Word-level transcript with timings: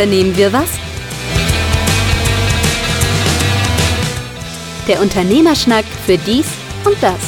unternehmen 0.00 0.34
wir 0.34 0.50
was? 0.50 0.70
Der 4.88 4.98
Unternehmerschnack 5.02 5.84
für 5.84 6.16
dies 6.16 6.46
und 6.86 6.96
das. 7.02 7.20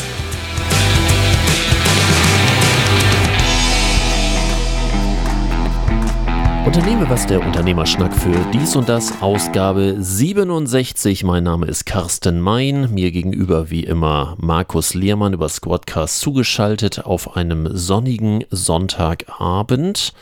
Unternehme 6.64 7.10
was 7.10 7.26
der 7.26 7.44
Unternehmerschnack 7.44 8.14
für 8.14 8.34
dies 8.54 8.74
und 8.74 8.88
das, 8.88 9.20
Ausgabe 9.20 9.96
67. 9.98 11.24
Mein 11.24 11.44
Name 11.44 11.66
ist 11.66 11.84
Carsten 11.84 12.40
Mein, 12.40 12.90
mir 12.90 13.10
gegenüber 13.10 13.68
wie 13.68 13.84
immer 13.84 14.34
Markus 14.40 14.94
Lehrmann 14.94 15.34
über 15.34 15.50
Squadcast 15.50 16.20
zugeschaltet 16.20 17.04
auf 17.04 17.36
einem 17.36 17.68
sonnigen 17.76 18.44
Sonntagabend. 18.48 20.14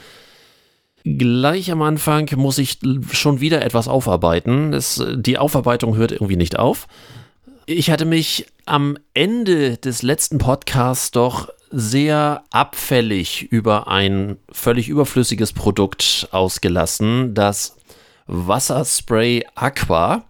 Gleich 1.05 1.73
am 1.73 1.83
Anfang 1.83 2.29
muss 2.37 2.59
ich 2.59 2.79
schon 3.13 3.41
wieder 3.41 3.65
etwas 3.65 3.89
aufarbeiten. 3.89 4.75
Es, 4.75 5.03
die 5.15 5.39
Aufarbeitung 5.39 5.97
hört 5.97 6.13
irgendwie 6.13 6.37
nicht 6.37 6.59
auf. 6.59 6.87
Ich 7.67 7.91
hatte 7.91 8.05
mich 8.05 8.47
am 8.67 8.99
Ende 9.15 9.79
des 9.79 10.03
letzten 10.03 10.37
Podcasts 10.39 11.11
doch 11.11 11.49
sehr 11.71 12.45
abfällig 12.51 13.51
über 13.51 13.89
ein 13.89 14.37
völlig 14.51 14.89
überflüssiges 14.89 15.53
Produkt 15.53 16.29
ausgelassen, 16.33 17.35
das 17.35 17.77
Wasserspray 18.27 19.45
Aqua, 19.55 20.25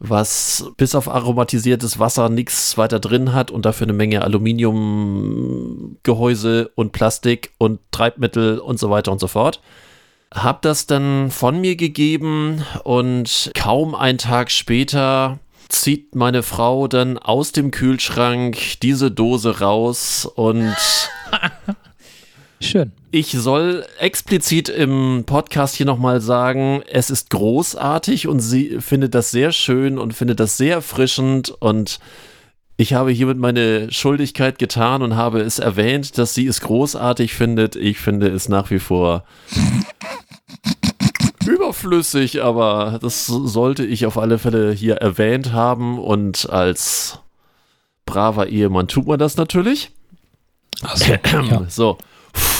was 0.00 0.66
bis 0.76 0.94
auf 0.94 1.08
aromatisiertes 1.08 1.98
Wasser 1.98 2.28
nichts 2.28 2.76
weiter 2.76 3.00
drin 3.00 3.32
hat 3.32 3.50
und 3.50 3.64
dafür 3.64 3.86
eine 3.86 3.94
Menge 3.94 4.20
Aluminiumgehäuse 4.22 6.70
und 6.74 6.92
Plastik 6.92 7.52
und 7.58 7.80
Treibmittel 7.90 8.58
und 8.58 8.78
so 8.78 8.90
weiter 8.90 9.12
und 9.12 9.20
so 9.20 9.28
fort. 9.28 9.62
Hab 10.34 10.62
das 10.62 10.86
dann 10.86 11.30
von 11.30 11.60
mir 11.60 11.76
gegeben 11.76 12.64
und 12.82 13.52
kaum 13.54 13.94
einen 13.94 14.18
Tag 14.18 14.50
später 14.50 15.38
zieht 15.68 16.14
meine 16.14 16.42
Frau 16.42 16.88
dann 16.88 17.18
aus 17.18 17.52
dem 17.52 17.70
Kühlschrank 17.70 18.58
diese 18.82 19.10
Dose 19.10 19.60
raus 19.60 20.26
und 20.26 20.74
Schön. 22.60 22.92
Ich 23.10 23.32
soll 23.32 23.84
explizit 23.98 24.68
im 24.68 25.24
Podcast 25.26 25.76
hier 25.76 25.86
nochmal 25.86 26.20
sagen, 26.20 26.82
es 26.90 27.10
ist 27.10 27.30
großartig 27.30 28.26
und 28.26 28.40
sie 28.40 28.80
findet 28.80 29.14
das 29.14 29.30
sehr 29.30 29.52
schön 29.52 29.98
und 29.98 30.14
findet 30.14 30.40
das 30.40 30.56
sehr 30.56 30.76
erfrischend 30.76 31.50
und 31.50 31.98
ich 32.76 32.94
habe 32.94 33.12
hiermit 33.12 33.38
meine 33.38 33.92
Schuldigkeit 33.92 34.58
getan 34.58 35.02
und 35.02 35.14
habe 35.14 35.40
es 35.40 35.60
erwähnt, 35.60 36.18
dass 36.18 36.34
sie 36.34 36.46
es 36.46 36.60
großartig 36.60 37.34
findet. 37.34 37.76
Ich 37.76 37.98
finde 37.98 38.28
es 38.28 38.48
nach 38.48 38.70
wie 38.70 38.80
vor 38.80 39.24
überflüssig, 41.84 42.42
aber 42.42 42.98
das 43.00 43.26
sollte 43.26 43.84
ich 43.84 44.06
auf 44.06 44.18
alle 44.18 44.38
Fälle 44.38 44.72
hier 44.72 44.96
erwähnt 44.96 45.52
haben 45.52 45.98
und 45.98 46.48
als 46.50 47.20
braver 48.06 48.48
Ehemann 48.48 48.88
tut 48.88 49.06
man 49.06 49.18
das 49.18 49.36
natürlich. 49.36 49.90
So, 50.94 51.12
ja. 51.32 51.66
so. 51.68 51.98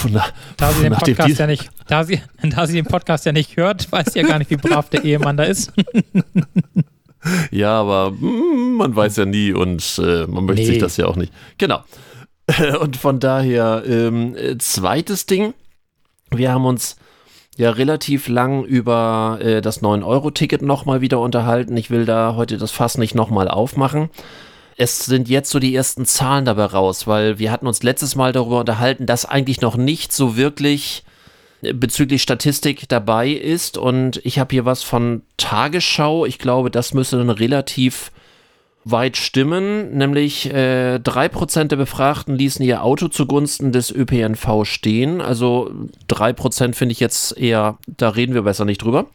Na, 0.08 0.24
da, 0.56 0.70
sie 0.70 0.82
den 0.82 0.92
Podcast 0.92 1.38
ja 1.38 1.46
nicht, 1.46 1.68
da, 1.88 2.04
sie, 2.04 2.22
da 2.42 2.66
sie 2.66 2.74
den 2.74 2.84
Podcast 2.84 3.26
ja 3.26 3.32
nicht 3.32 3.56
hört, 3.56 3.90
weiß 3.90 4.12
sie 4.12 4.20
ja 4.20 4.26
gar 4.26 4.38
nicht, 4.38 4.50
wie 4.50 4.56
brav 4.56 4.88
der 4.88 5.04
Ehemann 5.04 5.36
da 5.36 5.44
ist. 5.44 5.72
ja, 7.50 7.80
aber 7.80 8.12
mm, 8.12 8.76
man 8.76 8.94
weiß 8.94 9.16
ja 9.16 9.24
nie 9.24 9.52
und 9.52 9.98
äh, 9.98 10.26
man 10.26 10.44
möchte 10.44 10.62
nee. 10.62 10.68
sich 10.68 10.78
das 10.78 10.96
ja 10.96 11.06
auch 11.06 11.16
nicht. 11.16 11.32
Genau. 11.58 11.82
Und 12.80 12.98
von 12.98 13.20
daher, 13.20 13.84
ähm, 13.86 14.36
zweites 14.58 15.24
Ding, 15.24 15.54
wir 16.30 16.52
haben 16.52 16.66
uns 16.66 16.96
ja 17.58 17.70
relativ 17.70 18.28
lang 18.28 18.64
über 18.64 19.38
äh, 19.40 19.60
das 19.60 19.82
9-Euro-Ticket 19.82 20.62
nochmal 20.62 21.00
wieder 21.00 21.20
unterhalten. 21.20 21.76
Ich 21.76 21.90
will 21.90 22.04
da 22.04 22.34
heute 22.36 22.56
das 22.56 22.70
Fass 22.70 22.98
nicht 22.98 23.14
nochmal 23.14 23.48
aufmachen. 23.48 24.10
Es 24.76 25.04
sind 25.04 25.28
jetzt 25.28 25.50
so 25.50 25.60
die 25.60 25.74
ersten 25.74 26.04
Zahlen 26.04 26.44
dabei 26.44 26.64
raus, 26.64 27.06
weil 27.06 27.38
wir 27.38 27.52
hatten 27.52 27.66
uns 27.66 27.82
letztes 27.82 28.16
Mal 28.16 28.32
darüber 28.32 28.60
unterhalten, 28.60 29.06
dass 29.06 29.24
eigentlich 29.24 29.60
noch 29.60 29.76
nicht 29.76 30.12
so 30.12 30.36
wirklich 30.36 31.04
äh, 31.62 31.72
bezüglich 31.72 32.22
Statistik 32.22 32.88
dabei 32.88 33.30
ist. 33.30 33.78
Und 33.78 34.20
ich 34.24 34.38
habe 34.38 34.52
hier 34.52 34.64
was 34.64 34.82
von 34.82 35.22
Tagesschau. 35.36 36.26
Ich 36.26 36.38
glaube, 36.38 36.70
das 36.70 36.92
müsste 36.92 37.18
dann 37.18 37.30
relativ 37.30 38.10
weit 38.84 39.16
stimmen, 39.16 39.96
nämlich 39.96 40.52
äh, 40.52 41.00
3% 41.02 41.64
der 41.64 41.76
Befragten 41.76 42.36
ließen 42.36 42.64
ihr 42.64 42.82
Auto 42.84 43.08
zugunsten 43.08 43.72
des 43.72 43.90
ÖPNV 43.90 44.64
stehen. 44.64 45.20
Also 45.20 45.70
3% 46.08 46.74
finde 46.74 46.92
ich 46.92 47.00
jetzt 47.00 47.36
eher, 47.36 47.78
da 47.86 48.10
reden 48.10 48.34
wir 48.34 48.42
besser 48.42 48.64
nicht 48.64 48.82
drüber. 48.82 49.06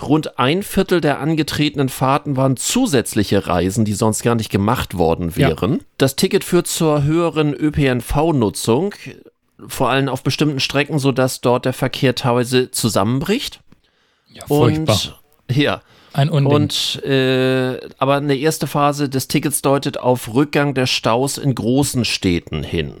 Rund 0.00 0.38
ein 0.38 0.62
Viertel 0.62 1.00
der 1.00 1.20
angetretenen 1.20 1.88
Fahrten 1.88 2.36
waren 2.36 2.56
zusätzliche 2.56 3.46
Reisen, 3.46 3.84
die 3.84 3.92
sonst 3.92 4.22
gar 4.22 4.34
nicht 4.34 4.50
gemacht 4.50 4.96
worden 4.96 5.36
wären. 5.36 5.72
Ja. 5.72 5.78
Das 5.98 6.16
Ticket 6.16 6.44
führt 6.44 6.68
zur 6.68 7.02
höheren 7.02 7.52
ÖPNV-Nutzung, 7.52 8.94
vor 9.66 9.90
allem 9.90 10.08
auf 10.08 10.22
bestimmten 10.22 10.60
Strecken, 10.60 10.98
sodass 10.98 11.42
dort 11.42 11.66
der 11.66 11.74
Verkehr 11.74 12.14
teilweise 12.14 12.70
zusammenbricht. 12.70 13.60
Ja, 14.32 14.46
furchtbar. 14.46 14.94
Und, 15.48 15.56
ja, 15.56 15.82
ein 16.12 16.28
Unding. 16.28 16.52
Und 16.52 17.02
äh, 17.04 17.80
aber 17.98 18.16
eine 18.16 18.36
erste 18.36 18.66
Phase 18.66 19.08
des 19.08 19.28
Tickets 19.28 19.62
deutet 19.62 19.98
auf 19.98 20.32
Rückgang 20.34 20.74
der 20.74 20.86
Staus 20.86 21.38
in 21.38 21.54
großen 21.54 22.04
Städten 22.04 22.62
hin. 22.62 22.94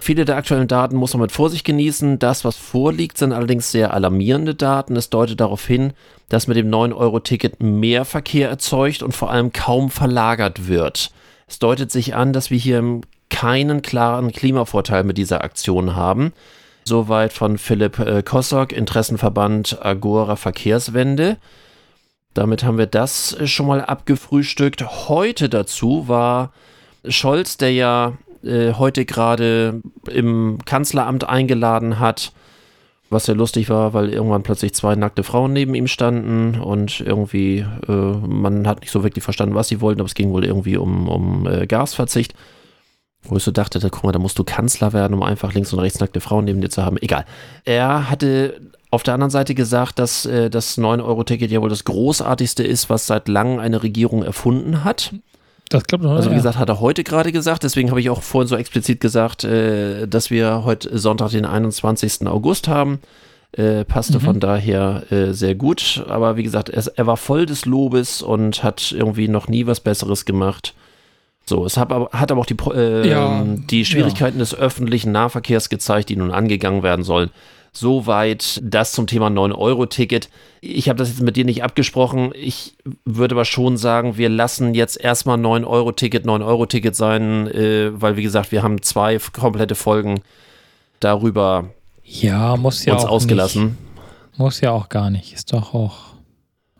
Viele 0.00 0.24
der 0.24 0.36
aktuellen 0.36 0.68
Daten 0.68 0.96
muss 0.96 1.12
man 1.14 1.22
mit 1.22 1.32
Vorsicht 1.32 1.64
genießen. 1.64 2.18
Das, 2.18 2.44
was 2.44 2.56
vorliegt, 2.56 3.18
sind 3.18 3.32
allerdings 3.32 3.72
sehr 3.72 3.92
alarmierende 3.94 4.54
Daten. 4.54 4.94
Es 4.96 5.10
deutet 5.10 5.40
darauf 5.40 5.66
hin, 5.66 5.92
dass 6.28 6.46
mit 6.46 6.56
dem 6.56 6.70
9-Euro-Ticket 6.70 7.62
mehr 7.62 8.04
Verkehr 8.04 8.48
erzeugt 8.48 9.02
und 9.02 9.12
vor 9.12 9.30
allem 9.30 9.52
kaum 9.52 9.90
verlagert 9.90 10.68
wird. 10.68 11.10
Es 11.48 11.58
deutet 11.58 11.90
sich 11.90 12.14
an, 12.14 12.32
dass 12.32 12.50
wir 12.50 12.58
hier 12.58 13.00
keinen 13.28 13.82
klaren 13.82 14.32
Klimavorteil 14.32 15.02
mit 15.02 15.18
dieser 15.18 15.42
Aktion 15.42 15.96
haben. 15.96 16.32
Soweit 16.84 17.32
von 17.32 17.58
Philipp 17.58 17.98
äh, 17.98 18.22
Kossock, 18.22 18.72
Interessenverband 18.72 19.78
Agora 19.84 20.36
Verkehrswende. 20.36 21.36
Damit 22.34 22.62
haben 22.62 22.78
wir 22.78 22.86
das 22.86 23.34
äh, 23.34 23.46
schon 23.46 23.66
mal 23.66 23.80
abgefrühstückt. 23.80 25.08
Heute 25.08 25.48
dazu 25.48 26.08
war 26.08 26.52
Scholz, 27.06 27.56
der 27.56 27.72
ja 27.72 28.18
äh, 28.44 28.74
heute 28.74 29.04
gerade 29.04 29.80
im 30.10 30.58
Kanzleramt 30.64 31.28
eingeladen 31.28 31.98
hat, 31.98 32.32
was 33.10 33.24
sehr 33.24 33.34
lustig 33.34 33.70
war, 33.70 33.94
weil 33.94 34.10
irgendwann 34.10 34.42
plötzlich 34.42 34.74
zwei 34.74 34.94
nackte 34.94 35.22
Frauen 35.22 35.52
neben 35.52 35.74
ihm 35.74 35.86
standen 35.86 36.60
und 36.60 37.00
irgendwie, 37.00 37.64
äh, 37.88 37.92
man 37.92 38.66
hat 38.66 38.80
nicht 38.80 38.90
so 38.90 39.02
wirklich 39.02 39.24
verstanden, 39.24 39.54
was 39.54 39.68
sie 39.68 39.80
wollten, 39.80 40.00
aber 40.00 40.06
es 40.08 40.14
ging 40.14 40.30
wohl 40.30 40.44
irgendwie 40.44 40.76
um, 40.76 41.08
um 41.08 41.46
äh, 41.46 41.66
Gasverzicht. 41.66 42.34
Wo 43.24 43.36
ich 43.36 43.42
so 43.42 43.50
dachte, 43.50 43.80
guck 43.90 44.04
mal, 44.04 44.12
da 44.12 44.20
musst 44.20 44.38
du 44.38 44.44
Kanzler 44.44 44.92
werden, 44.92 45.14
um 45.14 45.24
einfach 45.24 45.52
links 45.52 45.72
und 45.72 45.80
rechts 45.80 45.98
nackte 45.98 46.20
Frauen 46.20 46.44
neben 46.44 46.60
dir 46.60 46.70
zu 46.70 46.84
haben. 46.84 46.98
Egal. 46.98 47.24
Er 47.64 48.08
hatte 48.08 48.60
auf 48.90 49.02
der 49.02 49.14
anderen 49.14 49.30
Seite 49.30 49.54
gesagt, 49.54 49.98
dass 49.98 50.24
äh, 50.24 50.50
das 50.50 50.78
9-Euro-Ticket 50.78 51.50
ja 51.50 51.60
wohl 51.60 51.68
das 51.68 51.84
großartigste 51.84 52.64
ist, 52.64 52.88
was 52.88 53.06
seit 53.06 53.28
langem 53.28 53.58
eine 53.58 53.82
Regierung 53.82 54.22
erfunden 54.22 54.84
hat. 54.84 55.12
Das 55.68 55.84
klappt 55.84 56.04
noch. 56.04 56.12
Also 56.12 56.30
wie 56.30 56.36
gesagt, 56.36 56.58
hat 56.58 56.70
er 56.70 56.80
heute 56.80 57.04
gerade 57.04 57.30
gesagt, 57.30 57.62
deswegen 57.62 57.90
habe 57.90 58.00
ich 58.00 58.08
auch 58.08 58.22
vorhin 58.22 58.48
so 58.48 58.56
explizit 58.56 59.00
gesagt, 59.00 59.44
äh, 59.44 60.06
dass 60.06 60.30
wir 60.30 60.64
heute 60.64 60.96
Sonntag, 60.98 61.30
den 61.30 61.44
21. 61.44 62.26
August 62.26 62.68
haben. 62.68 63.00
Äh, 63.52 63.86
passte 63.86 64.18
mhm. 64.18 64.22
von 64.22 64.40
daher 64.40 65.10
äh, 65.10 65.32
sehr 65.32 65.54
gut. 65.54 66.04
Aber 66.08 66.36
wie 66.36 66.42
gesagt, 66.42 66.68
er, 66.68 66.84
er, 66.94 67.06
war 67.06 67.16
voll 67.16 67.46
des 67.46 67.64
Lobes 67.64 68.22
und 68.22 68.62
hat 68.62 68.92
irgendwie 68.92 69.28
noch 69.28 69.48
nie 69.48 69.66
was 69.66 69.80
Besseres 69.80 70.24
gemacht. 70.24 70.74
So, 71.46 71.64
es 71.64 71.78
hat 71.78 71.90
aber, 71.90 72.10
hat 72.12 72.30
aber 72.30 72.42
auch 72.42 72.46
die, 72.46 72.56
ja. 73.08 73.42
die 73.46 73.86
Schwierigkeiten 73.86 74.36
ja. 74.36 74.40
des 74.40 74.54
öffentlichen 74.54 75.12
Nahverkehrs 75.12 75.70
gezeigt, 75.70 76.10
die 76.10 76.16
nun 76.16 76.30
angegangen 76.30 76.82
werden 76.82 77.04
sollen. 77.04 77.30
Soweit 77.72 78.60
das 78.62 78.92
zum 78.92 79.06
Thema 79.06 79.28
9-Euro-Ticket. 79.28 80.28
Ich 80.60 80.88
habe 80.88 80.98
das 80.98 81.08
jetzt 81.08 81.22
mit 81.22 81.36
dir 81.36 81.44
nicht 81.44 81.62
abgesprochen. 81.62 82.32
Ich 82.34 82.76
würde 83.04 83.34
aber 83.34 83.44
schon 83.44 83.76
sagen, 83.76 84.16
wir 84.16 84.28
lassen 84.28 84.74
jetzt 84.74 85.00
erstmal 85.00 85.38
9-Euro-Ticket 85.38 86.26
9-Euro-Ticket 86.26 86.96
sein, 86.96 87.46
äh, 87.48 87.90
weil, 87.92 88.16
wie 88.16 88.22
gesagt, 88.22 88.52
wir 88.52 88.62
haben 88.62 88.82
zwei 88.82 89.18
komplette 89.32 89.74
Folgen 89.74 90.20
darüber 91.00 91.70
ja, 92.08 92.56
muss 92.56 92.84
ja 92.84 92.94
uns 92.94 93.04
auch 93.04 93.10
ausgelassen. 93.10 93.64
Nicht. 93.64 94.38
Muss 94.38 94.60
ja 94.60 94.70
auch 94.70 94.88
gar 94.88 95.10
nicht. 95.10 95.34
Ist 95.34 95.52
doch 95.52 95.74
auch 95.74 96.14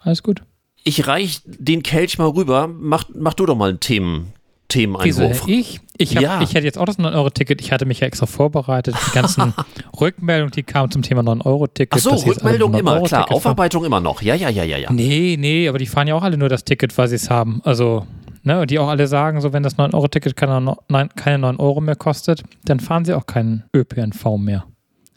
alles 0.01 0.23
gut. 0.23 0.43
Ich 0.85 1.07
reich 1.07 1.43
den 1.45 1.83
Kelch 1.83 2.19
mal 2.19 2.29
rüber. 2.29 2.67
Mach, 2.69 3.05
mach 3.15 3.35
du 3.35 3.45
doch 3.45 3.57
mal 3.57 3.71
ein 3.71 3.81
Themen, 3.81 4.33
Themeneinwurf. 4.69 5.47
Wieso, 5.47 5.49
ich? 5.49 5.81
Ich, 5.97 6.15
hab, 6.15 6.23
ja. 6.23 6.43
ich 6.43 6.55
hätte 6.55 6.65
jetzt 6.65 6.79
auch 6.79 6.85
das 6.85 6.99
9-Euro-Ticket. 6.99 7.61
Ich 7.61 7.73
hatte 7.73 7.87
mich 7.87 8.01
ja 8.01 8.07
extra 8.07 8.27
vorbereitet. 8.27 8.95
Die 9.09 9.13
ganzen 9.13 9.55
Rückmeldungen, 10.01 10.53
die 10.53 10.63
kamen 10.63 10.91
zum 10.91 11.03
Thema 11.03 11.23
9-Euro-Ticket. 11.23 11.95
Ach 11.95 11.99
so, 11.99 12.29
Rückmeldung 12.29 12.75
immer, 12.75 13.03
klar. 13.03 13.33
Aufarbeitung 13.33 13.85
immer 13.85 14.01
noch. 14.01 14.23
Ja, 14.23 14.35
ja, 14.35 14.49
ja, 14.49 14.63
ja, 14.63 14.79
ja. 14.79 14.93
Nee, 14.93 15.37
nee, 15.39 15.69
aber 15.69 15.79
die 15.79 15.87
fahren 15.87 16.07
ja 16.07 16.15
auch 16.15 16.23
alle 16.23 16.37
nur 16.37 16.49
das 16.49 16.65
Ticket, 16.65 16.97
weil 16.99 17.09
sie 17.09 17.17
es 17.17 17.31
haben. 17.31 17.61
Also, 17.65 18.07
ne, 18.45 18.61
und 18.61 18.71
die 18.71 18.79
auch 18.79 18.89
alle 18.89 19.09
sagen, 19.09 19.41
so, 19.41 19.53
wenn 19.53 19.63
das 19.63 19.77
9-Euro-Ticket 19.77 20.37
keine, 20.37 20.77
keine 21.17 21.39
9 21.39 21.57
Euro 21.57 21.81
mehr 21.81 21.97
kostet, 21.97 22.45
dann 22.65 22.79
fahren 22.79 23.05
sie 23.05 23.15
auch 23.15 23.27
keinen 23.27 23.65
ÖPNV 23.75 24.37
mehr. 24.39 24.65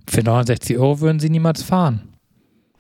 Für 0.08 0.24
69 0.24 0.78
Euro 0.78 1.02
würden 1.02 1.20
sie 1.20 1.30
niemals 1.30 1.62
fahren. 1.62 2.12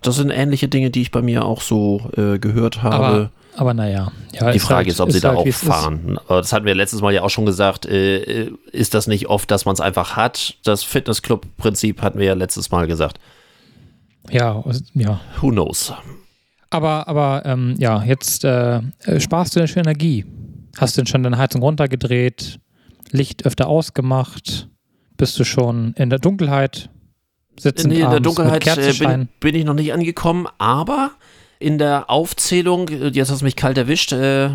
Das 0.01 0.15
sind 0.15 0.31
ähnliche 0.31 0.67
Dinge, 0.67 0.89
die 0.89 1.01
ich 1.01 1.11
bei 1.11 1.21
mir 1.21 1.45
auch 1.45 1.61
so 1.61 2.09
äh, 2.17 2.39
gehört 2.39 2.81
habe. 2.81 2.95
Aber, 2.95 3.31
aber 3.55 3.73
naja. 3.73 4.11
Ja, 4.33 4.51
die 4.51 4.59
Frage 4.59 4.77
halt, 4.77 4.87
ist, 4.87 5.01
ob 5.01 5.11
sie 5.11 5.19
da 5.19 5.29
halt, 5.29 5.39
auch 5.39 5.45
wie 5.45 5.49
es 5.49 5.61
ist. 5.61 5.67
fahren. 5.67 6.17
Aber 6.27 6.41
das 6.41 6.53
hatten 6.53 6.65
wir 6.65 6.75
letztes 6.75 7.01
Mal 7.01 7.13
ja 7.13 7.21
auch 7.23 7.29
schon 7.29 7.45
gesagt. 7.45 7.85
Äh, 7.85 8.17
äh, 8.17 8.51
ist 8.71 8.93
das 8.93 9.07
nicht 9.07 9.27
oft, 9.27 9.51
dass 9.51 9.65
man 9.65 9.73
es 9.73 9.81
einfach 9.81 10.15
hat? 10.15 10.55
Das 10.63 10.83
Fitnessclub-Prinzip 10.83 12.01
hatten 12.01 12.19
wir 12.19 12.27
ja 12.27 12.33
letztes 12.33 12.71
Mal 12.71 12.87
gesagt. 12.87 13.19
Ja, 14.29 14.63
ja. 14.93 15.19
Who 15.41 15.49
knows? 15.49 15.93
Aber, 16.69 17.07
aber 17.07 17.43
ähm, 17.45 17.75
ja, 17.77 18.03
jetzt 18.03 18.45
äh, 18.45 18.81
äh, 19.03 19.19
sparst 19.19 19.55
du 19.55 19.59
denn 19.59 19.67
schon 19.67 19.83
Energie? 19.83 20.25
Hast 20.77 20.95
du 20.95 21.01
denn 21.01 21.07
schon 21.07 21.23
deine 21.23 21.37
Heizung 21.37 21.61
runtergedreht? 21.61 22.59
Licht 23.11 23.45
öfter 23.45 23.67
ausgemacht? 23.67 24.69
Bist 25.17 25.37
du 25.37 25.43
schon 25.43 25.93
in 25.97 26.09
der 26.09 26.19
Dunkelheit? 26.19 26.89
Sitzend 27.59 27.93
Nee, 27.93 28.01
in 28.01 28.09
der 28.09 28.21
Dunkelheit 28.21 28.65
äh, 28.77 28.93
bin, 28.93 29.27
bin 29.39 29.55
ich 29.55 29.65
noch 29.65 29.73
nicht 29.73 29.91
angekommen, 29.93 30.47
aber 30.57 31.11
in 31.61 31.77
der 31.77 32.09
Aufzählung, 32.09 32.89
äh, 32.89 33.07
jetzt 33.09 33.29
hast 33.31 33.41
du 33.41 33.45
mich 33.45 33.55
kalt 33.55 33.77
erwischt, 33.77 34.11
äh, 34.13 34.49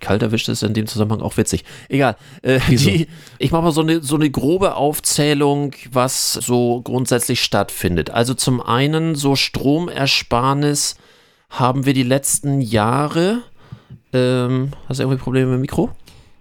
kalt 0.00 0.22
erwischt 0.22 0.48
ist 0.48 0.62
in 0.62 0.74
dem 0.74 0.86
Zusammenhang 0.86 1.20
auch 1.22 1.36
witzig. 1.36 1.64
Egal. 1.88 2.16
Äh, 2.42 2.60
die, 2.68 3.06
ich 3.38 3.50
mache 3.52 3.62
mal 3.62 3.72
so 3.72 3.80
eine, 3.80 4.02
so 4.02 4.16
eine 4.16 4.28
grobe 4.30 4.74
Aufzählung, 4.74 5.72
was 5.90 6.32
so 6.34 6.80
grundsätzlich 6.82 7.42
stattfindet. 7.42 8.10
Also 8.10 8.34
zum 8.34 8.60
einen 8.60 9.14
so 9.14 9.36
Stromersparnis 9.36 10.96
haben 11.50 11.86
wir 11.86 11.94
die 11.94 12.02
letzten 12.02 12.60
Jahre. 12.60 13.42
Ähm, 14.12 14.70
hast 14.88 14.98
du 14.98 15.04
irgendwie 15.04 15.22
Probleme 15.22 15.46
mit 15.50 15.58
dem 15.58 15.60
Mikro? 15.62 15.90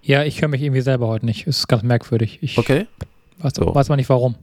Ja, 0.02 0.24
ich 0.24 0.42
höre 0.42 0.48
mich 0.50 0.62
irgendwie 0.62 0.82
selber 0.82 1.08
heute 1.08 1.26
nicht. 1.26 1.48
Ist 1.48 1.68
ganz 1.68 1.84
merkwürdig. 1.84 2.40
Ich 2.42 2.58
Okay. 2.58 2.88
weiß, 3.40 3.54
So. 3.56 3.74
weiß 3.76 3.90
mal 3.90 3.96
nicht 3.98 4.10
warum. 4.10 4.36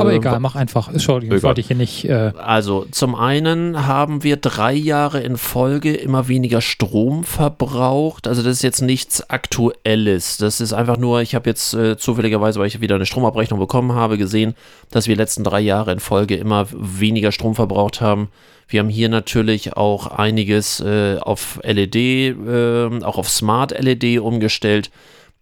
Aber 0.00 0.12
Äh, 0.12 0.16
egal, 0.16 0.40
mach 0.40 0.54
einfach. 0.54 0.88
Entschuldigung, 0.88 1.36
ich 1.36 1.40
Egal. 1.40 1.48
wollte 1.48 1.60
ich 1.60 1.66
hier 1.68 1.76
nicht. 1.76 2.04
Äh, 2.04 2.32
Also 2.38 2.86
zum 2.90 3.14
einen 3.14 3.86
haben 3.86 4.22
wir 4.22 4.36
drei 4.36 4.72
Jahre 4.72 5.20
in 5.20 5.36
Folge 5.36 5.94
immer 5.94 6.28
weniger 6.28 6.60
Strom 6.60 7.24
verbraucht. 7.24 8.26
Also 8.26 8.42
das 8.42 8.52
ist 8.52 8.62
jetzt 8.62 8.82
nichts 8.82 9.28
Aktuelles. 9.30 10.36
Das 10.36 10.60
ist 10.60 10.72
einfach 10.72 10.96
nur, 10.96 11.22
ich 11.22 11.34
habe 11.34 11.48
jetzt 11.48 11.74
äh, 11.74 11.96
zufälligerweise, 11.96 12.60
weil 12.60 12.66
ich 12.66 12.80
wieder 12.80 12.94
eine 12.96 13.06
Stromabrechnung 13.06 13.58
bekommen 13.58 13.92
habe, 13.92 14.18
gesehen, 14.18 14.54
dass 14.90 15.06
wir 15.08 15.14
die 15.14 15.20
letzten 15.20 15.44
drei 15.44 15.60
Jahre 15.60 15.92
in 15.92 16.00
Folge 16.00 16.36
immer 16.36 16.66
weniger 16.72 17.32
Strom 17.32 17.54
verbraucht 17.54 18.00
haben. 18.00 18.28
Wir 18.68 18.80
haben 18.80 18.88
hier 18.88 19.08
natürlich 19.08 19.76
auch 19.76 20.06
einiges 20.06 20.80
äh, 20.80 21.18
auf 21.20 21.60
LED, 21.62 21.96
äh, 21.96 22.88
auch 23.02 23.18
auf 23.18 23.28
Smart 23.28 23.78
LED 23.78 24.18
umgestellt. 24.20 24.90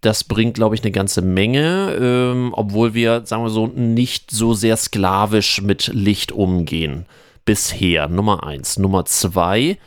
Das 0.02 0.25
bringt, 0.25 0.54
glaube 0.54 0.75
ich, 0.75 0.82
eine 0.82 0.93
ganze 0.93 1.22
Menge, 1.22 1.96
ähm, 1.99 2.52
obwohl 2.54 2.93
wir, 2.93 3.22
sagen 3.25 3.44
wir 3.44 3.50
so, 3.50 3.69
nicht 3.69 4.31
so 4.31 4.52
sehr 4.52 4.76
sklavisch 4.76 5.62
mit 5.62 5.88
Licht 5.94 6.32
umgehen. 6.32 7.06
Bisher, 7.44 8.08
Nummer 8.08 8.44
eins. 8.44 8.78
Nummer 8.78 9.04
zwei, 9.04 9.78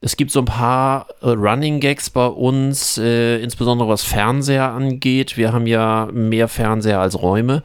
es 0.00 0.16
gibt 0.16 0.30
so 0.30 0.40
ein 0.40 0.44
paar 0.44 1.06
äh, 1.22 1.30
Running 1.30 1.80
Gags 1.80 2.10
bei 2.10 2.26
uns, 2.26 2.98
äh, 2.98 3.38
insbesondere 3.38 3.88
was 3.88 4.04
Fernseher 4.04 4.70
angeht. 4.70 5.36
Wir 5.36 5.52
haben 5.52 5.66
ja 5.66 6.08
mehr 6.12 6.48
Fernseher 6.48 7.00
als 7.00 7.20
Räume. 7.20 7.62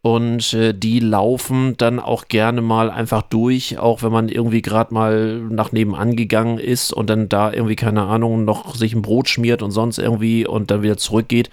Und 0.00 0.54
äh, 0.54 0.74
die 0.74 1.00
laufen 1.00 1.76
dann 1.76 1.98
auch 1.98 2.28
gerne 2.28 2.60
mal 2.60 2.88
einfach 2.90 3.22
durch, 3.22 3.78
auch 3.78 4.02
wenn 4.02 4.12
man 4.12 4.28
irgendwie 4.28 4.62
gerade 4.62 4.94
mal 4.94 5.40
nach 5.40 5.72
nebenan 5.72 6.14
gegangen 6.14 6.58
ist 6.58 6.92
und 6.92 7.10
dann 7.10 7.28
da 7.28 7.52
irgendwie, 7.52 7.76
keine 7.76 8.04
Ahnung, 8.04 8.44
noch 8.44 8.76
sich 8.76 8.94
ein 8.94 9.02
Brot 9.02 9.28
schmiert 9.28 9.60
und 9.60 9.72
sonst 9.72 9.98
irgendwie 9.98 10.46
und 10.46 10.70
dann 10.70 10.82
wieder 10.82 10.96
zurückgeht. 10.96 11.50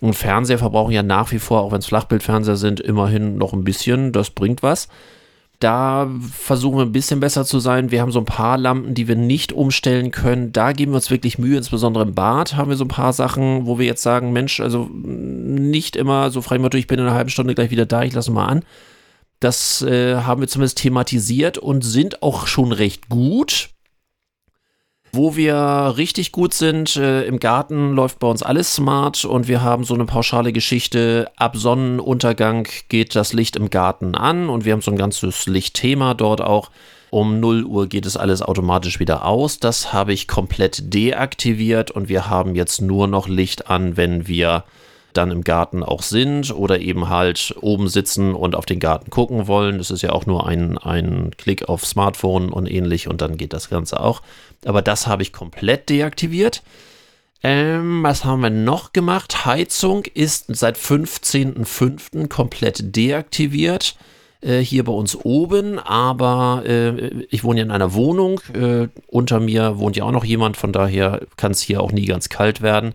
Und 0.00 0.14
Fernseher 0.14 0.58
verbrauchen 0.58 0.92
ja 0.92 1.02
nach 1.02 1.30
wie 1.32 1.38
vor, 1.38 1.62
auch 1.62 1.72
wenn 1.72 1.78
es 1.78 1.86
Flachbildfernseher 1.86 2.56
sind, 2.56 2.80
immerhin 2.80 3.38
noch 3.38 3.52
ein 3.52 3.64
bisschen. 3.64 4.12
Das 4.12 4.30
bringt 4.30 4.62
was. 4.62 4.88
Da 5.58 6.10
versuchen 6.32 6.76
wir 6.76 6.84
ein 6.84 6.92
bisschen 6.92 7.20
besser 7.20 7.46
zu 7.46 7.60
sein. 7.60 7.90
Wir 7.90 8.02
haben 8.02 8.12
so 8.12 8.18
ein 8.18 8.26
paar 8.26 8.58
Lampen, 8.58 8.94
die 8.94 9.08
wir 9.08 9.16
nicht 9.16 9.52
umstellen 9.52 10.10
können. 10.10 10.52
Da 10.52 10.72
geben 10.72 10.92
wir 10.92 10.96
uns 10.96 11.10
wirklich 11.10 11.38
Mühe, 11.38 11.56
insbesondere 11.56 12.04
im 12.04 12.14
Bad 12.14 12.56
haben 12.56 12.68
wir 12.68 12.76
so 12.76 12.84
ein 12.84 12.88
paar 12.88 13.14
Sachen, 13.14 13.66
wo 13.66 13.78
wir 13.78 13.86
jetzt 13.86 14.02
sagen, 14.02 14.32
Mensch, 14.32 14.60
also 14.60 14.88
nicht 14.92 15.96
immer 15.96 16.30
so 16.30 16.42
frei 16.42 16.56
ich 16.56 16.86
bin 16.86 16.98
in 16.98 17.06
einer 17.06 17.14
halben 17.14 17.30
Stunde 17.30 17.54
gleich 17.54 17.70
wieder 17.70 17.86
da, 17.86 18.02
ich 18.02 18.12
lasse 18.12 18.30
mal 18.30 18.46
an. 18.46 18.64
Das 19.40 19.82
äh, 19.82 20.16
haben 20.16 20.40
wir 20.40 20.48
zumindest 20.48 20.78
thematisiert 20.78 21.58
und 21.58 21.82
sind 21.82 22.22
auch 22.22 22.46
schon 22.46 22.72
recht 22.72 23.08
gut. 23.08 23.70
Wo 25.16 25.34
wir 25.34 25.94
richtig 25.96 26.30
gut 26.30 26.52
sind, 26.52 26.96
äh, 26.96 27.24
im 27.24 27.40
Garten 27.40 27.94
läuft 27.94 28.18
bei 28.18 28.26
uns 28.26 28.42
alles 28.42 28.74
smart 28.74 29.24
und 29.24 29.48
wir 29.48 29.62
haben 29.62 29.82
so 29.84 29.94
eine 29.94 30.04
pauschale 30.04 30.52
Geschichte. 30.52 31.30
Ab 31.36 31.56
Sonnenuntergang 31.56 32.68
geht 32.90 33.16
das 33.16 33.32
Licht 33.32 33.56
im 33.56 33.70
Garten 33.70 34.14
an 34.14 34.50
und 34.50 34.66
wir 34.66 34.74
haben 34.74 34.82
so 34.82 34.90
ein 34.90 34.98
ganzes 34.98 35.46
Lichtthema 35.46 36.12
dort 36.12 36.42
auch. 36.42 36.70
Um 37.08 37.40
0 37.40 37.64
Uhr 37.64 37.86
geht 37.86 38.04
es 38.04 38.18
alles 38.18 38.42
automatisch 38.42 39.00
wieder 39.00 39.24
aus. 39.24 39.58
Das 39.58 39.94
habe 39.94 40.12
ich 40.12 40.28
komplett 40.28 40.92
deaktiviert 40.92 41.90
und 41.90 42.10
wir 42.10 42.28
haben 42.28 42.54
jetzt 42.54 42.82
nur 42.82 43.06
noch 43.06 43.26
Licht 43.26 43.70
an, 43.70 43.96
wenn 43.96 44.28
wir 44.28 44.64
dann 45.16 45.30
im 45.30 45.44
Garten 45.44 45.82
auch 45.82 46.02
sind 46.02 46.54
oder 46.54 46.80
eben 46.80 47.08
halt 47.08 47.54
oben 47.60 47.88
sitzen 47.88 48.34
und 48.34 48.54
auf 48.54 48.66
den 48.66 48.80
Garten 48.80 49.10
gucken 49.10 49.46
wollen. 49.46 49.78
Das 49.78 49.90
ist 49.90 50.02
ja 50.02 50.10
auch 50.10 50.26
nur 50.26 50.46
ein, 50.46 50.76
ein 50.78 51.30
Klick 51.38 51.68
auf 51.68 51.86
Smartphone 51.86 52.50
und 52.50 52.70
ähnlich 52.70 53.08
und 53.08 53.20
dann 53.20 53.36
geht 53.36 53.52
das 53.52 53.70
Ganze 53.70 54.00
auch. 54.00 54.22
Aber 54.64 54.82
das 54.82 55.06
habe 55.06 55.22
ich 55.22 55.32
komplett 55.32 55.88
deaktiviert. 55.88 56.62
Ähm, 57.42 58.02
was 58.02 58.24
haben 58.24 58.42
wir 58.42 58.50
noch 58.50 58.92
gemacht? 58.92 59.46
Heizung 59.46 60.04
ist 60.14 60.46
seit 60.48 60.76
15.05. 60.76 62.28
komplett 62.28 62.96
deaktiviert. 62.96 63.96
Äh, 64.40 64.58
hier 64.58 64.84
bei 64.84 64.92
uns 64.92 65.16
oben, 65.16 65.78
aber 65.78 66.62
äh, 66.66 67.24
ich 67.30 67.42
wohne 67.42 67.60
ja 67.60 67.64
in 67.64 67.70
einer 67.70 67.94
Wohnung. 67.94 68.40
Äh, 68.52 68.88
unter 69.06 69.40
mir 69.40 69.78
wohnt 69.78 69.96
ja 69.96 70.04
auch 70.04 70.12
noch 70.12 70.24
jemand, 70.24 70.56
von 70.56 70.72
daher 70.72 71.20
kann 71.36 71.52
es 71.52 71.60
hier 71.60 71.80
auch 71.82 71.92
nie 71.92 72.06
ganz 72.06 72.28
kalt 72.28 72.62
werden. 72.62 72.94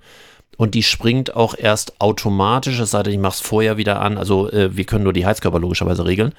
Und 0.57 0.75
die 0.75 0.83
springt 0.83 1.35
auch 1.35 1.55
erst 1.57 1.99
automatisch, 1.99 2.83
sei 2.83 3.03
denn, 3.03 3.13
ich 3.13 3.19
mache 3.19 3.35
es 3.35 3.41
vorher 3.41 3.77
wieder 3.77 4.01
an. 4.01 4.17
Also 4.17 4.51
äh, 4.51 4.75
wir 4.75 4.85
können 4.85 5.03
nur 5.03 5.13
die 5.13 5.25
Heizkörper 5.25 5.59
logischerweise 5.59 6.05
regeln. 6.05 6.33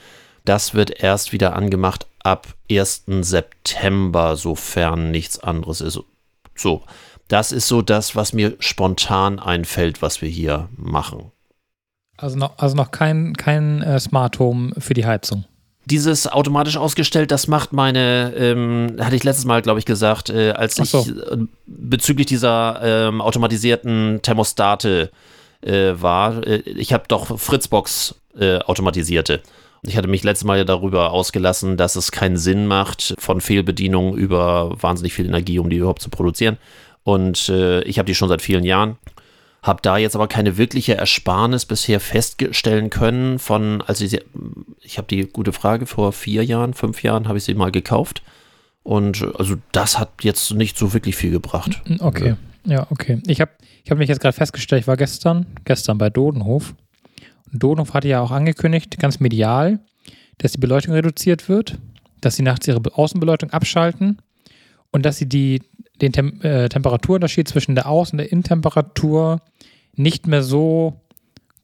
Das 0.44 0.74
wird 0.74 1.02
erst 1.02 1.32
wieder 1.32 1.56
angemacht 1.56 2.06
ab 2.24 2.48
1. 2.70 3.04
September, 3.20 4.36
sofern 4.36 5.10
nichts 5.10 5.38
anderes 5.38 5.80
ist. 5.80 6.00
So, 6.54 6.82
das 7.28 7.52
ist 7.52 7.68
so 7.68 7.82
das, 7.82 8.14
was 8.14 8.32
mir 8.32 8.56
spontan 8.58 9.38
einfällt, 9.38 10.02
was 10.02 10.22
wir 10.22 10.28
hier 10.28 10.68
machen. 10.76 11.32
also 12.16 12.36
noch, 12.36 12.58
also 12.58 12.76
noch 12.76 12.90
kein, 12.90 13.34
kein 13.34 13.82
äh, 13.82 13.98
Smart 13.98 14.38
Home 14.38 14.72
für 14.78 14.94
die 14.94 15.06
Heizung. 15.06 15.44
Dieses 15.86 16.28
automatisch 16.28 16.76
ausgestellt, 16.76 17.32
das 17.32 17.48
macht 17.48 17.72
meine, 17.72 18.32
ähm, 18.36 18.96
hatte 19.00 19.16
ich 19.16 19.24
letztes 19.24 19.46
Mal, 19.46 19.62
glaube 19.62 19.80
ich, 19.80 19.84
gesagt, 19.84 20.30
äh, 20.30 20.52
als 20.52 20.76
so. 20.76 21.00
ich 21.00 21.08
äh, 21.08 21.38
bezüglich 21.66 22.26
dieser 22.26 22.80
ähm, 22.82 23.20
automatisierten 23.20 24.20
Thermostate 24.22 25.10
äh, 25.62 25.94
war. 25.94 26.46
Äh, 26.46 26.58
ich 26.58 26.92
habe 26.92 27.04
doch 27.08 27.38
Fritzbox 27.38 28.14
automatisierte. 28.34 29.42
Ich 29.84 29.96
hatte 29.96 30.08
mich 30.08 30.22
letztes 30.22 30.44
Mal 30.44 30.58
ja 30.58 30.64
darüber 30.64 31.10
ausgelassen, 31.10 31.76
dass 31.76 31.96
es 31.96 32.12
keinen 32.12 32.36
Sinn 32.36 32.66
macht, 32.66 33.14
von 33.18 33.40
Fehlbedienungen 33.40 34.14
über 34.14 34.80
wahnsinnig 34.80 35.12
viel 35.12 35.26
Energie, 35.26 35.58
um 35.58 35.70
die 35.70 35.78
überhaupt 35.78 36.02
zu 36.02 36.08
produzieren. 36.08 36.56
Und 37.02 37.48
äh, 37.48 37.82
ich 37.82 37.98
habe 37.98 38.06
die 38.06 38.14
schon 38.14 38.28
seit 38.28 38.42
vielen 38.42 38.62
Jahren. 38.62 38.96
Habe 39.60 39.80
da 39.82 39.96
jetzt 39.96 40.14
aber 40.14 40.28
keine 40.28 40.56
wirkliche 40.56 40.94
Ersparnis 40.94 41.66
bisher 41.66 41.98
feststellen 42.00 42.90
können 42.90 43.38
von, 43.40 43.82
als 43.82 44.00
ich 44.00 44.10
sie, 44.10 44.20
ich 44.80 44.98
habe 44.98 45.08
die 45.08 45.22
gute 45.22 45.52
Frage, 45.52 45.86
vor 45.86 46.12
vier 46.12 46.44
Jahren, 46.44 46.74
fünf 46.74 47.02
Jahren 47.02 47.26
habe 47.26 47.38
ich 47.38 47.44
sie 47.44 47.54
mal 47.54 47.72
gekauft. 47.72 48.22
Und 48.84 49.24
also 49.36 49.56
das 49.72 49.98
hat 49.98 50.10
jetzt 50.22 50.52
nicht 50.52 50.78
so 50.78 50.92
wirklich 50.92 51.16
viel 51.16 51.30
gebracht. 51.30 51.80
Okay, 52.00 52.34
ja, 52.64 52.86
okay. 52.90 53.20
Ich 53.26 53.40
habe 53.40 53.52
ich 53.84 53.90
hab 53.90 53.98
mich 53.98 54.08
jetzt 54.08 54.20
gerade 54.20 54.36
festgestellt, 54.36 54.82
ich 54.82 54.88
war 54.88 54.96
gestern, 54.96 55.46
gestern 55.64 55.98
bei 55.98 56.10
Dodenhof. 56.10 56.74
Und 57.52 57.62
Dodenhof 57.62 57.94
hatte 57.94 58.08
ja 58.08 58.20
auch 58.20 58.30
angekündigt, 58.30 58.98
ganz 58.98 59.20
medial, 59.20 59.80
dass 60.38 60.52
die 60.52 60.58
Beleuchtung 60.58 60.94
reduziert 60.94 61.48
wird, 61.48 61.78
dass 62.20 62.36
sie 62.36 62.42
nachts 62.42 62.66
ihre 62.66 62.80
Be- 62.80 62.96
Außenbeleuchtung 62.96 63.50
abschalten 63.50 64.18
und 64.90 65.04
dass 65.04 65.18
sie 65.18 65.28
die, 65.28 65.62
den 66.00 66.12
Tem 66.12 66.40
äh, 66.42 66.68
Temperaturunterschied 66.68 67.48
zwischen 67.48 67.74
der 67.74 67.86
Außen- 67.86 68.12
und 68.12 68.18
der 68.18 68.32
Innentemperatur 68.32 69.40
nicht 69.94 70.26
mehr 70.26 70.42
so 70.42 71.00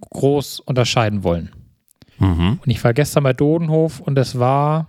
groß 0.00 0.61
unterscheiden 0.61 1.25
wollen. 1.25 1.50
Mhm. 2.18 2.59
Und 2.64 2.71
ich 2.71 2.83
war 2.85 2.92
gestern 2.92 3.23
bei 3.25 3.33
Dodenhof 3.33 4.00
und 4.00 4.18
es 4.18 4.38
war 4.38 4.88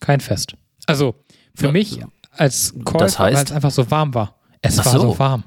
kein 0.00 0.20
Fest. 0.20 0.56
Also 0.86 1.14
für 1.54 1.66
Ja, 1.66 1.72
mich 1.72 2.00
als 2.32 2.74
Käufer, 2.84 2.98
das 2.98 3.18
heißt? 3.18 3.36
weil 3.36 3.44
es 3.44 3.52
einfach 3.52 3.70
so 3.70 3.90
warm 3.90 4.12
war. 4.14 4.34
Es 4.60 4.78
Ach 4.78 4.86
war 4.86 4.92
so. 4.92 4.98
so 5.00 5.18
warm. 5.18 5.44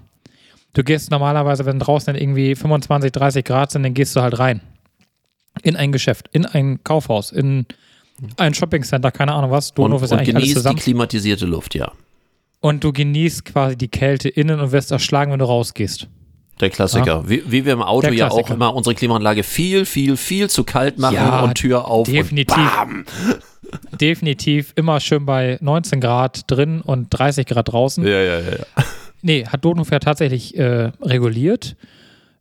Du 0.74 0.84
gehst 0.84 1.12
normalerweise, 1.12 1.66
wenn 1.66 1.80
draußen 1.80 2.13
dann 2.13 2.22
irgendwie 2.22 2.56
25, 2.56 3.12
30 3.12 3.44
Grad 3.46 3.72
sind, 3.72 3.84
dann 3.84 3.94
gehst 3.94 4.16
du 4.16 4.22
halt 4.22 4.38
rein. 4.39 4.62
In 5.63 5.75
ein 5.75 5.91
Geschäft, 5.91 6.29
in 6.31 6.45
ein 6.45 6.83
Kaufhaus, 6.83 7.31
in 7.31 7.65
ein 8.37 8.53
Shoppingcenter, 8.53 9.11
keine 9.11 9.33
Ahnung 9.33 9.51
was. 9.51 9.69
Und, 9.71 9.77
Dodenhof 9.77 10.03
ist 10.03 10.11
ja 10.11 10.15
und 10.15 10.21
eigentlich 10.21 10.35
alles 10.35 10.43
genießt 10.43 10.55
die 10.57 10.59
zusammen. 10.59 10.79
klimatisierte 10.79 11.45
Luft, 11.45 11.75
ja. 11.75 11.91
Und 12.59 12.83
du 12.83 12.91
genießt 12.91 13.45
quasi 13.45 13.75
die 13.77 13.87
Kälte 13.87 14.29
innen 14.29 14.59
und 14.59 14.71
wirst 14.71 14.91
erschlagen, 14.91 15.31
wenn 15.31 15.39
du 15.39 15.45
rausgehst. 15.45 16.07
Der 16.59 16.71
Klassiker. 16.71 17.29
Wie, 17.29 17.43
wie 17.45 17.65
wir 17.65 17.73
im 17.73 17.83
Auto 17.83 18.09
ja 18.09 18.31
auch 18.31 18.49
immer 18.49 18.73
unsere 18.73 18.95
Klimaanlage 18.95 19.43
viel, 19.43 19.85
viel, 19.85 20.17
viel 20.17 20.49
zu 20.49 20.63
kalt 20.63 20.97
machen 20.97 21.13
Ja, 21.13 21.41
und 21.41 21.53
Tür 21.53 21.85
auf 21.87 22.07
definitiv. 22.07 22.57
und 22.57 22.65
bam. 22.65 23.05
definitiv 24.01 24.73
immer 24.75 24.99
schön 24.99 25.25
bei 25.25 25.59
19 25.61 26.01
Grad 26.01 26.49
drin 26.49 26.81
und 26.81 27.09
30 27.11 27.45
Grad 27.45 27.71
draußen. 27.71 28.03
Ja, 28.03 28.19
ja, 28.21 28.39
ja. 28.39 28.49
ja. 28.49 28.83
Nee, 29.21 29.45
hat 29.45 29.63
Dodenhof 29.65 29.91
ja 29.91 29.99
tatsächlich 29.99 30.57
äh, 30.57 30.91
reguliert. 31.01 31.75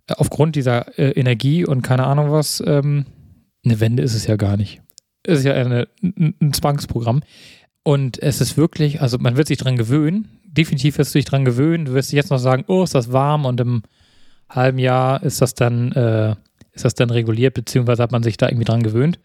Aufgrund 0.09 0.57
dieser 0.57 0.99
äh, 0.99 1.11
Energie 1.11 1.65
und 1.65 1.83
keine 1.83 2.07
Ahnung 2.07 2.31
was. 2.31 2.63
Ähm, 2.65 3.07
eine 3.65 3.81
Wende 3.81 4.03
ist 4.03 4.15
es 4.15 4.27
ja 4.27 4.37
gar 4.37 4.57
nicht. 4.57 4.81
Es 5.25 5.41
ist 5.41 5.45
ja 5.45 5.55
eine, 5.55 5.89
ein, 6.03 6.35
ein 6.41 6.53
Zwangsprogramm. 6.53 7.23
Und 7.83 8.23
es 8.23 8.41
ist 8.41 8.57
wirklich, 8.57 9.01
also 9.01 9.19
man 9.19 9.37
wird 9.37 9.49
sich 9.49 9.59
dran 9.59 9.77
gewöhnen. 9.77 10.29
Definitiv 10.45 10.99
wirst 10.99 11.15
du 11.15 11.19
dich 11.19 11.25
dran 11.25 11.45
gewöhnen. 11.45 11.85
Du 11.85 11.95
wirst 11.95 12.13
jetzt 12.13 12.31
noch 12.31 12.39
sagen, 12.39 12.65
oh, 12.69 12.85
ist 12.85 12.95
das 12.95 13.13
warm 13.13 13.45
und 13.45 13.61
im 13.61 13.83
halben 14.49 14.79
Jahr 14.79 15.23
ist 15.23 15.43
das 15.43 15.55
dann, 15.55 15.93
äh, 15.93 16.35
ist 16.73 16.85
das 16.85 16.95
dann 16.95 17.11
reguliert, 17.11 17.55
beziehungsweise 17.55 18.03
hat 18.03 18.13
man 18.13 18.23
sich 18.23 18.37
da 18.37 18.49
irgendwie 18.49 18.65
dran 18.65 18.83
gewöhnt. 18.83 19.19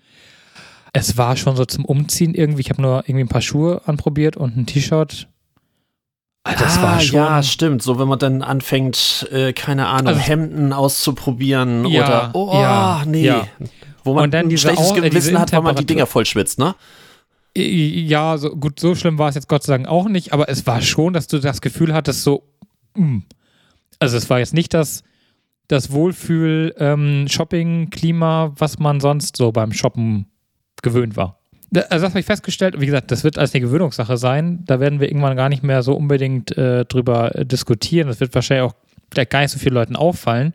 Es 0.94 1.18
war 1.18 1.38
schon 1.38 1.56
so 1.56 1.66
zum 1.66 1.86
Umziehen 1.86 2.34
irgendwie. 2.34 2.62
Ich 2.62 2.70
habe 2.70 2.82
nur 2.82 3.04
irgendwie 3.06 3.24
ein 3.24 3.30
paar 3.30 3.42
Schuhe 3.42 3.82
anprobiert 3.86 4.38
und 4.38 4.58
ein 4.58 4.66
T-Shirt. 4.66 5.28
Ah, 6.44 6.56
das 6.56 6.80
ah, 6.80 6.84
war 6.84 7.00
schon. 7.00 7.18
Ja, 7.18 7.44
stimmt. 7.44 7.84
So, 7.84 8.00
wenn 8.00 8.08
man 8.08 8.18
dann 8.18 8.42
anfängt, 8.42 9.30
äh, 9.32 9.54
keine 9.54 9.86
Ahnung, 9.88 10.08
also, 10.08 10.20
Hemden 10.20 10.74
auszuprobieren 10.74 11.86
ja, 11.86 12.04
oder, 12.04 12.32
oh, 12.34 12.50
ja, 12.54 13.04
nee. 13.06 13.26
Ja. 13.26 13.48
Wo 14.04 14.16
man 14.16 14.34
ein 14.34 14.58
schlechtes 14.58 14.96
Gewissen 14.96 15.38
hat, 15.38 15.52
weil 15.52 15.62
man 15.62 15.76
die 15.76 15.86
Dinger 15.86 16.08
voll 16.08 16.26
schwitzt, 16.26 16.58
ne? 16.58 16.74
Ja, 17.56 18.36
so, 18.38 18.56
gut, 18.56 18.80
so 18.80 18.96
schlimm 18.96 19.20
war 19.20 19.30
es 19.30 19.36
jetzt 19.36 19.50
Gott 19.50 19.62
sei 19.64 19.74
Dank 19.74 19.88
auch 19.88 20.08
nicht, 20.08 20.34
aber 20.34 20.50
es 20.50 20.66
war 20.66 20.82
schon, 20.82 21.14
dass 21.14 21.28
du 21.28 21.38
das 21.38 21.62
Gefühl 21.62 21.94
hattest, 21.94 22.24
so, 22.24 22.42
mh. 22.96 23.06
Mm. 23.06 23.24
also 24.00 24.18
es 24.18 24.28
war 24.30 24.40
jetzt 24.40 24.54
nicht 24.54 24.74
das, 24.74 25.04
das 25.68 25.92
Wohlfühl-Shopping-Klima, 25.92 28.46
ähm, 28.46 28.54
was 28.58 28.80
man 28.80 29.02
sonst 29.02 29.38
so 29.38 29.52
beim 29.52 29.74
Shoppen 29.74 30.26
gewöhnt 30.82 31.18
war. 31.18 31.41
Also 31.74 32.04
das 32.06 32.12
habe 32.12 32.20
ich 32.20 32.26
festgestellt, 32.26 32.80
wie 32.82 32.86
gesagt, 32.86 33.12
das 33.12 33.24
wird 33.24 33.38
als 33.38 33.54
eine 33.54 33.62
Gewöhnungssache 33.62 34.18
sein. 34.18 34.64
Da 34.66 34.80
werden 34.80 35.00
wir 35.00 35.08
irgendwann 35.08 35.38
gar 35.38 35.48
nicht 35.48 35.64
mehr 35.64 35.84
so 35.84 35.94
unbedingt 35.96 36.58
äh, 36.58 36.84
drüber 36.86 37.34
äh, 37.34 37.46
diskutieren. 37.46 38.08
Das 38.10 38.20
wird 38.20 38.36
wahrscheinlich 38.36 38.70
auch 38.70 38.76
gar 39.30 39.42
nicht 39.42 39.52
so 39.52 39.60
vielen 39.60 39.76
Leuten 39.76 39.96
auffallen. 39.96 40.54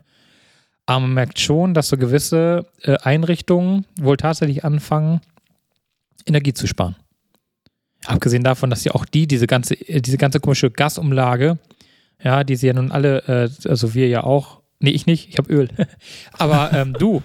Aber 0.85 1.01
man 1.01 1.13
merkt 1.13 1.39
schon, 1.39 1.73
dass 1.73 1.89
so 1.89 1.97
gewisse 1.97 2.65
äh, 2.81 2.97
Einrichtungen 2.97 3.85
wohl 3.99 4.17
tatsächlich 4.17 4.63
anfangen, 4.63 5.21
Energie 6.25 6.53
zu 6.53 6.67
sparen. 6.67 6.95
Abgesehen 8.05 8.43
davon, 8.43 8.69
dass 8.69 8.83
ja 8.83 8.93
auch 8.93 9.05
die, 9.05 9.27
diese 9.27 9.47
ganze, 9.47 9.73
äh, 9.73 10.01
diese 10.01 10.17
ganze 10.17 10.39
komische 10.39 10.69
Gasumlage, 10.69 11.57
ja, 12.23 12.43
die 12.43 12.55
sie 12.55 12.67
ja 12.67 12.73
nun 12.73 12.91
alle, 12.91 13.23
äh, 13.27 13.69
also 13.69 13.93
wir 13.95 14.07
ja 14.07 14.23
auch, 14.23 14.61
nee, 14.79 14.91
ich 14.91 15.05
nicht, 15.05 15.29
ich 15.29 15.37
habe 15.37 15.51
Öl, 15.51 15.69
aber 16.33 16.73
ähm, 16.73 16.93
du 16.93 17.23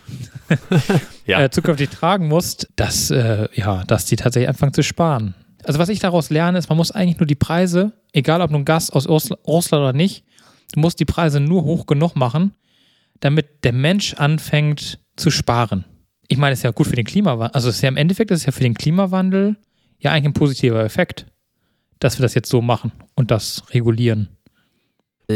ja. 1.27 1.43
äh, 1.43 1.51
zukünftig 1.51 1.91
tragen 1.91 2.29
musst, 2.29 2.69
dass, 2.77 3.11
äh, 3.11 3.49
ja, 3.55 3.85
dass 3.85 4.05
die 4.05 4.17
tatsächlich 4.17 4.49
anfangen 4.49 4.75
zu 4.75 4.83
sparen. 4.83 5.35
Also 5.65 5.79
was 5.79 5.89
ich 5.89 6.01
daraus 6.01 6.31
lerne, 6.31 6.59
ist, 6.59 6.69
man 6.69 6.79
muss 6.79 6.91
eigentlich 6.91 7.19
nur 7.19 7.27
die 7.27 7.35
Preise, 7.35 7.93
egal 8.13 8.41
ob 8.41 8.51
nun 8.51 8.65
Gas 8.65 8.91
aus 8.91 9.09
Russland 9.09 9.83
oder 9.83 9.93
nicht, 9.93 10.25
du 10.73 10.81
musst 10.81 10.99
die 10.99 11.05
Preise 11.05 11.41
nur 11.41 11.65
hoch 11.65 11.87
genug 11.87 12.17
machen, 12.17 12.53
damit 13.21 13.65
der 13.65 13.73
Mensch 13.73 14.15
anfängt 14.15 14.99
zu 15.17 15.31
sparen 15.31 15.85
ich 16.33 16.39
meine, 16.39 16.55
es 16.55 16.61
ist 16.61 16.65
ja 16.65 16.71
gut 16.71 16.87
für 16.87 16.97
den 16.97 17.05
Klimawandel. 17.05 17.55
Also 17.55 17.69
es 17.69 17.77
ist 17.77 17.83
ja 17.83 17.91
im 17.91 17.99
Endeffekt 17.99 18.31
ist 18.31 18.41
es 18.41 18.47
ja 18.47 18.53
für 18.53 18.63
den 18.63 18.73
Klimawandel 18.73 19.57
ja 19.99 20.13
eigentlich 20.13 20.31
ein 20.31 20.33
positiver 20.33 20.83
Effekt, 20.83 21.27
dass 21.99 22.19
wir 22.19 22.23
das 22.23 22.35
jetzt 22.35 22.49
so 22.49 22.63
machen 22.63 22.93
und 23.15 23.31
das 23.31 23.63
regulieren. 23.71 24.29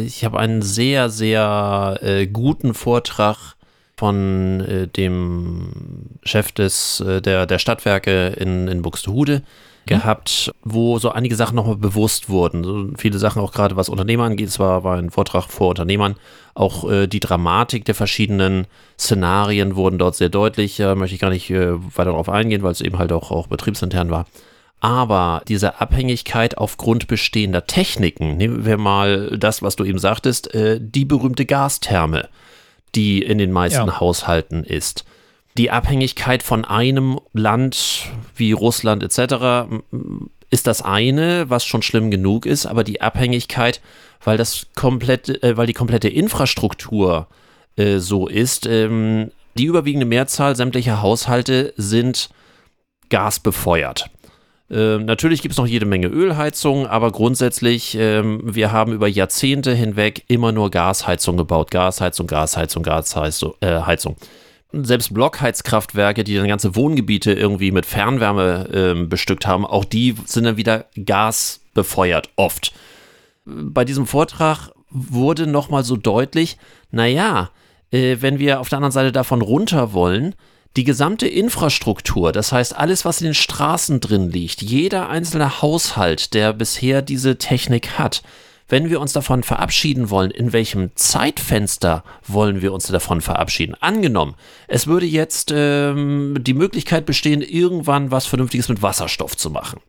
Ich 0.04 0.24
habe 0.24 0.38
einen 0.38 0.62
sehr, 0.62 1.08
sehr 1.10 1.98
äh, 2.02 2.26
guten 2.26 2.74
Vortrag 2.74 3.54
von 3.96 4.60
äh, 4.60 4.88
dem 4.88 6.18
Chef 6.22 6.52
des, 6.52 7.00
äh, 7.00 7.22
der, 7.22 7.46
der 7.46 7.58
Stadtwerke 7.58 8.28
in, 8.28 8.68
in 8.68 8.82
Buxtehude 8.82 9.42
gehabt, 9.86 10.52
wo 10.64 10.98
so 10.98 11.10
einige 11.10 11.36
Sachen 11.36 11.54
nochmal 11.54 11.76
bewusst 11.76 12.28
wurden. 12.28 12.64
So 12.64 12.88
viele 12.96 13.18
Sachen 13.18 13.40
auch 13.40 13.52
gerade 13.52 13.76
was 13.76 13.88
Unternehmer 13.88 14.24
angeht. 14.24 14.48
Es 14.48 14.58
war, 14.58 14.84
war 14.84 14.98
ein 14.98 15.10
Vortrag 15.10 15.44
vor 15.44 15.68
Unternehmern. 15.68 16.16
Auch 16.54 16.90
äh, 16.90 17.06
die 17.06 17.20
Dramatik 17.20 17.84
der 17.84 17.94
verschiedenen 17.94 18.66
Szenarien 18.98 19.76
wurden 19.76 19.98
dort 19.98 20.16
sehr 20.16 20.28
deutlich. 20.28 20.80
Äh, 20.80 20.94
möchte 20.96 21.14
ich 21.14 21.20
gar 21.20 21.30
nicht 21.30 21.50
äh, 21.50 21.74
weiter 21.96 22.10
darauf 22.10 22.28
eingehen, 22.28 22.62
weil 22.62 22.72
es 22.72 22.80
eben 22.80 22.98
halt 22.98 23.12
auch, 23.12 23.30
auch 23.30 23.46
betriebsintern 23.46 24.10
war. 24.10 24.26
Aber 24.80 25.42
diese 25.48 25.80
Abhängigkeit 25.80 26.58
aufgrund 26.58 27.06
bestehender 27.06 27.66
Techniken, 27.66 28.36
nehmen 28.36 28.66
wir 28.66 28.76
mal 28.76 29.36
das, 29.38 29.62
was 29.62 29.76
du 29.76 29.84
eben 29.84 29.98
sagtest, 29.98 30.54
äh, 30.54 30.78
die 30.80 31.04
berühmte 31.04 31.46
Gastherme, 31.46 32.28
die 32.94 33.22
in 33.22 33.38
den 33.38 33.52
meisten 33.52 33.86
ja. 33.86 34.00
Haushalten 34.00 34.64
ist 34.64 35.04
die 35.56 35.70
Abhängigkeit 35.70 36.42
von 36.42 36.64
einem 36.64 37.18
Land 37.32 38.06
wie 38.34 38.52
Russland 38.52 39.02
etc. 39.02 39.80
ist 40.50 40.66
das 40.66 40.82
eine, 40.82 41.48
was 41.48 41.64
schon 41.64 41.82
schlimm 41.82 42.10
genug 42.10 42.46
ist, 42.46 42.66
aber 42.66 42.84
die 42.84 43.00
Abhängigkeit, 43.00 43.80
weil 44.22 44.36
das 44.36 44.66
komplette, 44.74 45.42
äh, 45.42 45.56
weil 45.56 45.66
die 45.66 45.72
komplette 45.72 46.08
Infrastruktur 46.08 47.28
äh, 47.76 47.98
so 47.98 48.28
ist, 48.28 48.66
ähm, 48.66 49.30
die 49.56 49.64
überwiegende 49.64 50.06
Mehrzahl 50.06 50.54
sämtlicher 50.56 51.00
Haushalte 51.00 51.72
sind 51.76 52.28
gasbefeuert. 53.08 54.10
Ähm, 54.68 55.04
natürlich 55.04 55.42
gibt 55.42 55.52
es 55.52 55.58
noch 55.58 55.66
jede 55.66 55.86
Menge 55.86 56.08
Ölheizungen, 56.08 56.86
aber 56.86 57.12
grundsätzlich, 57.12 57.96
ähm, 57.98 58.40
wir 58.44 58.72
haben 58.72 58.92
über 58.92 59.06
Jahrzehnte 59.06 59.72
hinweg 59.74 60.24
immer 60.28 60.52
nur 60.52 60.70
Gasheizung 60.70 61.36
gebaut. 61.36 61.70
Gasheizung, 61.70 62.26
Gasheizung, 62.26 62.82
Gasheizung. 62.82 63.54
Äh, 63.60 63.80
selbst 64.72 65.14
Blockheizkraftwerke, 65.14 66.24
die 66.24 66.34
dann 66.34 66.48
ganze 66.48 66.74
Wohngebiete 66.74 67.32
irgendwie 67.32 67.70
mit 67.70 67.86
Fernwärme 67.86 68.68
äh, 68.72 69.04
bestückt 69.06 69.46
haben, 69.46 69.64
auch 69.64 69.84
die 69.84 70.16
sind 70.24 70.44
dann 70.44 70.56
wieder 70.56 70.86
gasbefeuert, 71.04 72.30
oft. 72.36 72.74
Bei 73.44 73.84
diesem 73.84 74.06
Vortrag 74.06 74.70
wurde 74.90 75.46
nochmal 75.46 75.84
so 75.84 75.96
deutlich, 75.96 76.58
naja, 76.90 77.50
äh, 77.92 78.16
wenn 78.20 78.38
wir 78.40 78.60
auf 78.60 78.68
der 78.68 78.78
anderen 78.78 78.92
Seite 78.92 79.12
davon 79.12 79.42
runter 79.42 79.92
wollen, 79.92 80.34
die 80.76 80.84
gesamte 80.84 81.26
Infrastruktur, 81.26 82.32
das 82.32 82.52
heißt 82.52 82.76
alles, 82.76 83.04
was 83.04 83.20
in 83.20 83.26
den 83.26 83.34
Straßen 83.34 84.00
drin 84.00 84.30
liegt, 84.30 84.62
jeder 84.62 85.08
einzelne 85.08 85.62
Haushalt, 85.62 86.34
der 86.34 86.52
bisher 86.52 87.02
diese 87.02 87.38
Technik 87.38 87.98
hat, 87.98 88.22
wenn 88.68 88.90
wir 88.90 89.00
uns 89.00 89.12
davon 89.12 89.42
verabschieden 89.42 90.10
wollen, 90.10 90.30
in 90.30 90.52
welchem 90.52 90.90
Zeitfenster 90.96 92.02
wollen 92.26 92.62
wir 92.62 92.72
uns 92.72 92.88
davon 92.88 93.20
verabschieden? 93.20 93.76
Angenommen, 93.80 94.34
es 94.66 94.86
würde 94.86 95.06
jetzt 95.06 95.52
ähm, 95.54 96.36
die 96.40 96.54
Möglichkeit 96.54 97.06
bestehen, 97.06 97.42
irgendwann 97.42 98.10
was 98.10 98.26
Vernünftiges 98.26 98.68
mit 98.68 98.82
Wasserstoff 98.82 99.36
zu 99.36 99.50
machen. 99.50 99.80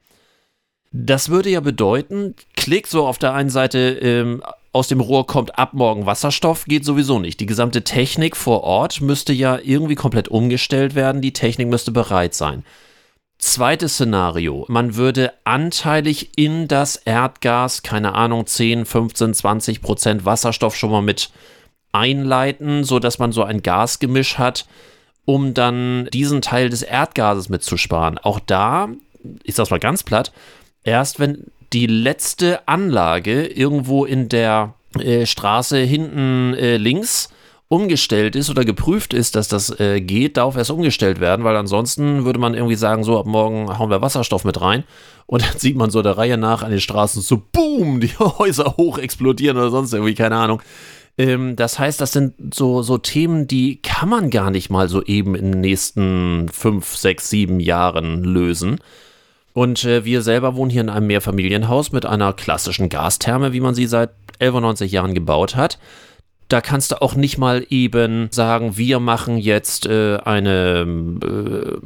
Das 0.91 1.29
würde 1.29 1.50
ja 1.50 1.60
bedeuten, 1.60 2.36
klick 2.56 2.88
so 2.88 3.06
auf 3.06 3.17
der 3.17 3.34
einen 3.34 3.50
Seite 3.50 3.77
ähm, 3.79 4.41
aus 4.72 4.88
dem 4.88 5.01
Rohr 5.01 5.25
kommt 5.25 5.58
ab 5.58 5.74
morgen 5.74 6.06
Wasserstoff, 6.06 6.65
geht 6.65 6.86
sowieso 6.86 7.20
nicht. 7.20 7.39
Die 7.39 7.46
gesamte 7.46 7.84
Technik 7.84 8.38
vor 8.38 8.63
Ort 8.63 9.01
müsste 9.01 9.34
ja 9.34 9.58
irgendwie 9.62 9.96
komplett 9.96 10.27
umgestellt 10.27 10.94
werden. 10.94 11.22
Die 11.22 11.34
Technik 11.34 11.67
müsste 11.67 11.91
bereit 11.91 12.36
sein. 12.36 12.63
Zweites 13.39 13.94
Szenario, 13.94 14.65
man 14.67 14.96
würde 14.96 15.32
anteilig 15.44 16.32
in 16.38 16.67
das 16.67 16.96
Erdgas, 16.96 17.84
keine 17.84 18.15
Ahnung, 18.15 18.48
10, 18.48 18.86
15, 18.86 19.34
20 19.34 19.82
Prozent 19.82 20.25
Wasserstoff 20.25 20.75
schon 20.75 20.91
mal 20.91 21.01
mit 21.01 21.29
einleiten, 21.91 22.84
sodass 22.84 23.20
man 23.20 23.32
so 23.32 23.44
ein 23.44 23.62
Gasgemisch 23.62 24.38
hat, 24.38 24.65
um 25.25 25.53
dann 25.53 26.08
diesen 26.13 26.41
Teil 26.41 26.70
des 26.70 26.82
Erdgases 26.82 27.50
mitzusparen. 27.50 28.17
Auch 28.17 28.39
da, 28.39 28.89
ich 29.44 29.56
sag's 29.56 29.70
mal 29.70 29.79
ganz 29.79 30.03
platt, 30.03 30.32
erst 30.84 31.20
wenn 31.20 31.46
die 31.74 31.88
letzte 31.88 32.68
Anlage 32.68 33.46
irgendwo 33.46 34.06
in 34.06 34.30
der 34.30 34.74
äh, 35.00 35.26
Straße 35.26 35.78
hinten 35.78 36.54
äh, 36.54 36.78
links 36.78 37.30
umgestellt 37.70 38.38
ist 38.38 38.50
oder 38.50 38.64
geprüft 38.64 39.14
ist, 39.14 39.36
dass 39.36 39.50
das 39.50 39.78
äh, 39.80 40.00
geht, 40.00 40.38
darf 40.38 40.56
erst 40.56 40.72
umgestellt 40.72 41.20
werden, 41.20 41.44
weil 41.44 41.58
ansonsten 41.58 42.24
würde 42.24 42.40
man 42.40 42.54
irgendwie 42.54 42.76
sagen, 42.76 43.04
so 43.04 43.20
ab 43.20 43.26
morgen 43.26 43.78
hauen 43.78 43.90
wir 43.90 44.02
Wasserstoff 44.02 44.46
mit 44.46 44.62
rein 44.62 44.86
und 45.26 45.44
dann 45.44 45.58
sieht 45.58 45.76
man 45.76 45.90
so 45.90 46.02
der 46.02 46.18
Reihe 46.18 46.38
nach 46.38 46.64
an 46.64 46.72
den 46.72 46.80
Straßen 46.80 47.22
so 47.22 47.42
boom, 47.52 48.00
die 48.00 48.08
Häuser 48.20 48.76
hoch 48.78 48.98
explodieren 48.98 49.58
oder 49.58 49.70
sonst 49.70 49.94
irgendwie, 49.94 50.16
keine 50.16 50.38
Ahnung. 50.38 50.62
Ähm, 51.18 51.56
das 51.58 51.78
heißt, 51.78 52.00
das 52.00 52.14
sind 52.14 52.54
so, 52.54 52.84
so 52.84 52.98
Themen, 52.98 53.48
die 53.48 53.82
kann 53.82 54.08
man 54.08 54.30
gar 54.30 54.50
nicht 54.50 54.70
mal 54.70 54.88
so 54.88 55.04
eben 55.04 55.36
in 55.36 55.52
den 55.52 55.62
nächsten 55.62 56.48
fünf, 56.50 56.96
sechs, 56.96 57.30
sieben 57.30 57.60
Jahren 57.60 58.24
lösen. 58.24 58.80
Und 59.58 59.86
äh, 59.86 60.06
wir 60.06 60.22
selber 60.22 60.56
wohnen 60.56 60.70
hier 60.70 60.82
in 60.82 60.90
einem 60.92 61.08
Mehrfamilienhaus 61.08 61.92
mit 61.92 62.06
einer 62.06 62.32
klassischen 62.32 62.90
Gastherme, 62.90 63.54
wie 63.54 63.60
man 63.60 63.74
sie 63.74 63.88
seit 63.88 64.12
91 64.40 64.92
Jahren 64.92 65.16
gebaut 65.16 65.56
hat 65.56 65.80
da 66.48 66.62
kannst 66.62 66.92
du 66.92 67.02
auch 67.02 67.16
nicht 67.16 67.38
mal 67.38 67.66
eben 67.70 68.30
sagen, 68.32 68.78
wir 68.78 69.02
machen 69.02 69.38
jetzt 69.38 69.86
äh, 69.86 70.16
eine, 70.24 70.88
äh, 71.22 71.78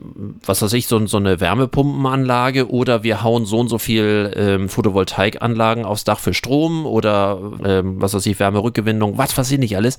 was 0.46 0.62
weiß 0.62 0.74
ich, 0.74 0.86
so, 0.86 1.04
so, 1.08 1.18
eine 1.18 1.40
Wärmepumpenanlage 1.40 2.70
oder 2.70 3.01
wir 3.01 3.24
hauen 3.24 3.46
so 3.46 3.58
und 3.58 3.70
so 3.70 3.80
viel 3.80 4.32
ähm, 4.36 4.70
Photovoltaikanlagen 4.70 5.84
aufs 5.84 6.04
Dach 6.04 6.20
für 6.20 6.36
Strom 6.36 6.86
oder 6.86 7.40
ähm, 7.66 8.00
was 8.00 8.13
weiß 8.13 8.24
ich, 8.28 8.40
Wärmerückgewinnung, 8.40 9.18
was 9.18 9.36
weiß 9.36 9.50
ich 9.51 9.58
nicht 9.58 9.75
alles. 9.78 9.98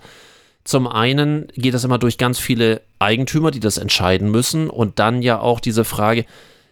Zum 0.62 0.87
einen 0.87 1.49
geht 1.57 1.75
das 1.75 1.83
immer 1.83 1.99
durch 1.99 2.17
ganz 2.17 2.38
viele 2.38 2.83
Eigentümer, 3.00 3.50
die 3.50 3.59
das 3.59 3.79
entscheiden 3.79 4.31
müssen 4.31 4.71
und 4.71 5.00
dann 5.00 5.23
ja 5.23 5.41
auch 5.41 5.59
diese 5.59 5.85
Frage, 5.85 6.25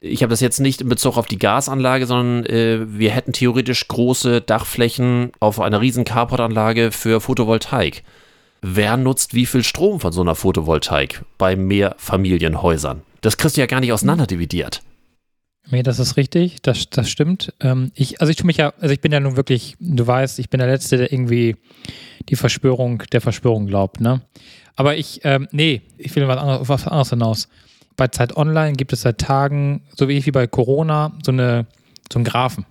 Ich 0.02 0.22
habe 0.22 0.30
das 0.30 0.40
jetzt 0.40 0.60
nicht 0.60 0.80
in 0.80 0.88
Bezug 0.88 1.18
auf 1.18 1.26
die 1.26 1.38
Gasanlage, 1.38 2.06
sondern 2.06 2.46
äh, 2.46 2.86
wir 2.86 3.10
hätten 3.10 3.34
theoretisch 3.34 3.86
große 3.86 4.40
Dachflächen 4.40 5.30
auf 5.40 5.60
einer 5.60 5.82
riesen 5.82 6.04
Carportanlage 6.04 6.90
für 6.90 7.20
Photovoltaik. 7.20 8.02
Wer 8.62 8.96
nutzt 8.96 9.34
wie 9.34 9.46
viel 9.46 9.62
Strom 9.62 10.00
von 10.00 10.12
so 10.12 10.22
einer 10.22 10.34
Photovoltaik 10.34 11.22
bei 11.36 11.54
Mehrfamilienhäusern? 11.54 13.02
Das 13.20 13.36
kriegst 13.36 13.58
du 13.58 13.60
ja 13.60 13.66
gar 13.66 13.80
nicht 13.80 13.92
auseinanderdividiert. 13.92 14.82
Nee, 15.70 15.82
das 15.82 15.98
ist 15.98 16.16
richtig, 16.16 16.62
das, 16.62 16.88
das 16.88 17.10
stimmt. 17.10 17.52
Ähm, 17.60 17.92
ich, 17.94 18.20
also 18.20 18.30
ich 18.30 18.36
tue 18.36 18.46
mich 18.46 18.56
ja, 18.56 18.72
also 18.80 18.92
ich 18.92 19.00
bin 19.00 19.12
ja 19.12 19.20
nun 19.20 19.36
wirklich, 19.36 19.76
du 19.78 20.06
weißt, 20.06 20.38
ich 20.38 20.48
bin 20.48 20.58
der 20.58 20.68
Letzte, 20.68 20.96
der 20.96 21.12
irgendwie 21.12 21.56
die 22.28 22.36
Verschwörung 22.36 23.02
der 23.12 23.20
Verschwörung 23.20 23.66
glaubt, 23.66 24.00
ne? 24.00 24.22
Aber 24.76 24.96
ich, 24.96 25.20
ähm, 25.24 25.46
nee, 25.52 25.82
ich 25.98 26.16
will 26.16 26.26
was 26.26 26.38
anderes, 26.38 26.68
was 26.68 26.86
anderes 26.86 27.10
hinaus. 27.10 27.48
Bei 27.96 28.08
Zeit 28.08 28.36
Online 28.36 28.72
gibt 28.74 28.92
es 28.92 29.02
seit 29.02 29.18
Tagen, 29.18 29.82
so 29.94 30.08
wie 30.08 30.16
ich 30.16 30.26
wie 30.26 30.30
bei 30.30 30.46
Corona, 30.46 31.12
so, 31.24 31.32
eine, 31.32 31.66
so 32.12 32.18
einen 32.18 32.24
Graphen. 32.24 32.64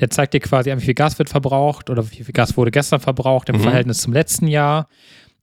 Der 0.00 0.10
zeigt 0.10 0.34
dir 0.34 0.40
quasi 0.40 0.74
wie 0.74 0.80
viel 0.80 0.94
Gas 0.94 1.18
wird 1.18 1.28
verbraucht 1.30 1.90
oder 1.90 2.10
wie 2.10 2.24
viel 2.24 2.32
Gas 2.32 2.56
wurde 2.56 2.70
gestern 2.70 3.00
verbraucht 3.00 3.48
im 3.50 3.56
Mhm. 3.56 3.60
Verhältnis 3.60 3.98
zum 3.98 4.12
letzten 4.12 4.46
Jahr. 4.48 4.88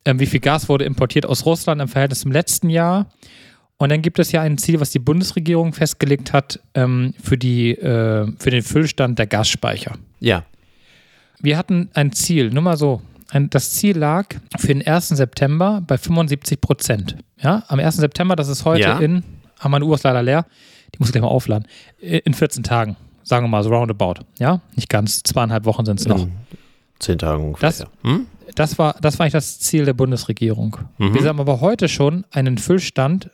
Ähm, 0.06 0.20
wie 0.20 0.26
viel 0.26 0.40
Gas 0.40 0.68
wurde 0.70 0.86
importiert 0.86 1.26
aus 1.26 1.46
Russland 1.46 1.82
im 1.82 1.88
Verhältnis 1.88 2.22
zum 2.22 2.32
letzten 2.32 2.70
Jahr. 2.70 3.08
Und 3.78 3.90
dann 3.90 4.02
gibt 4.02 4.20
es 4.20 4.32
ja 4.34 4.42
ein 4.42 4.58
Ziel, 4.58 4.82
was 4.82 4.90
die 4.92 5.00
Bundesregierung 5.00 5.72
festgelegt 5.72 6.34
hat 6.34 6.60
ähm, 6.74 7.14
für, 7.22 7.38
die, 7.38 7.72
äh, 7.72 8.30
für 8.38 8.50
den 8.52 8.62
Füllstand 8.64 9.18
der 9.20 9.28
Gasspeicher. 9.28 9.94
Ja. 10.20 10.44
Wir 11.40 11.58
hatten 11.58 11.90
ein 11.94 12.12
Ziel, 12.12 12.50
nur 12.50 12.64
mal 12.64 12.76
so. 12.76 13.02
Das 13.52 13.72
Ziel 13.72 13.98
lag 13.98 14.26
für 14.58 14.68
den 14.70 14.86
1. 14.86 15.10
September 15.10 15.82
bei 15.86 15.98
75 15.98 16.60
Prozent. 16.62 17.16
Ja, 17.42 17.64
am 17.68 17.80
1. 17.80 17.98
September, 17.98 18.36
das 18.36 18.48
ist 18.48 18.66
heute 18.66 18.82
Ja. 18.82 18.98
in, 19.00 19.24
ah, 19.60 19.70
meine 19.70 19.86
Uhr 19.86 19.96
ist 19.96 20.04
leider 20.04 20.24
leer, 20.24 20.46
die 20.94 21.00
muss 21.00 21.10
ich 21.10 21.12
gleich 21.14 21.22
mal 21.22 21.28
aufladen, 21.30 21.68
in 22.00 22.34
14 22.34 22.64
Tagen, 22.64 22.96
sagen 23.24 23.46
wir 23.46 23.50
mal 23.50 23.64
so 23.64 23.70
roundabout. 23.70 24.16
Ja, 24.40 24.62
nicht 24.76 24.90
ganz, 24.90 25.22
zweieinhalb 25.24 25.66
Wochen 25.66 25.86
sind 25.86 26.00
es 26.00 26.08
noch. 26.08 26.24
In 26.24 26.32
zehn 27.00 27.18
Tagen 27.20 27.44
ungefähr. 27.46 27.70
Das- 27.70 27.86
hm? 28.04 28.26
Das 28.56 28.80
war, 28.80 28.96
das 29.00 29.20
war 29.20 29.26
eigentlich 29.26 29.34
das 29.34 29.60
Ziel 29.60 29.86
der 29.86 29.94
Bundesregierung. 29.94 30.78
Mhm. 30.98 31.14
Wir 31.14 31.24
haben 31.30 31.40
aber 31.40 31.62
heute 31.62 31.88
schon 31.88 32.26
einen 32.32 32.58
Füllstand 32.58 33.30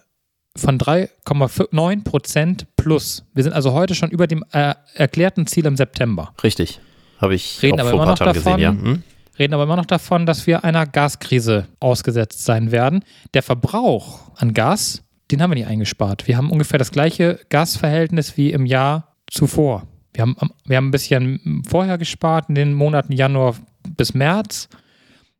von 0.57 0.77
3,9 0.77 2.03
Prozent 2.03 2.67
plus. 2.75 3.23
Wir 3.33 3.43
sind 3.43 3.53
also 3.53 3.71
heute 3.71 3.95
schon 3.95 4.11
über 4.11 4.27
dem 4.27 4.43
äh, 4.51 4.75
erklärten 4.93 5.47
Ziel 5.47 5.65
im 5.65 5.77
September. 5.77 6.33
Richtig. 6.43 6.81
Habe 7.19 7.33
ich 7.33 7.63
Reden 7.63 7.79
auch 7.79 7.85
aber 7.85 7.89
vor 7.91 7.99
ein 8.01 8.05
paar 8.05 8.11
noch 8.11 8.17
Tagen 8.19 8.33
gesehen, 8.33 8.59
ja. 8.59 8.71
davon, 8.73 8.85
Hm? 8.85 9.03
Reden 9.37 9.53
aber 9.53 9.63
immer 9.63 9.75
noch 9.75 9.85
davon, 9.85 10.25
dass 10.25 10.47
wir 10.47 10.63
einer 10.63 10.85
Gaskrise 10.85 11.67
ausgesetzt 11.79 12.45
sein 12.45 12.71
werden. 12.71 13.03
Der 13.33 13.43
Verbrauch 13.43 14.31
an 14.35 14.53
Gas, 14.53 15.03
den 15.31 15.41
haben 15.41 15.51
wir 15.51 15.55
nicht 15.55 15.67
eingespart. 15.67 16.27
Wir 16.27 16.37
haben 16.37 16.51
ungefähr 16.51 16.79
das 16.79 16.91
gleiche 16.91 17.39
Gasverhältnis 17.49 18.37
wie 18.37 18.51
im 18.51 18.65
Jahr 18.65 19.15
zuvor. 19.27 19.87
Wir 20.13 20.21
haben, 20.21 20.37
wir 20.65 20.77
haben 20.77 20.87
ein 20.87 20.91
bisschen 20.91 21.63
vorher 21.67 21.97
gespart, 21.97 22.47
in 22.47 22.55
den 22.55 22.73
Monaten 22.73 23.11
Januar 23.11 23.55
bis 23.97 24.13
März. 24.13 24.69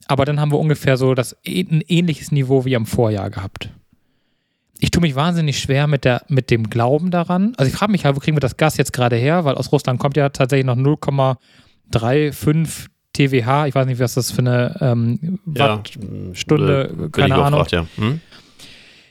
Aber 0.07 0.25
dann 0.25 0.39
haben 0.39 0.51
wir 0.51 0.59
ungefähr 0.59 0.97
so 0.97 1.13
das, 1.13 1.35
ein 1.47 1.81
ähnliches 1.87 2.31
Niveau 2.31 2.65
wie 2.65 2.75
am 2.75 2.85
Vorjahr 2.85 3.29
gehabt. 3.29 3.69
Ich 4.79 4.91
tue 4.91 5.01
mich 5.01 5.15
wahnsinnig 5.15 5.59
schwer 5.59 5.87
mit, 5.87 6.03
der, 6.03 6.23
mit 6.27 6.51
dem 6.51 6.69
Glauben 6.69 7.09
daran. 7.09 7.53
Also 7.55 7.71
ich 7.71 7.77
frage 7.77 7.93
mich 7.93 8.03
halt, 8.03 8.15
wo 8.15 8.19
kriegen 8.19 8.35
wir 8.35 8.41
das 8.41 8.57
Gas 8.57 8.75
jetzt 8.75 8.91
gerade 8.91 9.15
her? 9.15 9.45
Weil 9.45 9.55
aus 9.55 9.71
Russland 9.71 9.99
kommt 9.99 10.17
ja 10.17 10.27
tatsächlich 10.29 10.65
noch 10.65 10.75
0,35 10.75 12.89
TWH. 13.15 13.67
Ich 13.67 13.75
weiß 13.75 13.85
nicht, 13.87 13.99
was 13.99 14.13
das 14.15 14.31
für 14.31 14.39
eine 14.39 14.75
ähm, 14.81 15.39
Ja, 15.55 15.77
Watt, 15.77 15.91
Stunde, 16.33 16.91
bin 16.95 17.11
keine 17.11 17.27
ich 17.27 17.33
Ahnung. 17.33 17.59
überfragt, 17.61 17.71
Ja. 17.71 17.85
Hm? 17.95 18.19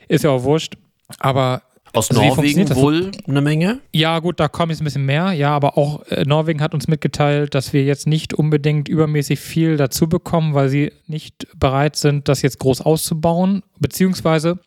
ist 0.09 0.25
ja 0.25 0.31
auch 0.31 0.43
wurscht. 0.43 0.75
Aber 1.19 1.63
Aus 1.93 2.11
Also 2.11 2.23
Norwegen 2.23 2.69
wohl 2.75 3.11
eine 3.27 3.41
Menge. 3.41 3.81
Ja, 3.93 4.19
gut, 4.19 4.41
da 4.41 4.49
kommt 4.49 4.71
jetzt 4.73 4.81
ein 4.81 4.85
bisschen 4.85 5.07
mehr. 5.07 5.33
Ja, 5.33 5.51
aber 5.55 5.79
auch 5.79 6.03
äh, 6.09 6.25
Norwegen 6.25 6.61
hat 6.61 6.75
uns 6.75 6.89
mitgeteilt, 6.89 7.55
dass 7.55 7.73
wir 7.73 7.85
jetzt 7.85 8.07
nicht 8.07 8.35
unbedingt 8.35 8.89
übermäßig 8.89 9.39
viel 9.41 9.77
dazu 9.77 10.09
bekommen, 10.09 10.55
weil 10.55 10.69
sie 10.69 10.93
nicht 11.07 11.47
bereit 11.59 11.97
sind, 11.97 12.29
das 12.29 12.43
jetzt 12.43 12.59
groß 12.59 12.81
auszubauen. 12.81 13.63
Beziehungsweise 13.79 14.59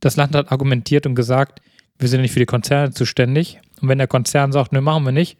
das 0.00 0.16
Land 0.16 0.34
hat 0.34 0.50
argumentiert 0.50 1.06
und 1.06 1.14
gesagt, 1.14 1.60
wir 1.98 2.08
sind 2.08 2.20
nicht 2.22 2.32
für 2.32 2.40
die 2.40 2.46
Konzerne 2.46 2.90
zuständig. 2.90 3.60
Und 3.80 3.88
wenn 3.88 3.98
der 3.98 4.08
Konzern 4.08 4.50
sagt, 4.52 4.72
nö, 4.72 4.80
machen 4.80 5.04
wir 5.04 5.12
nicht, 5.12 5.38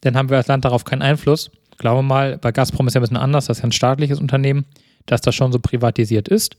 dann 0.00 0.16
haben 0.16 0.30
wir 0.30 0.36
als 0.38 0.48
Land 0.48 0.64
darauf 0.64 0.84
keinen 0.84 1.02
Einfluss. 1.02 1.50
Glauben 1.82 1.98
wir 1.98 2.02
mal, 2.14 2.38
bei 2.38 2.52
Gazprom 2.52 2.86
ist 2.86 2.94
ja 2.94 3.00
ein 3.00 3.02
bisschen 3.02 3.16
anders, 3.16 3.46
das 3.46 3.58
ist 3.58 3.62
ja 3.62 3.68
ein 3.68 3.72
staatliches 3.72 4.20
Unternehmen, 4.20 4.64
dass 5.06 5.20
das 5.20 5.34
schon 5.34 5.50
so 5.50 5.58
privatisiert 5.58 6.28
ist. 6.28 6.56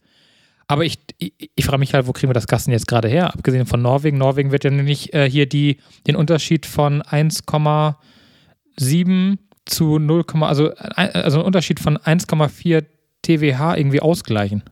Aber 0.67 0.83
ich, 0.83 0.99
ich, 1.17 1.33
ich 1.55 1.65
frage 1.65 1.79
mich 1.79 1.93
halt, 1.93 2.07
wo 2.07 2.11
kriegen 2.11 2.29
wir 2.29 2.33
das 2.33 2.47
Gas 2.47 2.65
denn 2.65 2.73
jetzt 2.73 2.87
gerade 2.87 3.07
her? 3.07 3.33
Abgesehen 3.33 3.65
von 3.65 3.81
Norwegen. 3.81 4.17
Norwegen 4.17 4.51
wird 4.51 4.65
ja 4.65 4.69
nicht 4.69 5.13
äh, 5.13 5.29
hier 5.29 5.47
die, 5.47 5.77
den 6.07 6.17
Unterschied 6.17 6.65
von 6.65 7.01
1,7 7.03 9.37
zu 9.65 9.97
0, 9.99 10.25
also, 10.41 10.73
ein- 10.75 11.11
also 11.11 11.37
einen 11.39 11.45
Unterschied 11.47 11.79
von 11.79 11.97
1,4 11.97 12.83
TWH 13.21 13.77
irgendwie 13.77 14.01
ausgleichen. 14.01 14.63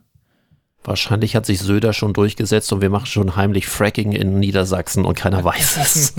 Wahrscheinlich 0.83 1.35
hat 1.35 1.45
sich 1.45 1.59
Söder 1.59 1.93
schon 1.93 2.13
durchgesetzt 2.13 2.73
und 2.73 2.81
wir 2.81 2.89
machen 2.89 3.05
schon 3.05 3.35
heimlich 3.35 3.67
Fracking 3.67 4.13
in 4.13 4.39
Niedersachsen 4.39 5.05
und 5.05 5.13
keiner 5.13 5.43
weiß 5.43 5.77
es. 5.77 6.15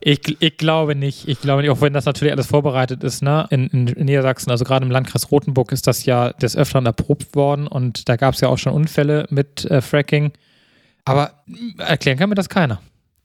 Ich, 0.00 0.36
ich 0.40 0.56
glaube 0.56 0.94
nicht. 0.94 1.26
Ich 1.26 1.40
glaube 1.40 1.62
nicht, 1.62 1.72
auch 1.72 1.80
wenn 1.80 1.92
das 1.92 2.04
natürlich 2.04 2.32
alles 2.32 2.46
vorbereitet 2.46 3.02
ist, 3.02 3.20
ne? 3.20 3.48
In, 3.50 3.66
in, 3.66 3.84
Niedersachsen, 4.04 4.52
also 4.52 4.64
gerade 4.64 4.86
im 4.86 4.92
Landkreis 4.92 5.32
Rothenburg 5.32 5.72
ist 5.72 5.88
das 5.88 6.04
ja 6.04 6.32
des 6.34 6.56
Öfteren 6.56 6.86
erprobt 6.86 7.34
worden 7.34 7.66
und 7.66 8.08
da 8.08 8.14
gab 8.14 8.34
es 8.34 8.40
ja 8.40 8.48
auch 8.48 8.58
schon 8.58 8.72
Unfälle 8.72 9.26
mit 9.30 9.64
äh, 9.64 9.80
Fracking. 9.80 10.30
Aber 11.04 11.32
erklären 11.78 12.16
kann 12.16 12.28
mir 12.28 12.36
das 12.36 12.48
keiner. 12.48 12.80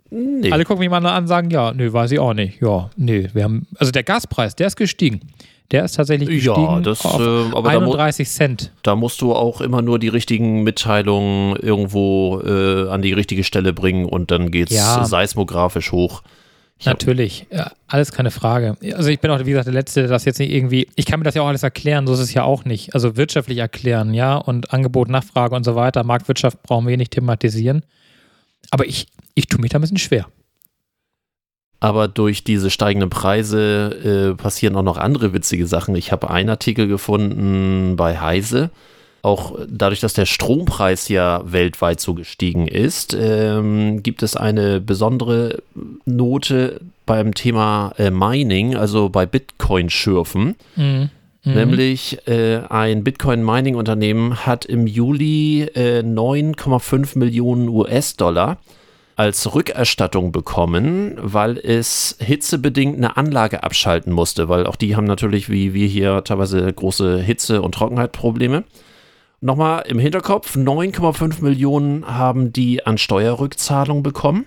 nee. 0.09 0.51
Alle 0.51 0.65
gucken 0.65 0.79
mich 0.79 0.89
mal 0.89 1.05
an 1.05 1.23
und 1.23 1.27
sagen, 1.27 1.51
ja, 1.51 1.73
nö, 1.73 1.93
weiß 1.93 2.11
ich 2.11 2.17
auch 2.17 2.33
nicht. 2.33 2.59
Ja, 2.59 2.89
nö, 2.95 3.27
wir 3.33 3.43
haben, 3.43 3.67
also 3.75 3.91
der 3.91 4.03
Gaspreis, 4.03 4.55
der 4.55 4.67
ist 4.67 4.77
gestiegen. 4.77 5.21
Der 5.71 5.85
ist 5.85 5.93
tatsächlich 5.95 6.29
Ja, 6.43 6.53
gestiegen 6.53 6.83
das, 6.83 7.03
auf 7.05 7.19
äh, 7.19 7.55
aber 7.55 7.71
da 7.71 7.79
mu- 7.79 7.93
31 7.93 8.29
Cent. 8.29 8.71
Da 8.83 8.95
musst 8.95 9.21
du 9.21 9.33
auch 9.33 9.59
immer 9.61 9.81
nur 9.81 9.97
die 9.97 10.09
richtigen 10.09 10.61
Mitteilungen 10.63 11.55
irgendwo 11.55 12.41
äh, 12.45 12.89
an 12.89 13.01
die 13.01 13.13
richtige 13.13 13.43
Stelle 13.43 13.73
bringen 13.73 14.05
und 14.05 14.29
dann 14.29 14.51
geht's 14.51 14.73
Ja. 14.73 15.03
seismografisch 15.05 15.91
hoch. 15.91 16.21
Ich 16.79 16.85
Natürlich, 16.87 17.45
ja, 17.49 17.71
alles 17.87 18.11
keine 18.11 18.29
Frage. 18.29 18.75
Also 18.95 19.09
ich 19.09 19.19
bin 19.19 19.31
auch, 19.31 19.39
wie 19.39 19.43
gesagt, 19.51 19.67
der 19.67 19.73
Letzte, 19.73 20.07
das 20.07 20.25
jetzt 20.25 20.39
nicht 20.39 20.51
irgendwie, 20.51 20.89
ich 20.95 21.05
kann 21.05 21.19
mir 21.19 21.23
das 21.23 21.33
ja 21.33 21.41
auch 21.41 21.47
alles 21.47 21.63
erklären, 21.63 22.05
so 22.07 22.13
ist 22.13 22.19
es 22.19 22.33
ja 22.33 22.43
auch 22.43 22.65
nicht. 22.65 22.93
Also 22.93 23.15
wirtschaftlich 23.15 23.59
erklären, 23.59 24.13
ja, 24.13 24.35
und 24.35 24.73
Angebot, 24.73 25.07
Nachfrage 25.07 25.55
und 25.55 25.63
so 25.63 25.75
weiter. 25.75 26.03
Marktwirtschaft 26.03 26.61
brauchen 26.63 26.85
wir 26.87 26.97
nicht 26.97 27.11
thematisieren. 27.11 27.83
Aber 28.69 28.85
ich, 28.85 29.07
ich 29.33 29.47
tue 29.47 29.61
mich 29.61 29.69
da 29.71 29.77
ein 29.77 29.81
bisschen 29.81 29.97
schwer. 29.97 30.27
Aber 31.83 32.07
durch 32.07 32.45
diese 32.45 32.69
steigenden 32.69 33.09
Preise 33.09 34.31
äh, 34.31 34.41
passieren 34.41 34.77
auch 34.77 34.83
noch 34.83 34.97
andere 34.97 35.33
witzige 35.33 35.67
Sachen. 35.67 35.97
Ich 35.97 36.13
habe 36.13 36.29
einen 36.29 36.47
Artikel 36.47 36.87
gefunden 36.87 37.97
bei 37.97 38.21
Heise. 38.21 38.69
Auch 39.21 39.59
dadurch, 39.67 39.99
dass 39.99 40.13
der 40.13 40.25
Strompreis 40.25 41.09
ja 41.09 41.41
weltweit 41.43 41.99
so 41.99 42.13
gestiegen 42.13 42.69
ist, 42.69 43.13
ähm, 43.19 44.01
gibt 44.01 44.23
es 44.23 44.37
eine 44.37 44.79
besondere 44.79 45.61
Note 46.05 46.79
beim 47.05 47.33
Thema 47.33 47.91
äh, 47.97 48.11
Mining, 48.11 48.77
also 48.77 49.09
bei 49.09 49.25
Bitcoin-Schürfen. 49.25 50.55
Mhm. 50.77 51.09
Mhm. 51.43 51.53
Nämlich 51.53 52.25
äh, 52.29 52.59
ein 52.69 53.03
Bitcoin-Mining-Unternehmen 53.03 54.45
hat 54.45 54.63
im 54.63 54.87
Juli 54.87 55.63
äh, 55.63 55.99
9,5 55.99 57.19
Millionen 57.19 57.67
US-Dollar 57.67 58.57
als 59.15 59.53
Rückerstattung 59.53 60.31
bekommen, 60.31 61.15
weil 61.17 61.57
es 61.57 62.15
hitzebedingt 62.19 62.97
eine 62.97 63.17
Anlage 63.17 63.63
abschalten 63.63 64.11
musste, 64.11 64.49
weil 64.49 64.65
auch 64.65 64.75
die 64.75 64.95
haben 64.95 65.05
natürlich, 65.05 65.49
wie 65.49 65.73
wir 65.73 65.87
hier 65.87 66.23
teilweise 66.23 66.71
große 66.71 67.19
Hitze- 67.19 67.61
und 67.61 67.75
Trockenheitsprobleme. 67.75 68.63
Nochmal 69.41 69.83
im 69.87 69.99
Hinterkopf, 69.99 70.55
9,5 70.55 71.43
Millionen 71.43 72.07
haben 72.07 72.53
die 72.53 72.85
an 72.85 72.97
Steuerrückzahlung 72.97 74.01
bekommen. 74.01 74.45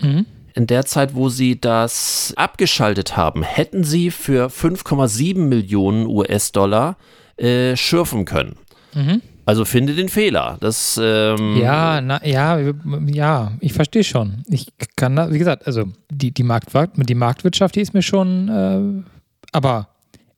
Mhm. 0.00 0.26
In 0.54 0.66
der 0.66 0.86
Zeit, 0.86 1.14
wo 1.14 1.28
sie 1.28 1.60
das 1.60 2.32
abgeschaltet 2.36 3.16
haben, 3.16 3.42
hätten 3.42 3.84
sie 3.84 4.10
für 4.10 4.46
5,7 4.46 5.38
Millionen 5.38 6.06
US-Dollar 6.06 6.96
äh, 7.36 7.76
schürfen 7.76 8.24
können. 8.24 8.56
Mhm. 8.94 9.22
Also 9.46 9.64
finde 9.64 9.94
den 9.94 10.08
Fehler. 10.08 10.58
Das, 10.60 11.00
ähm, 11.02 11.56
Ja, 11.56 12.00
na, 12.00 12.20
ja, 12.26 12.58
ja, 13.06 13.52
ich 13.60 13.72
verstehe 13.72 14.04
schon. 14.04 14.42
Ich 14.48 14.66
kann 14.96 15.16
da, 15.16 15.32
wie 15.32 15.38
gesagt, 15.38 15.66
also 15.66 15.84
die, 16.10 16.32
die, 16.32 16.42
Marktwirtschaft, 16.42 17.08
die 17.08 17.14
Marktwirtschaft, 17.14 17.74
die 17.76 17.80
ist 17.80 17.94
mir 17.94 18.02
schon, 18.02 18.48
äh, 18.48 19.12
aber 19.52 19.88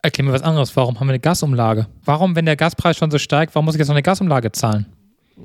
erklär 0.03 0.25
mir 0.25 0.31
was 0.33 0.43
anderes. 0.43 0.75
Warum 0.77 0.99
haben 0.99 1.07
wir 1.07 1.13
eine 1.13 1.19
Gasumlage? 1.19 1.87
Warum, 2.05 2.35
wenn 2.35 2.45
der 2.45 2.55
Gaspreis 2.55 2.97
schon 2.97 3.09
so 3.11 3.17
steigt, 3.17 3.55
warum 3.55 3.65
muss 3.65 3.75
ich 3.75 3.79
jetzt 3.79 3.87
noch 3.89 3.95
eine 3.95 4.03
Gasumlage 4.03 4.51
zahlen? 4.51 4.85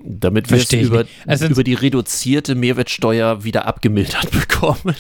damit 0.07 0.50
wir 0.50 0.59
es 0.59 0.72
über, 0.72 1.05
sind- 1.37 1.53
über 1.53 1.62
die 1.62 1.74
reduzierte 1.74 2.57
Mehrwertsteuer 2.57 3.44
wieder 3.44 3.64
abgemildert 3.66 4.29
bekommen. 4.33 4.96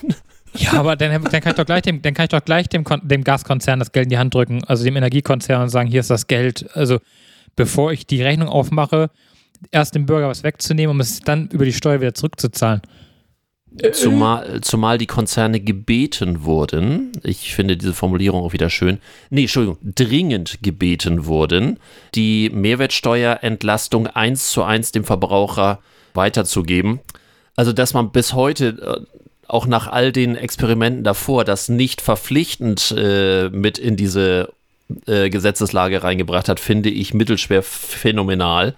Ja, 0.56 0.74
aber 0.74 0.94
dann, 0.94 1.10
dann 1.24 1.40
kann 1.42 1.50
ich 1.50 1.56
doch 1.56 1.66
gleich 1.66 1.82
dem, 1.82 2.00
dann 2.00 2.14
kann 2.14 2.24
ich 2.26 2.28
doch 2.30 2.44
gleich 2.44 2.68
dem, 2.68 2.84
dem 3.02 3.24
Gaskonzern 3.24 3.80
das 3.80 3.90
Geld 3.90 4.04
in 4.04 4.10
die 4.10 4.18
Hand 4.18 4.32
drücken, 4.34 4.62
also 4.64 4.84
dem 4.84 4.94
Energiekonzern 4.94 5.62
und 5.62 5.68
sagen, 5.68 5.88
hier 5.90 5.98
ist 5.98 6.10
das 6.10 6.28
Geld. 6.28 6.66
Also 6.74 7.00
bevor 7.56 7.92
ich 7.92 8.06
die 8.06 8.22
Rechnung 8.22 8.48
aufmache, 8.48 9.10
erst 9.70 9.94
dem 9.94 10.06
Bürger 10.06 10.28
was 10.28 10.42
wegzunehmen, 10.42 10.90
um 10.90 11.00
es 11.00 11.20
dann 11.20 11.48
über 11.48 11.64
die 11.64 11.72
Steuer 11.72 12.00
wieder 12.00 12.14
zurückzuzahlen. 12.14 12.82
Zumal, 13.92 14.60
zumal 14.60 14.98
die 14.98 15.06
Konzerne 15.06 15.58
gebeten 15.58 16.44
wurden, 16.44 17.10
ich 17.24 17.56
finde 17.56 17.76
diese 17.76 17.92
Formulierung 17.92 18.44
auch 18.44 18.52
wieder 18.52 18.70
schön, 18.70 18.98
nee, 19.30 19.42
Entschuldigung, 19.42 19.78
dringend 19.82 20.58
gebeten 20.62 21.26
wurden, 21.26 21.80
die 22.14 22.50
Mehrwertsteuerentlastung 22.50 24.06
eins 24.06 24.50
zu 24.50 24.62
eins 24.62 24.92
dem 24.92 25.02
Verbraucher 25.02 25.80
weiterzugeben. 26.14 27.00
Also, 27.56 27.72
dass 27.72 27.94
man 27.94 28.12
bis 28.12 28.32
heute 28.32 28.68
äh, 29.08 29.24
auch 29.48 29.66
nach 29.66 29.88
all 29.88 30.12
den 30.12 30.36
Experimenten 30.36 31.02
davor 31.02 31.44
das 31.44 31.68
nicht 31.68 32.00
verpflichtend 32.00 32.94
äh, 32.96 33.48
mit 33.48 33.78
in 33.78 33.96
diese 33.96 34.53
äh, 35.06 35.30
Gesetzeslage 35.30 36.02
reingebracht 36.02 36.48
hat, 36.48 36.60
finde 36.60 36.90
ich 36.90 37.14
mittelschwer 37.14 37.62
phänomenal 37.62 38.74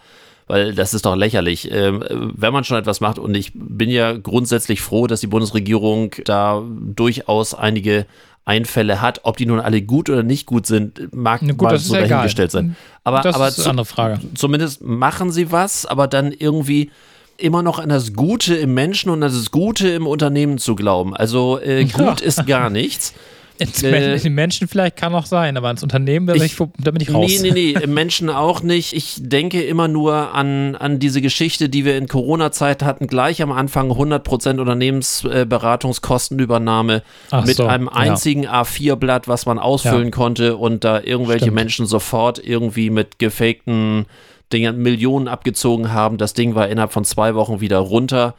weil 0.48 0.74
das 0.74 0.94
ist 0.94 1.06
doch 1.06 1.16
lächerlich. 1.16 1.70
Ähm, 1.72 2.04
wenn 2.08 2.52
man 2.52 2.64
schon 2.64 2.78
etwas 2.78 3.00
macht, 3.00 3.18
und 3.18 3.36
ich 3.36 3.52
bin 3.54 3.90
ja 3.90 4.12
grundsätzlich 4.12 4.80
froh, 4.80 5.06
dass 5.06 5.20
die 5.20 5.26
Bundesregierung 5.26 6.12
da 6.24 6.62
durchaus 6.80 7.54
einige 7.54 8.06
Einfälle 8.44 9.00
hat, 9.00 9.20
ob 9.24 9.36
die 9.36 9.46
nun 9.46 9.58
alle 9.58 9.82
gut 9.82 10.08
oder 10.08 10.22
nicht 10.22 10.46
gut 10.46 10.66
sind, 10.66 11.12
mag 11.12 11.40
gut, 11.40 11.62
mal 11.62 11.78
so 11.78 11.94
dahingestellt 11.94 12.52
egal. 12.52 12.62
sein. 12.62 12.76
Aber, 13.02 13.20
das 13.22 13.34
aber 13.34 13.48
ist 13.48 13.58
eine 13.60 13.70
andere 13.70 13.86
Frage. 13.86 14.20
zumindest 14.34 14.82
machen 14.82 15.32
sie 15.32 15.50
was, 15.50 15.84
aber 15.84 16.06
dann 16.06 16.30
irgendwie 16.30 16.92
immer 17.38 17.62
noch 17.62 17.80
an 17.80 17.88
das 17.88 18.12
Gute 18.12 18.54
im 18.54 18.72
Menschen 18.72 19.10
und 19.10 19.22
an 19.24 19.32
das 19.32 19.50
Gute 19.50 19.88
im 19.88 20.06
Unternehmen 20.06 20.58
zu 20.58 20.76
glauben. 20.76 21.14
Also 21.14 21.58
äh, 21.60 21.84
gut 21.92 22.20
ist 22.20 22.46
gar 22.46 22.70
nichts. 22.70 23.14
Ins 23.58 23.82
äh, 23.82 24.18
den 24.18 24.34
Menschen 24.34 24.68
vielleicht 24.68 24.96
kann 24.96 25.14
auch 25.14 25.24
sein, 25.26 25.56
aber 25.56 25.70
ins 25.70 25.82
Unternehmen 25.82 26.26
bin 26.26 26.42
ich, 26.42 26.56
da 26.56 26.90
bin 26.90 27.00
ich 27.00 27.12
raus. 27.12 27.30
Nee, 27.40 27.50
nee, 27.50 27.74
nee, 27.74 27.82
im 27.82 27.94
Menschen 27.94 28.30
auch 28.30 28.62
nicht. 28.62 28.92
Ich 28.92 29.16
denke 29.18 29.62
immer 29.62 29.88
nur 29.88 30.34
an, 30.34 30.76
an 30.76 30.98
diese 30.98 31.22
Geschichte, 31.22 31.68
die 31.68 31.84
wir 31.84 31.96
in 31.96 32.08
Corona-Zeit 32.08 32.82
hatten, 32.82 33.06
gleich 33.06 33.42
am 33.42 33.52
Anfang 33.52 33.90
100% 33.90 34.60
Unternehmensberatungskostenübernahme 34.60 37.02
Ach 37.30 37.46
mit 37.46 37.56
so, 37.56 37.66
einem 37.66 37.88
einzigen 37.88 38.42
ja. 38.44 38.62
A4-Blatt, 38.62 39.28
was 39.28 39.44
man 39.46 39.58
ausfüllen 39.58 40.04
ja. 40.04 40.10
konnte 40.10 40.56
und 40.56 40.84
da 40.84 41.00
irgendwelche 41.00 41.46
Stimmt. 41.46 41.56
Menschen 41.56 41.86
sofort 41.86 42.40
irgendwie 42.44 42.90
mit 42.90 43.18
gefakten 43.18 44.04
Dingen 44.52 44.82
Millionen 44.82 45.26
abgezogen 45.28 45.92
haben. 45.92 46.18
Das 46.18 46.34
Ding 46.34 46.54
war 46.54 46.68
innerhalb 46.68 46.92
von 46.92 47.04
zwei 47.04 47.34
Wochen 47.34 47.60
wieder 47.60 47.78
runter 47.78 48.34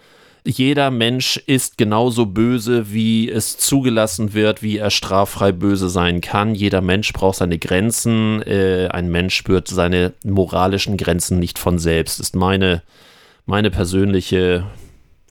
jeder 0.47 0.91
Mensch 0.91 1.37
ist 1.45 1.77
genauso 1.77 2.25
böse, 2.25 2.93
wie 2.93 3.29
es 3.29 3.57
zugelassen 3.57 4.33
wird, 4.33 4.63
wie 4.63 4.77
er 4.77 4.89
straffrei 4.89 5.51
böse 5.51 5.89
sein 5.89 6.21
kann. 6.21 6.55
Jeder 6.55 6.79
Mensch 6.79 7.11
braucht 7.11 7.37
seine 7.37 7.59
Grenzen. 7.59 8.41
Äh, 8.43 8.87
ein 8.89 9.09
Mensch 9.09 9.35
spürt 9.35 9.67
seine 9.67 10.13
moralischen 10.23 10.95
Grenzen 10.95 11.39
nicht 11.39 11.59
von 11.59 11.79
selbst. 11.79 12.21
Ist 12.21 12.35
meine, 12.35 12.81
meine 13.45 13.69
persönliche, 13.69 14.65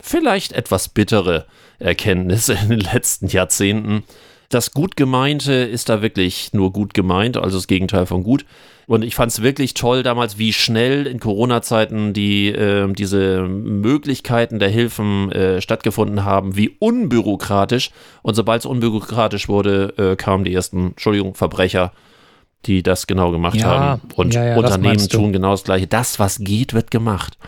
vielleicht 0.00 0.52
etwas 0.52 0.90
bittere 0.90 1.46
Erkenntnis 1.78 2.50
in 2.50 2.68
den 2.68 2.80
letzten 2.80 3.28
Jahrzehnten. 3.28 4.04
Das 4.50 4.72
Gutgemeinte 4.72 5.52
ist 5.54 5.88
da 5.88 6.02
wirklich 6.02 6.52
nur 6.52 6.72
gut 6.72 6.92
gemeint, 6.92 7.38
also 7.38 7.56
das 7.56 7.66
Gegenteil 7.66 8.04
von 8.04 8.22
gut. 8.22 8.44
Und 8.86 9.02
ich 9.02 9.16
fand 9.16 9.32
es 9.32 9.42
wirklich 9.42 9.74
toll 9.74 10.04
damals, 10.04 10.38
wie 10.38 10.52
schnell 10.52 11.08
in 11.08 11.18
Corona-Zeiten 11.18 12.12
die, 12.12 12.48
äh, 12.48 12.90
diese 12.92 13.42
Möglichkeiten 13.42 14.60
der 14.60 14.68
Hilfen 14.68 15.32
äh, 15.32 15.60
stattgefunden 15.60 16.24
haben, 16.24 16.56
wie 16.56 16.68
unbürokratisch. 16.78 17.90
Und 18.22 18.34
sobald 18.34 18.60
es 18.60 18.66
unbürokratisch 18.66 19.48
wurde, 19.48 19.92
äh, 19.98 20.16
kamen 20.16 20.44
die 20.44 20.54
ersten, 20.54 20.90
Entschuldigung, 20.90 21.34
Verbrecher, 21.34 21.92
die 22.66 22.84
das 22.84 23.08
genau 23.08 23.32
gemacht 23.32 23.56
ja, 23.56 23.66
haben. 23.66 24.02
Und 24.14 24.34
ja, 24.34 24.44
ja, 24.44 24.56
Unternehmen 24.56 25.08
tun 25.08 25.32
genau 25.32 25.50
das 25.50 25.64
Gleiche. 25.64 25.88
Das, 25.88 26.20
was 26.20 26.38
geht, 26.38 26.72
wird 26.72 26.92
gemacht. 26.92 27.38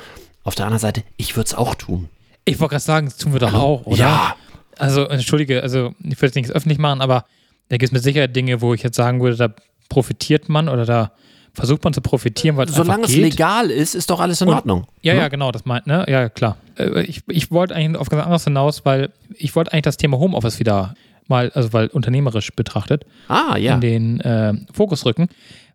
Auf 0.42 0.57
der 0.57 0.66
anderen 0.66 0.81
Seite, 0.81 1.05
ich 1.18 1.37
würde 1.37 1.46
es 1.46 1.55
auch 1.55 1.77
tun. 1.77 2.09
Ich 2.46 2.59
wollte 2.59 2.72
gerade 2.72 2.85
sagen, 2.85 3.07
das 3.07 3.16
tun 3.16 3.33
wir 3.33 3.40
doch 3.40 3.55
auch, 3.55 3.87
oder? 3.87 3.96
Ja. 3.96 4.37
Also, 4.77 5.05
entschuldige, 5.05 5.62
also 5.62 5.92
ich 6.01 6.16
würde 6.16 6.27
jetzt 6.27 6.35
nichts 6.37 6.51
öffentlich 6.51 6.79
machen, 6.79 7.01
aber 7.01 7.24
da 7.68 7.77
gibt 7.77 7.90
es 7.90 7.92
mit 7.92 8.03
Sicherheit 8.03 8.35
Dinge, 8.35 8.61
wo 8.61 8.74
ich 8.74 8.83
jetzt 8.83 8.96
sagen 8.96 9.20
würde, 9.20 9.37
da 9.37 9.55
profitiert 9.88 10.48
man 10.48 10.68
oder 10.68 10.85
da 10.85 11.12
versucht 11.59 11.83
man 11.83 11.92
zu 11.92 12.01
profitieren, 12.01 12.57
weil 12.57 12.68
es 12.68 12.75
Solange 12.75 13.05
es 13.05 13.16
legal 13.16 13.71
ist, 13.71 13.97
ist 13.97 14.11
doch 14.11 14.21
alles 14.21 14.40
in 14.40 14.49
Und, 14.49 14.55
Ordnung. 14.55 14.87
Ja, 15.03 15.14
ne? 15.14 15.21
ja, 15.21 15.29
genau, 15.29 15.51
das 15.51 15.64
meint, 15.64 15.88
ne? 15.88 16.05
Ja, 16.09 16.29
klar. 16.29 16.57
Äh, 16.79 17.03
ich, 17.03 17.23
ich 17.27 17.51
wollte 17.51 17.75
eigentlich 17.75 18.01
auf 18.01 18.09
ganz 18.09 18.23
anderes 18.23 18.44
hinaus, 18.44 18.85
weil 18.85 19.11
ich 19.35 19.57
wollte 19.57 19.73
eigentlich 19.73 19.83
das 19.83 19.97
Thema 19.97 20.18
Homeoffice 20.18 20.61
wieder 20.61 20.94
mal, 21.27 21.51
also 21.55 21.73
weil 21.73 21.88
unternehmerisch 21.88 22.53
betrachtet, 22.55 23.05
ah, 23.27 23.57
ja. 23.57 23.75
in 23.75 23.81
den 23.81 24.21
äh, 24.21 24.55
Fokus 24.73 25.05
rücken, 25.05 25.29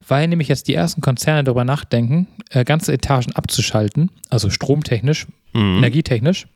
weil 0.07 0.27
nämlich 0.29 0.47
jetzt 0.47 0.69
die 0.69 0.73
ersten 0.73 1.01
Konzerne 1.01 1.43
darüber 1.43 1.65
nachdenken, 1.65 2.27
äh, 2.49 2.63
ganze 2.63 2.93
Etagen 2.93 3.33
abzuschalten, 3.33 4.09
also 4.29 4.49
stromtechnisch, 4.49 5.27
mhm. 5.51 5.79
energietechnisch. 5.79 6.47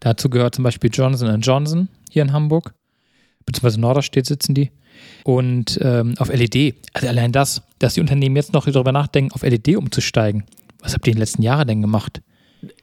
Dazu 0.00 0.28
gehört 0.28 0.54
zum 0.54 0.64
Beispiel 0.64 0.90
Johnson 0.92 1.40
Johnson 1.40 1.88
hier 2.10 2.22
in 2.22 2.32
Hamburg, 2.34 2.74
beziehungsweise 3.46 3.80
Norderstedt 3.80 4.26
sitzen 4.26 4.54
die 4.54 4.70
und 5.24 5.78
ähm, 5.82 6.14
auf 6.18 6.28
LED. 6.32 6.76
Also 6.92 7.08
allein 7.08 7.32
das, 7.32 7.62
dass 7.78 7.94
die 7.94 8.00
Unternehmen 8.00 8.36
jetzt 8.36 8.52
noch 8.52 8.66
darüber 8.66 8.92
nachdenken, 8.92 9.32
auf 9.32 9.42
LED 9.42 9.76
umzusteigen. 9.76 10.44
Was 10.80 10.94
habt 10.94 11.06
ihr 11.06 11.12
in 11.12 11.16
den 11.16 11.20
letzten 11.20 11.42
Jahren 11.42 11.66
denn 11.66 11.80
gemacht? 11.80 12.20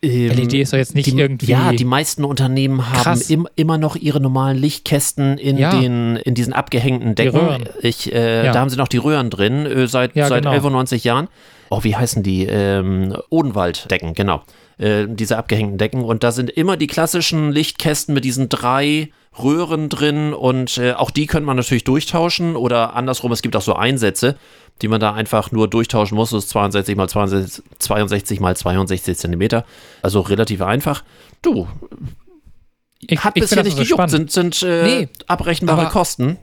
Ähm, 0.02 0.30
LED 0.30 0.54
ist 0.56 0.74
doch 0.74 0.78
jetzt 0.78 0.95
nicht 0.95 1.12
die, 1.12 1.17
irgendwie. 1.17 1.47
Ja, 1.47 1.71
die 1.71 1.86
meisten 1.86 2.24
Unternehmen 2.24 2.88
haben 2.89 3.21
im, 3.30 3.47
immer 3.56 3.78
noch 3.78 3.95
ihre 3.95 4.19
normalen 4.19 4.58
Lichtkästen 4.58 5.38
in, 5.38 5.58
ja. 5.58 5.71
den, 5.71 6.17
in 6.17 6.36
diesen 6.36 6.54
abgehängten 6.54 7.15
Decken. 7.15 7.65
Ich, 7.82 8.13
äh, 8.13 8.45
ja. 8.45 8.54
Da 8.54 8.60
haben 8.60 8.69
sie 8.69 8.78
noch 8.78 8.88
die 8.88 8.97
Röhren 8.97 9.30
drin, 9.30 9.65
äh, 9.65 9.88
seit, 9.88 10.15
ja, 10.15 10.28
seit 10.28 10.43
genau. 10.43 10.56
91 10.56 11.04
Jahren. 11.04 11.28
Oh, 11.69 11.84
wie 11.84 11.95
heißen 11.95 12.21
die? 12.21 12.45
Ähm, 12.45 13.15
Odenwalddecken, 13.30 14.13
genau. 14.13 14.41
Äh, 14.81 15.05
diese 15.07 15.37
abgehängten 15.37 15.77
Decken. 15.77 16.03
Und 16.03 16.23
da 16.23 16.31
sind 16.31 16.49
immer 16.49 16.75
die 16.75 16.87
klassischen 16.87 17.51
Lichtkästen 17.51 18.15
mit 18.15 18.25
diesen 18.25 18.49
drei 18.49 19.11
Röhren 19.37 19.89
drin 19.89 20.33
und 20.33 20.79
äh, 20.79 20.93
auch 20.93 21.11
die 21.11 21.27
könnte 21.27 21.45
man 21.45 21.55
natürlich 21.55 21.83
durchtauschen 21.83 22.55
oder 22.55 22.95
andersrum, 22.95 23.31
es 23.31 23.43
gibt 23.43 23.55
auch 23.55 23.61
so 23.61 23.75
Einsätze, 23.75 24.37
die 24.81 24.87
man 24.87 24.99
da 24.99 25.13
einfach 25.13 25.51
nur 25.51 25.69
durchtauschen 25.69 26.15
muss. 26.15 26.31
Das 26.31 26.45
ist 26.45 26.49
62 26.49 26.95
mal 26.95 27.07
62, 27.07 27.63
62 27.77 28.39
mal 28.39 28.57
62 28.57 29.17
Zentimeter. 29.17 29.65
Also 30.01 30.21
relativ 30.21 30.63
einfach. 30.63 31.03
Du, 31.43 31.67
ich, 32.99 33.23
hat 33.23 33.37
ich 33.37 33.43
bisher 33.43 33.63
nicht 33.63 33.77
gejuckt, 33.77 34.09
sind, 34.09 34.31
sind 34.31 34.63
äh, 34.63 34.83
nee, 34.83 35.09
abrechenbare 35.27 35.89
Kosten. 35.89 36.37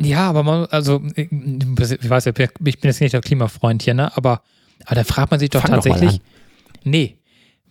Ja, 0.00 0.30
aber 0.30 0.42
man, 0.42 0.64
also, 0.70 1.02
ich, 1.14 1.30
ich 1.30 2.10
weiß 2.10 2.24
ja, 2.24 2.32
ich 2.34 2.54
bin 2.54 2.88
jetzt 2.88 3.02
nicht 3.02 3.12
der 3.12 3.20
Klimafreund 3.20 3.82
hier, 3.82 3.92
ne? 3.92 4.16
Aber, 4.16 4.40
aber 4.86 4.94
da 4.94 5.04
fragt 5.04 5.30
man 5.30 5.38
sich 5.38 5.50
doch 5.50 5.60
Fang 5.60 5.72
tatsächlich. 5.72 6.12
Doch 6.12 6.84
nee, 6.84 7.18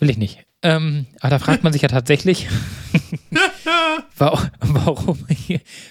will 0.01 0.09
ich 0.09 0.17
nicht. 0.17 0.43
Ähm, 0.63 1.05
aber 1.21 1.31
da 1.31 1.39
fragt 1.39 1.63
man 1.63 1.73
sich 1.73 1.81
ja 1.81 1.87
tatsächlich, 1.87 2.47
warum, 4.17 5.17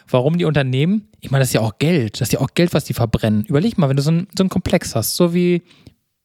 warum 0.09 0.39
die 0.39 0.45
Unternehmen, 0.45 1.09
ich 1.21 1.31
meine, 1.31 1.43
das 1.43 1.49
ist 1.49 1.55
ja 1.55 1.61
auch 1.61 1.79
Geld, 1.79 2.21
das 2.21 2.29
ist 2.29 2.33
ja 2.33 2.41
auch 2.41 2.51
Geld, 2.55 2.75
was 2.75 2.85
die 2.85 2.93
verbrennen. 2.93 3.45
Überleg 3.47 3.79
mal, 3.79 3.89
wenn 3.89 3.97
du 3.97 4.03
so, 4.03 4.11
ein, 4.11 4.29
so 4.37 4.43
einen 4.43 4.51
Komplex 4.51 4.95
hast, 4.95 5.17
so 5.17 5.33
wie, 5.33 5.63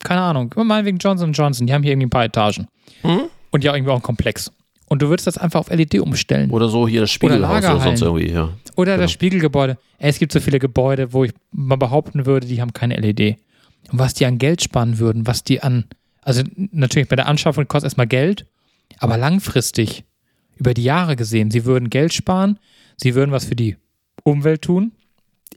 keine 0.04 0.21
Ahnung, 0.21 0.54
meinetwegen 0.56 0.98
Johnson 0.98 1.32
Johnson, 1.32 1.65
die 1.65 1.74
haben 1.74 1.84
hier 1.84 1.93
irgendwie 1.93 2.08
ein 2.08 2.12
paar 2.12 2.26
Etagen. 2.26 2.67
Hm? 3.02 3.21
Und 3.52 3.63
ja 3.63 3.74
irgendwie 3.74 3.91
auch 3.91 3.95
einen 3.95 4.04
Komplex. 4.04 4.52
Und 4.88 5.02
du 5.02 5.10
würdest 5.10 5.26
das 5.26 5.38
einfach 5.38 5.62
auf 5.62 5.69
LED 5.69 6.00
umstellen. 6.00 6.52
Oder 6.52 6.69
so 6.69 6.88
hier 6.88 7.02
das 7.02 7.12
Spiegelhaus 7.12 7.63
oder, 7.63 7.76
oder 7.76 7.84
sonst 7.84 8.02
irgendwie, 8.02 8.32
ja. 8.32 8.50
Oder 8.76 8.93
genau. 8.93 9.04
das 9.04 9.12
Spiegelgebäude. 9.12 9.78
Es 9.98 10.19
gibt 10.19 10.32
so 10.32 10.39
viele 10.39 10.60
Gebäude, 10.60 11.13
wo 11.13 11.24
ich 11.24 11.34
mal 11.52 11.78
behaupten 11.78 12.26
würde, 12.26 12.45
die 12.45 12.62
haben 12.62 12.74
keine 12.74 12.95
LED. 12.98 13.38
Und 13.91 14.00
was 14.00 14.13
die 14.13 14.26
an 14.26 14.38
Geld 14.38 14.62
sparen 14.62 15.00
würden, 15.00 15.26
was 15.26 15.43
die 15.43 15.62
an, 15.62 15.86
also 16.25 16.43
natürlich 16.71 17.07
bei 17.07 17.15
der 17.15 17.27
Anschaffung 17.27 17.67
kostet 17.67 17.85
erstmal 17.85 18.07
Geld, 18.07 18.47
aber 18.97 19.15
langfristig 19.15 20.03
über 20.57 20.73
die 20.73 20.83
Jahre 20.83 21.15
gesehen, 21.15 21.51
sie 21.51 21.65
würden 21.65 21.89
Geld 21.89 22.13
sparen, 22.13 22.59
sie 22.97 23.15
würden 23.15 23.31
was 23.31 23.45
für 23.45 23.55
die 23.55 23.77
Umwelt 24.23 24.63
tun. 24.63 24.91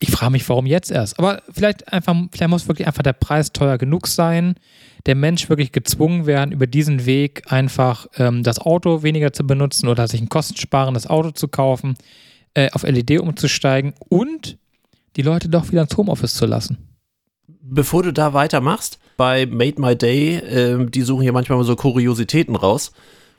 Ich 0.00 0.10
frage 0.10 0.32
mich, 0.32 0.48
warum 0.48 0.66
jetzt 0.66 0.90
erst. 0.90 1.18
Aber 1.18 1.42
vielleicht 1.50 1.92
einfach, 1.92 2.14
vielleicht 2.30 2.50
muss 2.50 2.68
wirklich 2.68 2.86
einfach 2.86 3.02
der 3.02 3.14
Preis 3.14 3.52
teuer 3.52 3.78
genug 3.78 4.06
sein, 4.06 4.54
der 5.06 5.14
Mensch 5.14 5.48
wirklich 5.48 5.72
gezwungen 5.72 6.26
werden, 6.26 6.52
über 6.52 6.66
diesen 6.66 7.06
Weg 7.06 7.50
einfach 7.50 8.06
ähm, 8.16 8.42
das 8.42 8.60
Auto 8.60 9.02
weniger 9.02 9.32
zu 9.32 9.46
benutzen 9.46 9.88
oder 9.88 10.06
sich 10.06 10.20
ein 10.20 10.28
kostensparendes 10.28 11.06
Auto 11.06 11.30
zu 11.30 11.48
kaufen, 11.48 11.96
äh, 12.54 12.70
auf 12.72 12.82
LED 12.82 13.18
umzusteigen 13.20 13.94
und 14.08 14.58
die 15.16 15.22
Leute 15.22 15.48
doch 15.48 15.70
wieder 15.72 15.82
ins 15.82 15.96
Homeoffice 15.96 16.34
zu 16.34 16.46
lassen. 16.46 16.87
Bevor 17.48 18.02
du 18.02 18.12
da 18.12 18.34
weitermachst, 18.34 18.98
bei 19.16 19.46
Made 19.46 19.80
My 19.80 19.96
Day, 19.96 20.36
äh, 20.36 20.86
die 20.86 21.02
suchen 21.02 21.22
hier 21.22 21.32
manchmal 21.32 21.62
so 21.64 21.76
Kuriositäten 21.76 22.56
raus. 22.56 22.92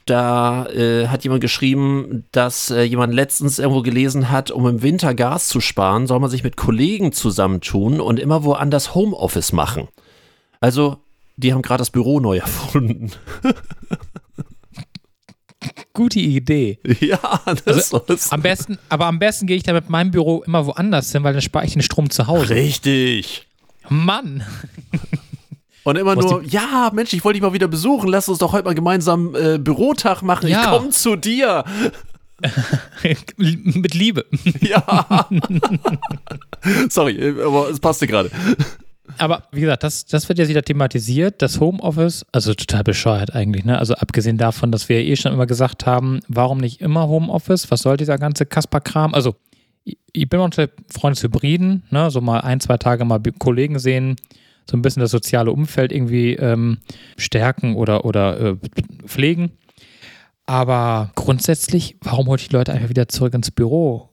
Da 0.06 0.66
äh, 0.68 1.08
hat 1.08 1.24
jemand 1.24 1.42
geschrieben, 1.42 2.26
dass 2.32 2.72
äh, 2.72 2.82
jemand 2.82 3.14
letztens 3.14 3.60
irgendwo 3.60 3.82
gelesen 3.82 4.32
hat, 4.32 4.50
um 4.50 4.68
im 4.68 4.82
Winter 4.82 5.14
Gas 5.14 5.48
zu 5.48 5.62
sparen, 5.62 6.08
soll 6.08 6.20
man 6.20 6.30
sich 6.30 6.44
mit 6.44 6.58
Kollegen 6.58 7.12
zusammentun 7.12 8.02
und 8.02 8.20
immer 8.20 8.44
woanders 8.44 8.96
Homeoffice 8.96 9.54
machen. 9.54 9.88
Also, 10.60 10.98
die 11.38 11.54
haben 11.54 11.62
gerade 11.62 11.82
das 11.82 11.92
Büro 11.92 12.20
neu 12.20 12.38
erfunden. 12.40 13.12
Gute 15.94 16.20
Idee. 16.20 16.80
Ja, 17.02 17.42
das 17.46 17.94
also, 17.94 18.14
ist. 18.14 18.34
Am 18.34 18.42
besten, 18.42 18.80
aber 18.90 19.06
am 19.06 19.20
besten 19.20 19.46
gehe 19.46 19.58
ich 19.58 19.64
da 19.64 19.74
mit 19.74 19.90
meinem 19.90 20.12
Büro 20.12 20.42
immer 20.44 20.66
woanders 20.66 21.12
hin, 21.12 21.24
weil 21.24 21.34
dann 21.34 21.42
spare 21.42 21.66
ich 21.66 21.74
den 21.74 21.82
Strom 21.82 22.10
zu 22.10 22.28
Hause. 22.28 22.56
Richtig. 22.56 23.49
Mann. 23.90 24.44
Und 25.84 25.98
immer 25.98 26.16
nur, 26.16 26.44
ja, 26.44 26.92
Mensch, 26.94 27.14
ich 27.14 27.24
wollte 27.24 27.40
dich 27.40 27.42
mal 27.42 27.54
wieder 27.54 27.68
besuchen, 27.68 28.10
lass 28.10 28.30
uns 28.30 28.40
doch 28.40 28.54
heute 28.54 28.66
mal 28.66 28.76
gemeinsam 28.76 29.36
äh, 29.36 29.58
Bürotag 29.58 30.22
machen, 30.22 30.48
ja. 30.50 30.62
ich 30.62 30.70
komme 30.70 30.90
zu 30.90 31.16
dir. 31.16 31.64
Mit 33.38 33.94
Liebe. 33.94 34.26
Ja. 34.62 35.28
Sorry, 36.90 37.36
aber 37.42 37.70
es 37.70 37.80
passte 37.80 38.08
gerade. 38.08 38.30
Aber 39.18 39.44
wie 39.52 39.62
gesagt, 39.62 39.84
das, 39.84 40.06
das 40.06 40.30
wird 40.30 40.40
jetzt 40.40 40.50
wieder 40.50 40.62
thematisiert. 40.62 41.42
Das 41.42 41.60
Homeoffice, 41.60 42.26
also 42.32 42.54
total 42.54 42.84
bescheuert 42.84 43.34
eigentlich, 43.34 43.66
ne? 43.66 43.78
Also 43.78 43.96
abgesehen 43.96 44.38
davon, 44.38 44.72
dass 44.72 44.90
wir 44.90 45.00
eh 45.00 45.16
schon 45.16 45.34
immer 45.34 45.46
gesagt 45.46 45.86
haben, 45.86 46.20
warum 46.28 46.60
nicht 46.60 46.82
immer 46.82 47.08
Homeoffice? 47.08 47.72
Was 47.72 47.82
soll 47.82 47.98
dieser 47.98 48.18
ganze 48.18 48.46
Kasper-Kram? 48.46 49.14
Also, 49.14 49.36
ich 50.12 50.30
bin 50.30 50.40
unter 50.40 50.70
Freund 50.90 51.16
des 51.16 51.24
Hybriden, 51.24 51.84
ne? 51.90 52.12
So 52.12 52.22
mal 52.22 52.42
ein, 52.42 52.60
zwei 52.60 52.78
Tage 52.78 53.06
mal 53.06 53.22
Kollegen 53.38 53.80
sehen, 53.80 54.16
so 54.70 54.78
ein 54.78 54.82
bisschen 54.82 55.02
das 55.02 55.12
soziale 55.12 55.52
Umfeld 55.52 55.92
irgendwie 55.92 56.34
ähm, 56.36 56.80
stärken 57.18 57.76
oder, 57.76 58.06
oder 58.06 58.40
äh, 58.40 58.56
pflegen. 59.06 59.52
Aber 60.46 61.12
grundsätzlich, 61.16 61.98
warum 62.02 62.28
holt 62.28 62.50
die 62.50 62.54
Leute 62.54 62.74
einfach 62.74 62.90
wieder 62.90 63.08
zurück 63.08 63.34
ins 63.34 63.52
Büro? 63.52 64.10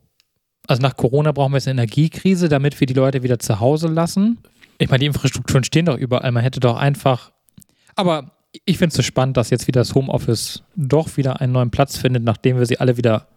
Also 0.66 0.82
nach 0.82 0.96
Corona 0.96 1.32
brauchen 1.32 1.52
wir 1.52 1.58
jetzt 1.58 1.68
eine 1.68 1.80
Energiekrise, 1.80 2.48
damit 2.48 2.78
wir 2.78 2.86
die 2.86 2.94
Leute 2.94 3.22
wieder 3.22 3.38
zu 3.38 3.60
Hause 3.60 3.88
lassen. 3.88 4.38
Ich 4.78 4.90
meine, 4.90 5.00
die 5.00 5.06
Infrastrukturen 5.06 5.64
stehen 5.64 5.86
doch 5.86 5.96
überall. 5.96 6.32
Man 6.32 6.42
hätte 6.42 6.60
doch 6.60 6.76
einfach. 6.76 7.32
Aber 7.94 8.32
ich 8.64 8.78
finde 8.78 8.88
es 8.88 8.96
so 8.96 9.02
spannend, 9.02 9.36
dass 9.36 9.50
jetzt 9.50 9.66
wieder 9.66 9.80
das 9.80 9.94
Homeoffice 9.94 10.62
doch 10.74 11.16
wieder 11.16 11.40
einen 11.40 11.52
neuen 11.52 11.70
Platz 11.70 11.96
findet, 11.96 12.22
nachdem 12.24 12.58
wir 12.58 12.66
sie 12.66 12.80
alle 12.80 12.96
wieder 12.96 13.28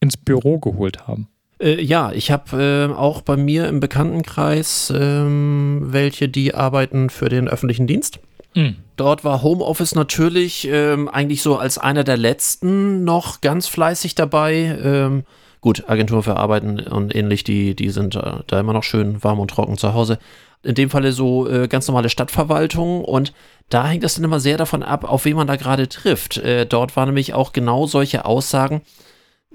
ins 0.00 0.16
Büro 0.16 0.58
geholt 0.58 1.06
haben. 1.06 1.28
Äh, 1.64 1.82
ja, 1.82 2.12
ich 2.12 2.30
habe 2.30 2.90
äh, 2.92 2.94
auch 2.94 3.22
bei 3.22 3.36
mir 3.36 3.66
im 3.68 3.80
Bekanntenkreis 3.80 4.92
ähm, 4.94 5.80
welche, 5.86 6.28
die 6.28 6.54
arbeiten 6.54 7.10
für 7.10 7.28
den 7.28 7.48
öffentlichen 7.48 7.86
Dienst. 7.86 8.20
Mhm. 8.54 8.76
Dort 8.96 9.24
war 9.24 9.42
Homeoffice 9.42 9.94
natürlich 9.94 10.68
ähm, 10.70 11.08
eigentlich 11.08 11.42
so 11.42 11.56
als 11.56 11.78
einer 11.78 12.04
der 12.04 12.16
letzten 12.16 13.02
noch 13.02 13.40
ganz 13.40 13.66
fleißig 13.66 14.14
dabei. 14.14 14.78
Ähm, 14.82 15.24
gut, 15.60 15.88
Agentur 15.88 16.22
für 16.22 16.36
Arbeiten 16.36 16.78
und 16.80 17.14
ähnlich, 17.14 17.42
die, 17.42 17.74
die 17.74 17.90
sind 17.90 18.14
äh, 18.14 18.34
da 18.46 18.60
immer 18.60 18.74
noch 18.74 18.84
schön 18.84 19.24
warm 19.24 19.40
und 19.40 19.50
trocken 19.50 19.78
zu 19.78 19.94
Hause. 19.94 20.18
In 20.62 20.74
dem 20.74 20.90
Falle 20.90 21.12
so 21.12 21.48
äh, 21.48 21.66
ganz 21.68 21.88
normale 21.88 22.08
Stadtverwaltung 22.08 23.04
und 23.04 23.32
da 23.68 23.86
hängt 23.86 24.04
es 24.04 24.14
dann 24.14 24.24
immer 24.24 24.40
sehr 24.40 24.56
davon 24.56 24.82
ab, 24.82 25.04
auf 25.04 25.24
wen 25.24 25.36
man 25.36 25.46
da 25.46 25.56
gerade 25.56 25.88
trifft. 25.88 26.36
Äh, 26.38 26.66
dort 26.66 26.96
waren 26.96 27.08
nämlich 27.08 27.34
auch 27.34 27.52
genau 27.52 27.86
solche 27.86 28.24
Aussagen. 28.24 28.82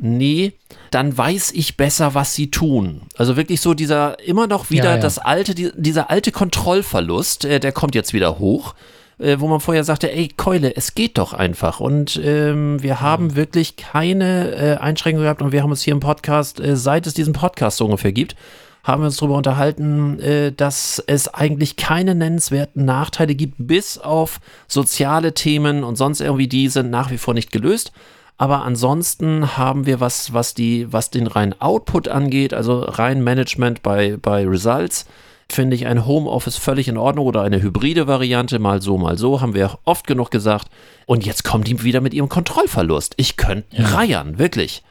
Nee, 0.01 0.53
dann 0.91 1.17
weiß 1.17 1.51
ich 1.51 1.77
besser, 1.77 2.13
was 2.13 2.33
sie 2.33 2.49
tun. 2.49 3.01
Also 3.17 3.35
wirklich 3.35 3.61
so 3.61 3.73
dieser, 3.73 4.19
immer 4.19 4.47
noch 4.47 4.69
wieder 4.69 4.85
ja, 4.85 4.95
ja. 4.95 5.01
das 5.01 5.19
alte, 5.19 5.53
die, 5.53 5.71
dieser 5.75 6.09
alte 6.09 6.31
Kontrollverlust, 6.31 7.45
äh, 7.45 7.59
der 7.59 7.71
kommt 7.71 7.95
jetzt 7.95 8.13
wieder 8.13 8.39
hoch 8.39 8.75
äh, 9.19 9.39
wo 9.39 9.47
man 9.47 9.59
vorher 9.59 9.83
sagte, 9.83 10.11
ey 10.11 10.29
Keule, 10.29 10.75
es 10.75 10.95
geht 10.95 11.17
doch 11.17 11.33
einfach. 11.33 11.79
Und 11.79 12.19
ähm, 12.23 12.81
wir 12.81 13.01
haben 13.01 13.35
wirklich 13.35 13.75
keine 13.75 14.51
äh, 14.55 14.77
Einschränkungen 14.77 15.25
gehabt 15.25 15.41
und 15.41 15.51
wir 15.51 15.61
haben 15.61 15.71
uns 15.71 15.83
hier 15.83 15.93
im 15.93 15.99
Podcast, 15.99 16.59
äh, 16.59 16.75
seit 16.75 17.05
es 17.05 17.13
diesen 17.13 17.33
Podcast 17.33 17.77
so 17.77 17.85
ungefähr 17.85 18.13
gibt, 18.13 18.35
haben 18.83 19.01
wir 19.01 19.07
uns 19.07 19.17
darüber 19.17 19.35
unterhalten, 19.35 20.19
äh, 20.19 20.51
dass 20.51 21.03
es 21.05 21.27
eigentlich 21.27 21.75
keine 21.75 22.15
nennenswerten 22.15 22.85
Nachteile 22.85 23.35
gibt, 23.35 23.55
bis 23.57 23.97
auf 23.97 24.39
soziale 24.67 25.33
Themen 25.33 25.83
und 25.83 25.97
sonst 25.97 26.21
irgendwie, 26.21 26.47
die 26.47 26.69
sind 26.69 26.89
nach 26.89 27.11
wie 27.11 27.17
vor 27.17 27.33
nicht 27.33 27.51
gelöst. 27.51 27.91
Aber 28.39 28.63
ansonsten 28.63 29.57
haben 29.57 29.85
wir 29.85 29.99
was, 29.99 30.31
was 30.31 30.53
die, 30.53 30.91
was 30.93 31.09
den 31.09 31.27
reinen 31.27 31.59
Output 31.59 32.07
angeht, 32.07 32.53
also 32.53 32.79
rein 32.79 33.21
Management 33.21 33.83
bei, 33.83 34.15
bei 34.15 34.47
Results, 34.47 35.05
finde 35.51 35.75
ich 35.75 35.87
ein 35.87 36.05
Homeoffice 36.05 36.55
völlig 36.55 36.87
in 36.87 36.97
Ordnung 36.97 37.25
oder 37.25 37.41
eine 37.41 37.61
hybride 37.61 38.07
Variante, 38.07 38.57
mal 38.57 38.81
so, 38.81 38.97
mal 38.97 39.17
so, 39.17 39.41
haben 39.41 39.55
wir 39.55 39.77
oft 39.83 40.07
genug 40.07 40.31
gesagt. 40.31 40.69
Und 41.05 41.25
jetzt 41.25 41.43
kommt 41.43 41.67
die 41.67 41.83
wieder 41.83 41.99
mit 41.99 42.13
ihrem 42.13 42.29
Kontrollverlust. 42.29 43.13
Ich 43.17 43.35
könnte 43.35 43.75
ja. 43.75 43.87
reiern, 43.87 44.39
wirklich. 44.39 44.83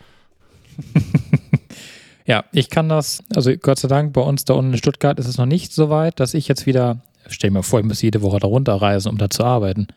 ja, 2.27 2.45
ich 2.53 2.69
kann 2.69 2.91
das, 2.91 3.25
also 3.35 3.51
Gott 3.57 3.79
sei 3.79 3.89
Dank, 3.89 4.13
bei 4.13 4.21
uns 4.21 4.45
da 4.45 4.53
unten 4.53 4.73
in 4.73 4.79
Stuttgart 4.79 5.19
ist 5.19 5.27
es 5.27 5.39
noch 5.39 5.47
nicht 5.47 5.73
so 5.73 5.89
weit, 5.89 6.21
dass 6.21 6.35
ich 6.35 6.49
jetzt 6.49 6.67
wieder, 6.67 7.01
stell 7.29 7.51
mir 7.51 7.63
vor, 7.63 7.81
ich 7.81 7.87
muss 7.87 8.03
jede 8.03 8.21
Woche 8.21 8.41
da 8.41 8.47
runterreisen, 8.47 9.11
um 9.11 9.17
da 9.17 9.31
zu 9.31 9.43
arbeiten. 9.43 9.89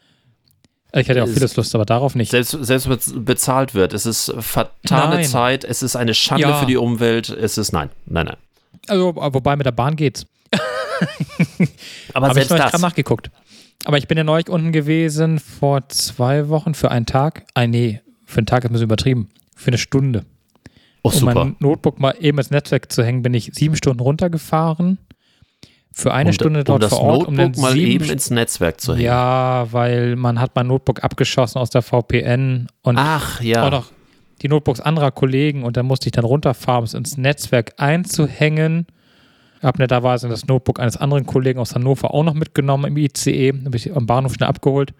Ich 0.93 1.07
hätte 1.07 1.23
auch 1.23 1.27
vieles 1.27 1.55
Lust, 1.55 1.73
aber 1.73 1.85
darauf 1.85 2.15
nicht. 2.15 2.31
Selbst, 2.31 2.51
selbst 2.51 3.25
bezahlt 3.25 3.73
wird. 3.73 3.93
Es 3.93 4.05
ist 4.05 4.33
fatale 4.39 5.15
nein. 5.15 5.23
Zeit, 5.23 5.63
es 5.63 5.83
ist 5.83 5.95
eine 5.95 6.13
Schande 6.13 6.49
ja. 6.49 6.59
für 6.59 6.65
die 6.65 6.77
Umwelt, 6.77 7.29
es 7.29 7.57
ist 7.57 7.71
nein, 7.71 7.89
nein, 8.05 8.25
nein. 8.25 8.37
Also, 8.87 9.15
wobei 9.15 9.55
mit 9.55 9.65
der 9.65 9.71
Bahn 9.71 9.95
geht's. 9.95 10.25
aber 12.13 12.27
Hab 12.27 12.33
selbst 12.33 12.51
ich 12.51 12.57
das. 12.57 12.81
nachgeguckt. 12.81 13.31
Aber 13.85 13.97
ich 13.97 14.07
bin 14.07 14.17
ja 14.17 14.23
neulich 14.23 14.49
unten 14.49 14.71
gewesen 14.71 15.39
vor 15.39 15.87
zwei 15.87 16.49
Wochen 16.49 16.73
für 16.73 16.91
einen 16.91 17.05
Tag. 17.05 17.45
Ah, 17.53 17.65
nee, 17.65 18.01
für 18.25 18.39
einen 18.39 18.45
Tag 18.45 18.63
ist 18.63 18.69
ein 18.69 18.73
bisschen 18.73 18.85
übertrieben. 18.85 19.29
Für 19.55 19.69
eine 19.69 19.77
Stunde. 19.77 20.25
Oh, 21.03 21.09
um 21.09 21.15
super. 21.15 21.33
mein 21.33 21.55
Notebook 21.59 21.99
mal 21.99 22.15
eben 22.19 22.37
ins 22.37 22.51
Netzwerk 22.51 22.91
zu 22.91 23.03
hängen, 23.03 23.23
bin 23.23 23.33
ich 23.33 23.51
sieben 23.53 23.75
Stunden 23.75 24.01
runtergefahren. 24.01 24.99
Für 25.93 26.13
eine 26.13 26.29
um, 26.29 26.33
Stunde 26.33 26.63
dort 26.63 26.83
um 26.83 26.89
vor 26.89 27.01
Ort. 27.01 27.27
Um 27.27 27.35
das 27.35 27.47
Notebook 27.47 27.61
mal 27.63 27.77
eben 27.77 28.09
ins 28.09 28.29
Netzwerk 28.29 28.79
zu 28.79 28.93
hängen. 28.93 29.05
Ja, 29.05 29.67
weil 29.71 30.15
man 30.15 30.39
hat 30.39 30.55
mein 30.55 30.67
Notebook 30.67 31.03
abgeschossen 31.03 31.59
aus 31.59 31.69
der 31.69 31.81
VPN 31.81 32.67
und 32.81 32.97
Ach, 32.97 33.41
ja. 33.41 33.65
auch 33.65 33.71
noch 33.71 33.91
die 34.41 34.47
Notebooks 34.47 34.79
anderer 34.79 35.11
Kollegen 35.11 35.63
und 35.63 35.77
dann 35.77 35.85
musste 35.85 36.07
ich 36.07 36.13
dann 36.13 36.25
runterfahren, 36.25 36.79
um 36.79 36.85
es 36.85 36.93
ins 36.93 37.17
Netzwerk 37.17 37.73
einzuhängen 37.77 38.87
habe 39.61 39.79
netterweise 39.79 40.27
das 40.27 40.47
Notebook 40.47 40.79
eines 40.79 40.97
anderen 40.97 41.25
Kollegen 41.25 41.59
aus 41.59 41.75
Hannover 41.75 42.13
auch 42.13 42.23
noch 42.23 42.33
mitgenommen 42.33 42.85
im 42.85 42.97
ICE, 42.97 43.53
habe 43.65 43.77
ich 43.77 43.95
am 43.95 44.05
Bahnhof 44.05 44.33
schnell 44.33 44.49
abgeholt, 44.49 44.93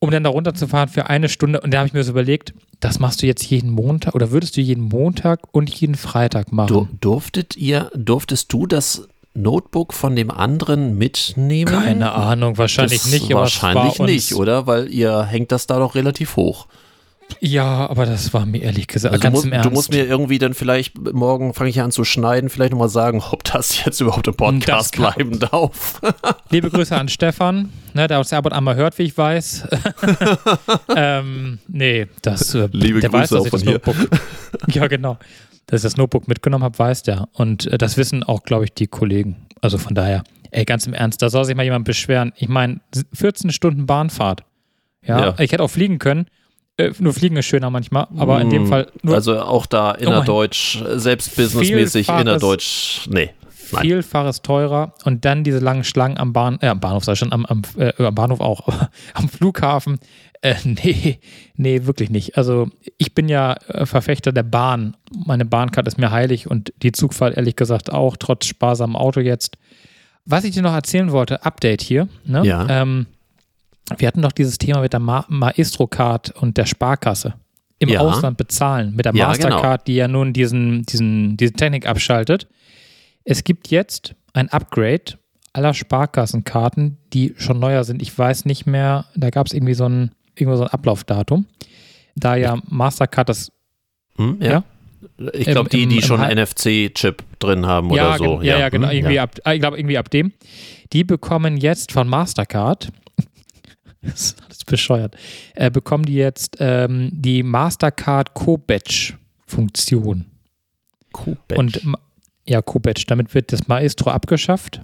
um 0.00 0.10
dann 0.10 0.24
da 0.24 0.30
runterzufahren 0.30 0.88
für 0.88 1.08
eine 1.08 1.28
Stunde. 1.28 1.60
Und 1.60 1.72
da 1.72 1.78
habe 1.78 1.88
ich 1.88 1.94
mir 1.94 2.02
so 2.02 2.10
überlegt, 2.10 2.54
das 2.80 2.98
machst 2.98 3.22
du 3.22 3.26
jetzt 3.26 3.44
jeden 3.44 3.70
Montag 3.70 4.14
oder 4.14 4.30
würdest 4.30 4.56
du 4.56 4.60
jeden 4.60 4.84
Montag 4.84 5.40
und 5.52 5.70
jeden 5.70 5.94
Freitag 5.94 6.52
machen? 6.52 6.68
Du, 6.68 6.88
durftet 7.00 7.56
ihr, 7.56 7.90
durftest 7.94 8.52
du 8.52 8.66
das 8.66 9.08
Notebook 9.36 9.92
von 9.92 10.16
dem 10.16 10.30
anderen 10.30 10.96
mitnehmen? 10.98 11.72
Keine 11.72 12.12
Ahnung, 12.12 12.58
wahrscheinlich 12.58 13.02
das 13.02 13.12
nicht. 13.12 13.32
wahrscheinlich 13.32 13.98
nicht, 13.98 14.34
oder? 14.34 14.66
Weil 14.66 14.88
ihr 14.88 15.24
hängt 15.24 15.52
das 15.52 15.66
da 15.66 15.78
doch 15.78 15.94
relativ 15.94 16.36
hoch. 16.36 16.66
Ja, 17.40 17.88
aber 17.90 18.06
das 18.06 18.32
war 18.32 18.46
mir 18.46 18.62
ehrlich 18.62 18.86
gesagt 18.86 19.12
also 19.12 19.22
ganz 19.22 19.34
musst, 19.34 19.46
im 19.46 19.52
Ernst. 19.52 19.66
Du 19.66 19.74
musst 19.74 19.90
mir 19.90 20.06
irgendwie 20.06 20.38
dann 20.38 20.54
vielleicht, 20.54 20.96
morgen 21.12 21.54
fange 21.54 21.70
ich 21.70 21.80
an 21.80 21.90
zu 21.90 22.04
schneiden, 22.04 22.48
vielleicht 22.48 22.72
nochmal 22.72 22.88
sagen, 22.88 23.22
ob 23.30 23.44
das 23.44 23.84
jetzt 23.84 24.00
überhaupt 24.00 24.28
im 24.28 24.34
Podcast 24.34 24.96
bleiben 24.96 25.38
darf. 25.38 26.00
Liebe 26.50 26.70
Grüße 26.70 26.96
an 26.96 27.08
Stefan, 27.08 27.72
ne, 27.94 28.06
der 28.06 28.18
uns 28.18 28.32
ab 28.32 28.46
und 28.46 28.52
an 28.52 28.64
mal 28.64 28.76
hört, 28.76 28.96
wie 28.98 29.02
ich 29.02 29.18
weiß. 29.18 29.66
ähm, 30.96 31.58
nee, 31.68 32.06
das, 32.22 32.54
äh, 32.54 32.68
Liebe 32.72 33.00
der 33.00 33.10
Grüße 33.10 33.22
weiß, 33.22 33.28
dass 33.30 33.44
ich 33.44 33.50
das 33.50 33.62
hier. 33.62 33.72
Notebook, 33.72 33.96
ja 34.68 34.86
genau, 34.86 35.18
dass 35.66 35.80
ich 35.80 35.82
das 35.82 35.96
Notebook 35.96 36.28
mitgenommen 36.28 36.64
habe, 36.64 36.78
weiß 36.78 37.02
der. 37.02 37.28
Und 37.32 37.66
äh, 37.66 37.78
das 37.78 37.96
wissen 37.96 38.22
auch, 38.22 38.42
glaube 38.42 38.64
ich, 38.64 38.74
die 38.74 38.86
Kollegen. 38.86 39.46
Also 39.60 39.78
von 39.78 39.94
daher, 39.94 40.22
ey, 40.50 40.64
ganz 40.64 40.86
im 40.86 40.94
Ernst, 40.94 41.22
da 41.22 41.30
soll 41.30 41.44
sich 41.44 41.56
mal 41.56 41.64
jemand 41.64 41.84
beschweren. 41.84 42.32
Ich 42.36 42.48
meine, 42.48 42.80
14 43.12 43.50
Stunden 43.50 43.86
Bahnfahrt. 43.86 44.44
Ja, 45.04 45.20
ja, 45.20 45.34
ich 45.38 45.52
hätte 45.52 45.62
auch 45.62 45.70
fliegen 45.70 45.98
können. 45.98 46.26
Äh, 46.78 46.92
nur 46.98 47.14
Fliegen 47.14 47.36
ist 47.36 47.46
schöner 47.46 47.70
manchmal, 47.70 48.06
aber 48.16 48.40
in 48.40 48.50
dem 48.50 48.64
mm, 48.64 48.66
Fall 48.66 48.92
nur. 49.02 49.14
Also 49.14 49.40
auch 49.40 49.66
da 49.66 49.92
innerdeutsch, 49.92 50.82
oh 50.82 50.98
selbst 50.98 51.34
businessmäßig 51.36 52.08
innerdeutsch, 52.08 53.08
nee. 53.08 53.30
Nein. 53.72 53.82
Vielfaches 53.82 54.42
teurer 54.42 54.94
und 55.04 55.24
dann 55.24 55.42
diese 55.42 55.58
langen 55.58 55.82
Schlangen 55.82 56.18
am, 56.18 56.32
Bahn, 56.32 56.58
äh, 56.60 56.68
am 56.68 56.78
Bahnhof, 56.78 57.04
sag 57.04 57.14
ich 57.14 57.18
schon, 57.18 57.32
am, 57.32 57.46
am, 57.46 57.62
äh, 57.78 57.92
am 57.98 58.14
Bahnhof 58.14 58.40
auch, 58.40 58.68
am 59.14 59.28
Flughafen. 59.28 59.98
Äh, 60.46 60.54
nee, 60.64 61.18
nee, 61.56 61.86
wirklich 61.86 62.10
nicht. 62.10 62.36
Also 62.36 62.68
ich 62.98 63.14
bin 63.14 63.28
ja 63.28 63.54
äh, 63.68 63.86
Verfechter 63.86 64.32
der 64.32 64.44
Bahn. 64.44 64.96
Meine 65.26 65.44
Bahnkarte 65.44 65.88
ist 65.88 65.98
mir 65.98 66.10
heilig 66.10 66.48
und 66.48 66.72
die 66.82 66.92
Zugfahrt 66.92 67.36
ehrlich 67.36 67.56
gesagt 67.56 67.92
auch, 67.92 68.16
trotz 68.16 68.46
sparsamem 68.46 68.96
Auto 68.96 69.20
jetzt. 69.20 69.58
Was 70.24 70.44
ich 70.44 70.54
dir 70.54 70.62
noch 70.62 70.74
erzählen 70.74 71.12
wollte, 71.12 71.44
Update 71.44 71.82
hier. 71.82 72.08
Ne? 72.24 72.44
Ja. 72.44 72.66
Ähm, 72.68 73.06
wir 73.98 74.08
hatten 74.08 74.22
doch 74.22 74.32
dieses 74.32 74.58
Thema 74.58 74.80
mit 74.80 74.92
der 74.92 75.00
Ma 75.00 75.24
Maestro-Card 75.28 76.30
und 76.30 76.56
der 76.56 76.66
Sparkasse. 76.66 77.34
Im 77.78 77.90
ja. 77.90 78.00
Ausland 78.00 78.38
bezahlen. 78.38 78.94
Mit 78.96 79.04
der 79.04 79.14
ja, 79.14 79.28
Mastercard, 79.28 79.62
genau. 79.62 79.84
die 79.86 79.94
ja 79.96 80.08
nun 80.08 80.32
diesen, 80.32 80.84
diesen, 80.84 81.36
diese 81.36 81.52
Technik 81.52 81.86
abschaltet. 81.86 82.48
Es 83.24 83.44
gibt 83.44 83.68
jetzt 83.68 84.14
ein 84.32 84.48
Upgrade 84.48 85.18
aller 85.52 85.74
Sparkassenkarten, 85.74 86.98
die 87.12 87.34
schon 87.36 87.58
neuer 87.58 87.84
sind. 87.84 88.00
Ich 88.00 88.16
weiß 88.16 88.46
nicht 88.46 88.66
mehr, 88.66 89.06
da 89.14 89.30
gab 89.30 89.46
es 89.46 89.52
irgendwie 89.52 89.74
so 89.74 89.88
ein, 89.88 90.12
irgendwo 90.36 90.56
so 90.56 90.64
ein 90.64 90.70
Ablaufdatum. 90.70 91.46
Da 92.14 92.36
ja 92.36 92.58
Mastercard 92.68 93.28
das. 93.28 93.52
Hm, 94.16 94.38
ja. 94.40 94.50
ja. 94.50 94.64
Ich 95.34 95.46
glaube, 95.46 95.68
die, 95.68 95.86
die 95.86 96.02
schon 96.02 96.20
NFC-Chip 96.20 97.22
drin 97.38 97.66
haben 97.66 97.92
ja, 97.92 98.08
oder 98.08 98.18
so. 98.18 98.42
Ja, 98.42 98.58
ja, 98.58 98.68
genau. 98.68 98.90
Irgendwie 98.90 99.20
ab, 99.20 99.38
ich 99.52 99.60
glaube, 99.60 99.78
irgendwie 99.78 99.98
ab 99.98 100.10
dem. 100.10 100.32
Die 100.92 101.04
bekommen 101.04 101.58
jetzt 101.58 101.92
von 101.92 102.08
Mastercard 102.08 102.90
das 104.06 104.20
ist 104.20 104.42
alles 104.44 104.64
bescheuert, 104.64 105.16
äh, 105.54 105.70
bekommen 105.70 106.04
die 106.04 106.14
jetzt 106.14 106.56
ähm, 106.60 107.10
die 107.12 107.42
Mastercard 107.42 108.34
Co-Batch-Funktion. 108.34 110.26
Co-Batch? 111.12 111.58
Und 111.58 111.80
ja, 112.46 112.62
Co-Batch. 112.62 113.06
Damit 113.06 113.34
wird 113.34 113.52
das 113.52 113.66
Maestro 113.68 114.10
abgeschafft 114.10 114.80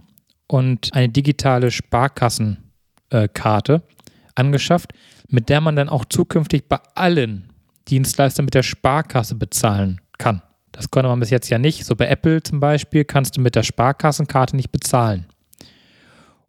und 0.46 0.90
eine 0.92 1.08
digitale 1.08 1.70
Sparkassenkarte 1.70 3.74
äh, 3.74 3.80
angeschafft, 4.34 4.92
mit 5.32 5.48
der 5.48 5.60
man 5.60 5.76
dann 5.76 5.88
auch 5.88 6.04
zukünftig 6.04 6.68
bei 6.68 6.78
allen 6.94 7.48
Dienstleister 7.88 8.42
mit 8.42 8.54
der 8.54 8.62
Sparkasse 8.62 9.34
bezahlen 9.34 10.00
kann. 10.18 10.42
Das 10.70 10.90
konnte 10.90 11.08
man 11.08 11.20
bis 11.20 11.30
jetzt 11.30 11.48
ja 11.50 11.58
nicht. 11.58 11.84
So 11.84 11.96
bei 11.96 12.06
Apple 12.06 12.42
zum 12.42 12.60
Beispiel 12.60 13.04
kannst 13.04 13.36
du 13.36 13.40
mit 13.40 13.54
der 13.54 13.62
Sparkassenkarte 13.62 14.56
nicht 14.56 14.72
bezahlen. 14.72 15.26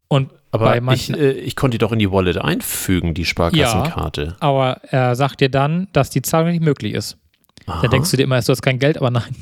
Und 0.08 0.32
Aber 0.52 0.66
bei 0.66 0.78
ich, 0.78 0.84
manchen, 0.84 1.16
äh, 1.16 1.32
ich 1.32 1.56
konnte 1.56 1.76
die 1.76 1.80
doch 1.80 1.92
in 1.92 2.00
die 2.00 2.12
Wallet 2.12 2.38
einfügen, 2.38 3.14
die 3.14 3.26
Sparkassenkarte. 3.26 4.36
aber 4.40 4.82
er 4.84 5.16
sagt 5.16 5.42
dir 5.42 5.50
dann, 5.50 5.88
dass 5.94 6.10
die 6.10 6.22
Zahlung 6.22 6.52
nicht 6.52 6.64
möglich 6.64 6.94
ist. 6.94 7.18
Aha. 7.66 7.82
Dann 7.82 7.92
denkst 7.92 8.12
du 8.12 8.18
dir 8.18 8.24
immer, 8.24 8.40
du 8.40 8.52
hast 8.52 8.62
kein 8.62 8.80
Geld, 8.80 8.98
aber 8.98 9.10
nein. 9.10 9.36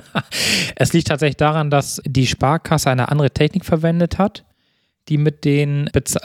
es 0.76 0.92
liegt 0.92 1.08
tatsächlich 1.08 1.36
daran, 1.36 1.70
dass 1.70 2.00
die 2.06 2.26
Sparkasse 2.26 2.90
eine 2.90 3.10
andere 3.10 3.30
Technik 3.30 3.64
verwendet 3.64 4.18
hat, 4.18 4.44
die 5.08 5.18
mit 5.18 5.44
den 5.44 5.90
Beza 5.92 6.20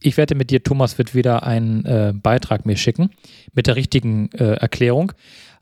ich 0.00 0.16
wette 0.16 0.34
mit 0.34 0.50
dir, 0.50 0.62
Thomas 0.62 0.98
wird 0.98 1.14
wieder 1.14 1.42
einen 1.44 1.84
äh, 1.84 2.12
Beitrag 2.14 2.66
mir 2.66 2.76
schicken 2.76 3.10
mit 3.54 3.66
der 3.66 3.76
richtigen 3.76 4.30
äh, 4.32 4.54
Erklärung. 4.54 5.12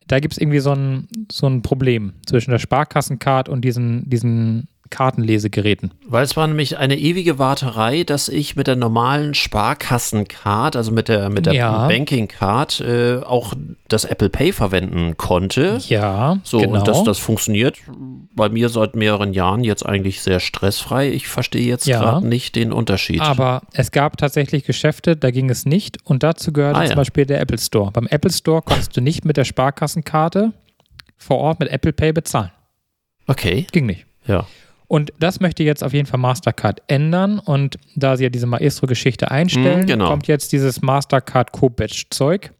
Da 0.06 0.20
gibt 0.20 0.34
es 0.34 0.38
irgendwie 0.38 0.58
so 0.60 0.72
ein, 0.72 1.08
so 1.32 1.46
ein 1.46 1.62
Problem 1.62 2.12
zwischen 2.26 2.50
der 2.50 2.58
Sparkassencard 2.58 3.48
und 3.48 3.62
diesen, 3.62 4.08
diesen 4.10 4.68
Kartenlesegeräten. 4.90 5.92
Weil 6.06 6.24
es 6.24 6.36
war 6.36 6.46
nämlich 6.46 6.76
eine 6.76 6.96
ewige 6.98 7.38
Warterei, 7.38 8.04
dass 8.04 8.28
ich 8.28 8.54
mit 8.54 8.66
der 8.66 8.76
normalen 8.76 9.32
Sparkassencard, 9.34 10.76
also 10.76 10.92
mit 10.92 11.08
der, 11.08 11.30
mit 11.30 11.46
der 11.46 11.54
Ja. 11.54 11.88
Banking-Card, 11.88 12.80
äh, 12.80 13.16
auch 13.24 13.54
das 13.88 14.04
Apple 14.04 14.28
Pay 14.28 14.52
verwenden 14.52 15.16
konnte. 15.16 15.78
Ja, 15.88 16.38
So, 16.44 16.58
genau. 16.58 16.78
und 16.78 16.88
das, 16.88 17.02
das 17.02 17.18
funktioniert 17.18 17.78
bei 18.36 18.48
mir 18.48 18.68
seit 18.68 18.96
mehreren 18.96 19.32
Jahren 19.32 19.62
jetzt 19.64 19.84
eigentlich 19.86 20.20
sehr 20.20 20.40
stressfrei. 20.40 21.08
Ich 21.10 21.28
verstehe 21.28 21.66
jetzt 21.66 21.86
Ja. 21.86 22.00
gerade 22.00 22.26
nicht 22.26 22.56
den 22.56 22.72
Unterschied. 22.72 23.20
Aber 23.20 23.62
es 23.72 23.90
gab 23.92 24.16
tatsächlich 24.16 24.64
Geschäfte, 24.64 25.16
da 25.16 25.30
ging 25.30 25.50
es 25.50 25.66
nicht. 25.66 25.98
Und 26.04 26.22
dazu 26.22 26.52
gehörte 26.52 26.78
Ah, 26.80 26.82
ja. 26.82 26.88
zum 26.88 26.96
Beispiel 26.96 27.26
der 27.26 27.40
Apple 27.40 27.58
Store. 27.58 27.90
Beim 27.92 28.06
Apple 28.08 28.32
Store 28.32 28.60
konntest 28.62 28.96
du 28.96 29.00
nicht 29.00 29.24
mit 29.24 29.36
der 29.36 29.44
Sparkassenkarte 29.44 30.52
vor 31.16 31.38
Ort 31.38 31.60
mit 31.60 31.68
Apple 31.70 31.92
Pay 31.92 32.12
bezahlen. 32.12 32.50
okay, 33.26 33.66
Ging 33.72 33.86
nicht. 33.86 34.04
ja. 34.26 34.46
Und 34.86 35.12
das 35.18 35.40
möchte 35.40 35.62
jetzt 35.64 35.82
auf 35.82 35.94
jeden 35.94 36.06
Fall 36.06 36.20
Mastercard 36.20 36.82
ändern. 36.88 37.38
Und 37.38 37.78
da 37.96 38.16
sie 38.16 38.24
ja 38.24 38.28
diese 38.30 38.46
Maestro-Geschichte 38.46 39.30
einstellen, 39.30 39.80
Mhm, 39.80 39.86
genau. 39.86 40.08
kommt 40.08 40.26
jetzt 40.28 40.52
dieses 40.52 40.82
Mastercard 40.82 41.52
Co-Badge-Zeug. 41.52 42.52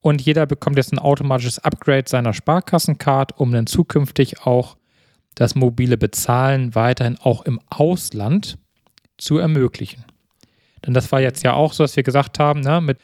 Und 0.00 0.22
jeder 0.22 0.46
bekommt 0.46 0.76
jetzt 0.78 0.92
ein 0.92 0.98
automatisches 0.98 1.58
Upgrade 1.58 2.04
seiner 2.08 2.32
Sparkassencard, 2.32 3.38
um 3.38 3.52
dann 3.52 3.66
zukünftig 3.66 4.40
auch 4.46 4.77
das 5.38 5.54
mobile 5.54 5.96
Bezahlen 5.96 6.74
weiterhin 6.74 7.16
auch 7.18 7.44
im 7.44 7.60
Ausland 7.68 8.58
zu 9.18 9.38
ermöglichen. 9.38 10.04
Denn 10.84 10.94
das 10.94 11.12
war 11.12 11.20
jetzt 11.20 11.44
ja 11.44 11.52
auch 11.52 11.72
so, 11.72 11.84
dass 11.84 11.94
wir 11.94 12.02
gesagt 12.02 12.40
haben, 12.40 12.60
ne, 12.60 12.80
mit 12.80 12.98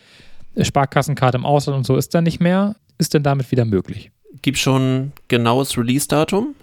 Sparkassenkarte 0.61 1.39
im 1.39 1.47
Ausland 1.47 1.79
und 1.79 1.87
so 1.87 1.97
ist 1.97 2.13
dann 2.13 2.25
nicht 2.25 2.41
mehr. 2.41 2.75
Ist 2.99 3.15
denn 3.15 3.23
damit 3.23 3.53
wieder 3.53 3.65
möglich? 3.65 4.11
Gibt 4.43 4.59
schon 4.59 5.13
genaues 5.29 5.79
Release-Datum? 5.79 6.57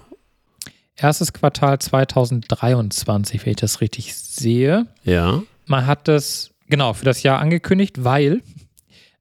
Erstes 0.98 1.32
Quartal 1.32 1.80
2023, 1.80 3.46
wenn 3.46 3.52
ich 3.52 3.58
das 3.58 3.80
richtig 3.80 4.14
sehe. 4.14 4.88
Ja. 5.04 5.42
Man 5.68 5.88
hat 5.88 6.10
das 6.10 6.52
genau 6.68 6.94
für 6.94 7.06
das 7.06 7.24
Jahr 7.24 7.40
angekündigt, 7.40 8.04
weil 8.04 8.42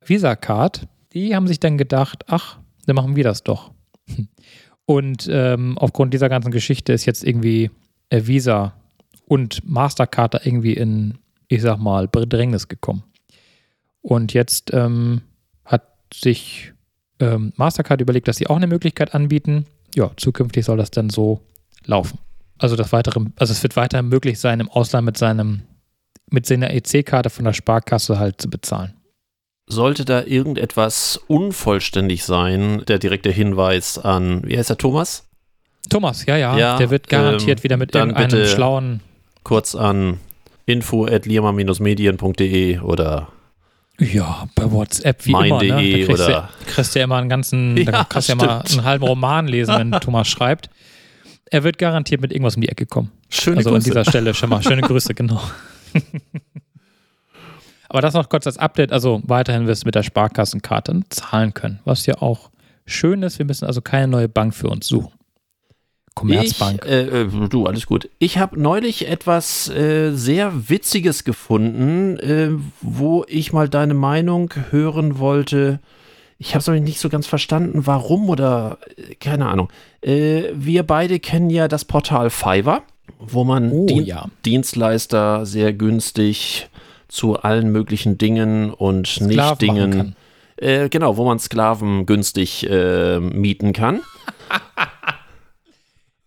Visa 0.05 0.35
Card, 0.35 0.89
die 1.13 1.35
haben 1.37 1.47
sich 1.47 1.61
dann 1.61 1.79
gedacht, 1.79 2.25
ach, 2.27 2.59
dann 2.87 2.97
machen 2.97 3.15
wir 3.15 3.25
das 3.25 3.45
doch. 3.45 3.71
Und 4.91 5.29
ähm, 5.31 5.79
aufgrund 5.79 6.13
dieser 6.15 6.29
ganzen 6.29 6.51
Geschichte 6.51 6.93
ist 6.93 7.07
jetzt 7.07 7.23
irgendwie 7.23 7.71
äh, 8.09 8.27
Visa 8.27 8.75
und 9.29 9.65
Mastercard 9.65 10.35
da 10.35 10.41
irgendwie 10.43 10.73
in, 10.73 11.19
ich 11.47 11.63
sag 11.63 11.79
mal, 11.79 12.09
Bedrängnis 12.09 12.67
gekommen. 12.67 13.05
Und 14.03 14.33
jetzt 14.33 14.75
ähm, 14.75 15.21
hat 15.65 15.87
sich 16.13 16.73
ähm, 17.21 17.53
Mastercard 17.55 18.01
überlegt, 18.01 18.27
dass 18.27 18.39
sie 18.39 18.49
auch 18.49 18.57
eine 18.57 18.67
Möglichkeit 18.67 19.15
anbieten. 19.15 19.65
Ja, 19.95 20.11
zukünftig 20.17 20.65
soll 20.65 20.79
das 20.79 20.91
dann 20.91 21.09
so 21.09 21.41
laufen. 21.85 22.19
Also 22.59 22.75
das 22.75 22.91
weitere, 22.91 23.21
also 23.37 23.53
es 23.53 23.63
wird 23.63 23.77
weiterhin 23.77 24.09
möglich 24.09 24.41
sein, 24.41 24.59
im 24.59 24.69
Ausland 24.69 25.07
mit 25.07 25.17
seinem 25.17 25.63
mit 26.33 26.47
seiner 26.47 26.75
EC-Karte 26.75 27.31
von 27.31 27.45
der 27.45 27.53
Sparkasse 27.53 28.19
halt 28.19 28.41
zu 28.41 28.51
bezahlen. 28.51 28.95
Sollte 29.73 30.05
da 30.05 30.25
irgendetwas 30.25 31.21
unvollständig 31.29 32.25
sein, 32.25 32.83
der 32.89 32.99
direkte 32.99 33.31
Hinweis 33.31 33.99
an, 33.99 34.43
wie 34.45 34.59
heißt 34.59 34.71
der 34.71 34.79
Thomas? 34.79 35.29
Thomas, 35.89 36.27
ja, 36.27 36.37
ja, 36.37 36.59
Ja, 36.59 36.77
der 36.77 36.91
wird 36.91 37.09
garantiert 37.09 37.61
ähm, 37.61 37.65
wieder 37.65 37.77
mit 37.77 37.95
dann 37.95 38.09
irgendeinem 38.11 38.31
bitte- 38.31 38.47
schlauen, 38.49 39.01
Kurz 39.43 39.75
an 39.75 40.19
info 40.67 41.07
at 41.07 41.25
medieende 41.27 42.81
oder 42.83 43.29
ja, 43.99 44.49
bei 44.55 44.71
WhatsApp 44.71 45.27
wie 45.27 45.33
mein.de 45.33 45.69
immer, 45.69 45.81
ne? 45.81 45.91
Da 45.91 46.07
kriegst, 46.07 46.23
oder 46.23 46.49
du, 46.59 46.71
kriegst 46.73 46.95
du 46.95 46.99
ja 46.99 47.05
immer 47.05 47.17
einen 47.17 47.29
ganzen, 47.29 47.77
Ja, 47.77 47.85
da 47.85 48.05
kannst 48.05 48.29
du 48.29 48.33
ja 48.33 48.37
mal 48.37 48.63
einen 48.63 48.85
halben 48.85 49.05
Roman 49.05 49.47
lesen, 49.47 49.75
wenn 49.77 49.93
Thomas 49.93 50.27
schreibt. 50.29 50.71
Er 51.51 51.65
wird 51.65 51.79
garantiert 51.79 52.21
mit 52.21 52.33
irgendwas 52.33 52.57
um 52.57 52.63
die 52.63 52.69
Ecke 52.69 52.87
kommen. 52.87 53.11
schöne 53.29 53.59
also 53.59 53.71
an 53.71 53.75
Grüße. 53.77 53.91
dieser 53.91 54.05
Stelle 54.05 54.33
schon 54.35 54.49
mal 54.51 54.63
schöne 54.63 54.83
Grüße, 54.83 55.15
genau. 55.15 55.41
Aber 57.91 58.01
das 58.03 58.15
noch 58.15 58.29
kurz 58.29 58.47
als 58.47 58.57
Update. 58.57 58.93
Also 58.93 59.21
weiterhin 59.25 59.67
wirst 59.67 59.83
du 59.83 59.89
mit 59.89 59.97
der 59.97 60.05
Sparkassenkarte 60.05 61.01
zahlen 61.11 61.53
können, 61.55 61.81
was 61.85 62.07
ja 62.07 62.15
auch 62.23 62.51
schön 62.87 63.23
ist. 63.25 63.39
Wir 63.39 63.47
müssen 63.47 63.65
also 63.67 63.81
keine 63.83 64.07
neue 64.09 64.29
Bank 64.29 64.55
für 64.55 64.69
uns 64.69 64.87
suchen. 64.87 65.13
Commerzbank. 66.15 66.83
Ich, 66.85 66.91
äh, 66.91 67.23
äh, 67.23 67.49
du, 67.49 67.67
alles 67.67 67.87
gut. 67.87 68.09
Ich 68.19 68.39
habe 68.39 68.61
neulich 68.61 69.09
etwas 69.09 69.69
äh, 69.71 70.13
sehr 70.13 70.69
Witziges 70.69 71.25
gefunden, 71.25 72.17
äh, 72.19 72.51
wo 72.81 73.25
ich 73.29 73.53
mal 73.53 73.69
deine 73.69 73.95
Meinung 73.95 74.53
hören 74.71 75.19
wollte. 75.19 75.81
Ich 76.39 76.51
habe 76.51 76.59
es 76.61 76.67
noch 76.69 76.75
nicht 76.75 77.01
so 77.01 77.09
ganz 77.09 77.27
verstanden, 77.27 77.87
warum 77.87 78.29
oder 78.29 78.79
äh, 78.97 79.15
keine 79.17 79.47
Ahnung. 79.47 79.69
Äh, 80.03 80.45
wir 80.55 80.83
beide 80.85 81.21
kennen 81.21 81.51
ja 81.51 81.69
das 81.69 81.85
Portal 81.85 82.31
Fiverr, 82.31 82.83
wo 83.19 83.45
man 83.45 83.71
Oh, 83.73 83.87
Dien- 83.87 84.05
ja. 84.05 84.27
Dienstleister 84.45 85.45
sehr 85.47 85.73
günstig 85.73 86.69
zu 87.11 87.37
allen 87.41 87.71
möglichen 87.73 88.19
Dingen 88.19 88.73
und 88.73 89.07
Sklaven 89.07 89.29
nicht 89.29 89.37
machen 89.37 89.59
Dingen. 89.59 89.91
kann. 89.93 90.17
Äh, 90.57 90.89
genau, 90.89 91.17
wo 91.17 91.25
man 91.25 91.39
Sklaven 91.39 92.07
günstig 92.07 92.69
äh, 92.69 93.19
mieten 93.21 93.73
kann. 93.73 94.01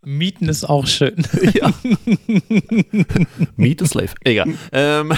Mieten 0.05 0.49
ist 0.49 0.65
auch 0.69 0.85
schön. 0.87 1.25
Ja. 1.53 1.71
Meet 3.55 3.81
a 3.81 3.85
Slave. 3.85 4.09
Egal. 4.23 4.47
Ähm. 4.71 5.13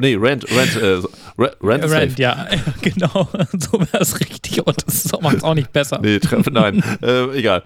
nee, 0.00 0.14
Rent, 0.16 0.44
Rent, 0.50 0.76
äh, 0.76 1.00
Re- 1.38 1.56
Rent 1.62 1.84
Slave. 1.84 2.00
Rent, 2.00 2.18
ja, 2.18 2.46
genau. 2.82 3.28
So 3.58 3.80
wäre 3.80 3.98
es 4.00 4.18
richtig 4.20 4.64
und 4.66 4.76
das 4.86 5.10
macht 5.20 5.38
es 5.38 5.44
auch 5.44 5.54
nicht 5.54 5.72
besser. 5.72 5.98
Nee, 6.02 6.18
treff, 6.18 6.46
nein, 6.50 6.82
äh, 7.02 7.24
egal. 7.36 7.62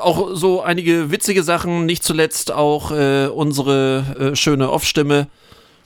Auch 0.00 0.34
so 0.34 0.62
einige 0.62 1.10
witzige 1.10 1.42
Sachen, 1.42 1.86
nicht 1.86 2.02
zuletzt 2.04 2.52
auch 2.52 2.90
äh, 2.92 3.26
unsere 3.26 4.32
äh, 4.32 4.36
schöne 4.36 4.70
Off-Stimme, 4.70 5.28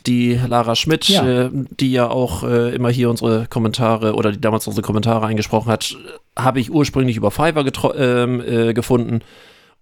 die 0.06 0.34
Lara 0.34 0.76
Schmidt, 0.76 1.08
Ja. 1.08 1.26
Äh, 1.26 1.50
die 1.52 1.92
ja 1.92 2.08
auch 2.08 2.42
äh, 2.42 2.74
immer 2.74 2.90
hier 2.90 3.10
unsere 3.10 3.46
Kommentare 3.46 4.14
oder 4.14 4.32
die 4.32 4.40
damals 4.40 4.66
unsere 4.66 4.84
Kommentare 4.84 5.26
eingesprochen 5.26 5.70
hat, 5.70 5.96
habe 6.38 6.60
ich 6.60 6.70
ursprünglich 6.70 7.16
über 7.16 7.30
Fiverr 7.30 7.64
ähm, 7.96 8.42
äh, 8.46 8.74
gefunden. 8.74 9.20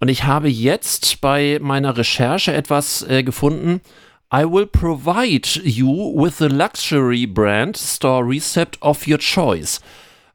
Und 0.01 0.09
ich 0.09 0.25
habe 0.25 0.49
jetzt 0.49 1.21
bei 1.21 1.59
meiner 1.61 1.97
Recherche 1.97 2.53
etwas 2.53 3.03
äh, 3.09 3.23
gefunden. 3.23 3.81
I 4.35 4.45
will 4.45 4.67
provide 4.67 5.61
you 5.63 6.15
with 6.17 6.39
the 6.39 6.49
luxury 6.49 7.27
brand 7.27 7.77
store 7.77 8.27
recept 8.27 8.81
of 8.81 9.07
your 9.07 9.19
choice. 9.19 9.81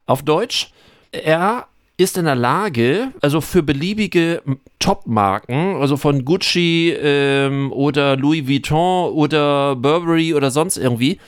Auf 0.06 0.22
Deutsch, 0.22 0.70
er 1.12 1.66
ist 1.98 2.16
in 2.16 2.26
der 2.26 2.36
Lage, 2.36 3.12
also 3.20 3.40
für 3.40 3.62
beliebige 3.62 4.40
Top-Marken, 4.78 5.76
also 5.76 5.96
von 5.96 6.24
Gucci 6.24 6.90
ähm, 6.92 7.72
oder 7.72 8.16
Louis 8.16 8.48
Vuitton 8.48 9.12
oder 9.12 9.74
Burberry 9.74 10.32
oder 10.32 10.52
sonst 10.52 10.76
irgendwie, 10.76 11.18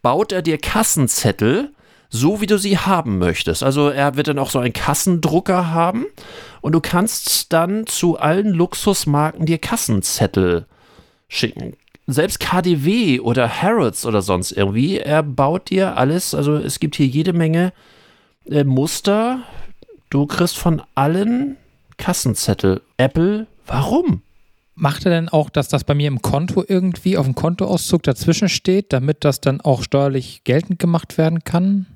baut 0.00 0.32
er 0.32 0.40
dir 0.40 0.56
Kassenzettel, 0.56 1.72
so 2.08 2.40
wie 2.40 2.46
du 2.46 2.58
sie 2.58 2.78
haben 2.78 3.18
möchtest. 3.18 3.62
Also 3.62 3.90
er 3.90 4.16
wird 4.16 4.28
dann 4.28 4.38
auch 4.38 4.48
so 4.48 4.58
einen 4.58 4.72
Kassendrucker 4.72 5.70
haben 5.70 6.06
und 6.62 6.72
du 6.72 6.80
kannst 6.80 7.52
dann 7.52 7.86
zu 7.86 8.18
allen 8.18 8.54
Luxusmarken 8.54 9.44
dir 9.44 9.58
Kassenzettel 9.58 10.66
schicken. 11.28 11.74
Selbst 12.06 12.40
KDW 12.40 13.20
oder 13.20 13.46
Harrods 13.60 14.06
oder 14.06 14.22
sonst 14.22 14.52
irgendwie, 14.52 14.96
er 14.96 15.22
baut 15.22 15.68
dir 15.68 15.98
alles, 15.98 16.34
also 16.34 16.54
es 16.54 16.80
gibt 16.80 16.96
hier 16.96 17.06
jede 17.06 17.34
Menge 17.34 17.74
äh, 18.50 18.64
Muster. 18.64 19.40
Du 20.10 20.26
kriegst 20.26 20.56
von 20.56 20.82
allen 20.94 21.56
Kassenzettel. 21.98 22.82
Apple, 22.96 23.46
warum? 23.66 24.22
Macht 24.74 25.04
er 25.04 25.10
denn 25.10 25.28
auch, 25.28 25.50
dass 25.50 25.68
das 25.68 25.84
bei 25.84 25.94
mir 25.94 26.08
im 26.08 26.22
Konto 26.22 26.64
irgendwie 26.66 27.18
auf 27.18 27.26
dem 27.26 27.34
Kontoauszug 27.34 28.04
dazwischen 28.04 28.48
steht, 28.48 28.92
damit 28.92 29.24
das 29.24 29.40
dann 29.40 29.60
auch 29.60 29.82
steuerlich 29.82 30.44
geltend 30.44 30.78
gemacht 30.78 31.18
werden 31.18 31.42
kann? 31.44 31.86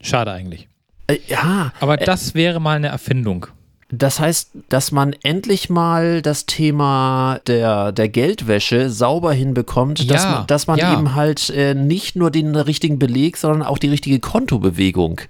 Schade 0.00 0.32
eigentlich. 0.32 0.68
Äh, 1.06 1.18
ja, 1.28 1.72
Aber 1.78 1.98
das 1.98 2.34
wäre 2.34 2.58
mal 2.58 2.76
eine 2.76 2.88
Erfindung. 2.88 3.46
Das 3.92 4.20
heißt, 4.20 4.52
dass 4.68 4.92
man 4.92 5.14
endlich 5.24 5.68
mal 5.68 6.22
das 6.22 6.46
Thema 6.46 7.40
der, 7.48 7.90
der 7.92 8.08
Geldwäsche 8.08 8.88
sauber 8.88 9.32
hinbekommt, 9.32 10.08
dass 10.10 10.22
Ja, 10.22 10.30
man, 10.30 10.46
dass 10.46 10.68
man 10.68 10.78
ja. 10.78 10.92
eben 10.94 11.14
halt 11.14 11.50
äh, 11.50 11.74
nicht 11.74 12.14
nur 12.14 12.30
den 12.30 12.54
richtigen 12.54 12.98
Beleg, 13.00 13.36
sondern 13.36 13.62
auch 13.62 13.78
die 13.78 13.88
richtige 13.88 14.20
Kontobewegung 14.20 15.20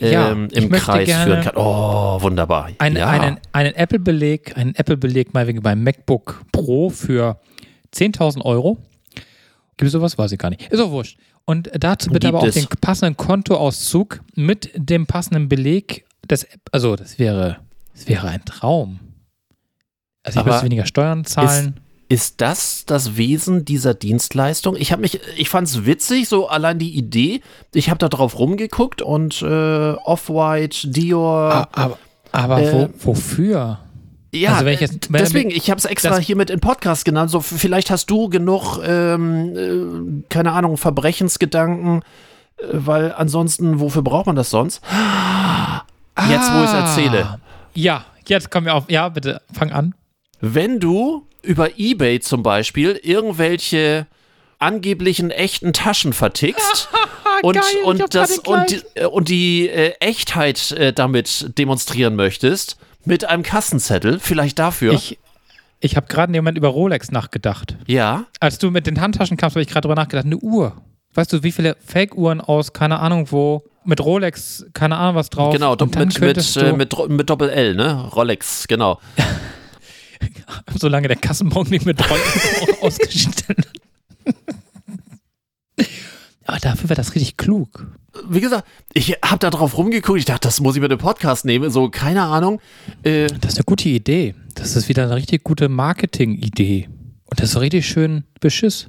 ähm, 0.00 0.48
ich 0.50 0.58
im 0.58 0.70
Kreis 0.70 1.10
führen 1.10 1.42
kann. 1.42 1.56
Oh, 1.56 2.20
wunderbar. 2.22 2.70
Ein, 2.78 2.96
ja. 2.96 3.08
einen, 3.08 3.38
einen 3.52 3.74
Apple-Beleg, 3.74 4.56
einen 4.56 4.74
Apple-Beleg 4.74 5.34
mal 5.34 5.46
wegen 5.46 5.62
beim 5.62 5.82
MacBook 5.82 6.44
Pro 6.52 6.90
für 6.90 7.40
10.000 7.94 8.42
Euro. 8.42 8.78
Gibt 9.76 9.86
es 9.88 9.92
sowas? 9.92 10.16
Weiß 10.16 10.32
ich 10.32 10.38
gar 10.38 10.50
nicht. 10.50 10.70
Ist 10.70 10.80
auch 10.80 10.90
wurscht. 10.90 11.18
Und 11.44 11.70
dazu 11.74 12.10
bitte 12.10 12.28
Gibt 12.28 12.34
aber 12.34 12.44
auch 12.44 12.46
es. 12.46 12.54
den 12.54 12.66
passenden 12.80 13.16
Kontoauszug 13.16 14.20
mit 14.34 14.70
dem 14.74 15.06
passenden 15.06 15.48
Beleg 15.48 16.06
des. 16.28 16.46
Also, 16.70 16.96
das 16.96 17.18
wäre, 17.18 17.58
das 17.92 18.08
wäre 18.08 18.28
ein 18.28 18.44
Traum. 18.44 19.00
Also, 20.22 20.38
ich 20.38 20.40
Aber 20.40 20.52
müsste 20.52 20.66
weniger 20.66 20.86
Steuern 20.86 21.24
zahlen. 21.24 21.80
Ist 22.12 22.40
das 22.40 22.84
das 22.86 23.16
Wesen 23.16 23.64
dieser 23.64 23.94
Dienstleistung? 23.94 24.76
Ich 24.76 24.92
habe 24.92 25.00
mich, 25.02 25.20
ich 25.36 25.48
fand 25.48 25.66
es 25.68 25.86
witzig, 25.86 26.28
so 26.28 26.48
allein 26.48 26.78
die 26.78 26.90
Idee. 26.96 27.40
Ich 27.72 27.88
habe 27.88 27.98
da 27.98 28.08
drauf 28.08 28.38
rumgeguckt 28.38 29.00
und 29.02 29.40
äh, 29.42 29.92
Off-White, 29.92 30.88
Dior. 30.88 31.68
Aber 31.72 31.98
aber 32.32 32.62
äh, 32.62 32.72
wo, 32.72 32.88
wofür? 33.12 33.78
ja, 34.34 34.54
also 34.54 34.66
ich 34.66 34.80
jetzt- 34.80 35.12
wenn- 35.12 35.20
deswegen, 35.22 35.50
ich 35.50 35.70
habe 35.70 35.78
es 35.78 35.84
extra 35.84 36.16
hier 36.18 36.36
mit 36.36 36.50
in 36.50 36.60
Podcast 36.60 37.04
genannt. 37.04 37.30
So, 37.30 37.40
vielleicht 37.40 37.90
hast 37.90 38.06
du 38.10 38.28
genug, 38.28 38.78
ähm, 38.84 39.56
äh, 39.56 40.24
keine 40.28 40.52
Ahnung, 40.52 40.76
Verbrechensgedanken, 40.76 42.02
äh, 42.58 42.64
weil 42.72 43.12
ansonsten, 43.12 43.80
wofür 43.80 44.02
braucht 44.02 44.26
man 44.26 44.36
das 44.36 44.50
sonst? 44.50 44.82
Jetzt, 46.28 46.52
wo 46.52 46.58
ich 46.60 46.66
es 46.68 46.72
erzähle. 46.74 47.24
Ah, 47.24 47.38
Ja, 47.74 48.04
jetzt 48.26 48.50
kommen 48.50 48.66
wir 48.66 48.74
auf. 48.74 48.90
Ja, 48.90 49.08
bitte, 49.08 49.40
fang 49.52 49.70
an. 49.72 49.94
Wenn 50.40 50.78
du 50.80 51.26
über 51.42 51.78
Ebay 51.78 52.20
zum 52.20 52.42
Beispiel 52.42 52.98
irgendwelche 53.02 54.06
angeblichen 54.58 55.30
echten 55.30 55.72
Taschen 55.72 56.12
vertickst 56.12 56.88
und, 57.42 57.54
Geil, 57.56 57.64
und, 57.84 58.14
das, 58.14 58.38
und, 58.38 58.70
die- 58.70 59.04
und 59.04 59.28
die 59.28 59.68
äh, 59.68 59.92
Echtheit 60.00 60.70
äh, 60.72 60.92
damit 60.92 61.58
demonstrieren 61.58 62.14
möchtest, 62.14 62.76
mit 63.04 63.24
einem 63.24 63.42
Kassenzettel, 63.42 64.20
vielleicht 64.20 64.60
dafür. 64.60 64.92
Ich, 64.92 65.18
ich 65.80 65.96
habe 65.96 66.06
gerade 66.06 66.28
in 66.30 66.34
dem 66.34 66.44
Moment 66.44 66.58
über 66.58 66.68
Rolex 66.68 67.10
nachgedacht. 67.10 67.76
ja, 67.88 68.26
Als 68.38 68.58
du 68.58 68.70
mit 68.70 68.86
den 68.86 69.00
Handtaschen 69.00 69.36
kamst, 69.36 69.56
habe 69.56 69.62
ich 69.62 69.68
gerade 69.68 69.82
drüber 69.82 69.96
nachgedacht. 69.96 70.26
Eine 70.26 70.36
Uhr. 70.36 70.76
Weißt 71.14 71.32
du, 71.32 71.42
wie 71.42 71.50
viele 71.52 71.76
Fake-Uhren 71.84 72.40
aus, 72.40 72.72
keine 72.72 73.00
Ahnung 73.00 73.26
wo, 73.32 73.64
mit 73.84 74.00
Rolex, 74.00 74.64
keine 74.72 74.96
Ahnung 74.96 75.16
was 75.16 75.28
drauf. 75.28 75.52
genau, 75.52 75.74
mit, 75.74 76.20
mit, 76.20 76.56
äh, 76.56 76.70
du, 76.70 76.76
mit, 76.76 77.08
mit 77.08 77.28
Doppel-L, 77.28 77.74
ne? 77.74 78.08
Rolex, 78.14 78.68
genau. 78.68 79.00
solange 80.78 81.08
der 81.08 81.16
Kassenbon 81.16 81.68
nicht 81.68 81.86
mit 81.86 81.98
Rolex 82.08 82.80
ausgestellt 82.80 83.68
Aber 86.44 86.58
dafür 86.58 86.90
wäre 86.90 86.96
das 86.96 87.14
richtig 87.14 87.36
klug. 87.36 87.86
Wie 88.28 88.40
gesagt, 88.40 88.66
ich 88.92 89.16
habe 89.24 89.38
da 89.38 89.50
drauf 89.50 89.78
rumgeguckt, 89.78 90.18
ich 90.18 90.24
dachte, 90.26 90.48
das 90.48 90.60
muss 90.60 90.74
ich 90.76 90.82
mit 90.82 90.90
dem 90.90 90.98
Podcast 90.98 91.44
nehmen, 91.44 91.70
so, 91.70 91.88
keine 91.88 92.22
Ahnung. 92.22 92.60
Äh, 93.04 93.28
Das 93.40 93.52
ist 93.52 93.58
eine 93.58 93.64
gute 93.64 93.88
Idee. 93.88 94.34
Das 94.54 94.76
ist 94.76 94.88
wieder 94.88 95.04
eine 95.04 95.14
richtig 95.14 95.44
gute 95.44 95.68
Marketing-Idee. 95.68 96.88
Und 97.24 97.40
das 97.40 97.50
ist 97.50 97.60
richtig 97.60 97.86
schön 97.86 98.24
Beschiss. 98.40 98.88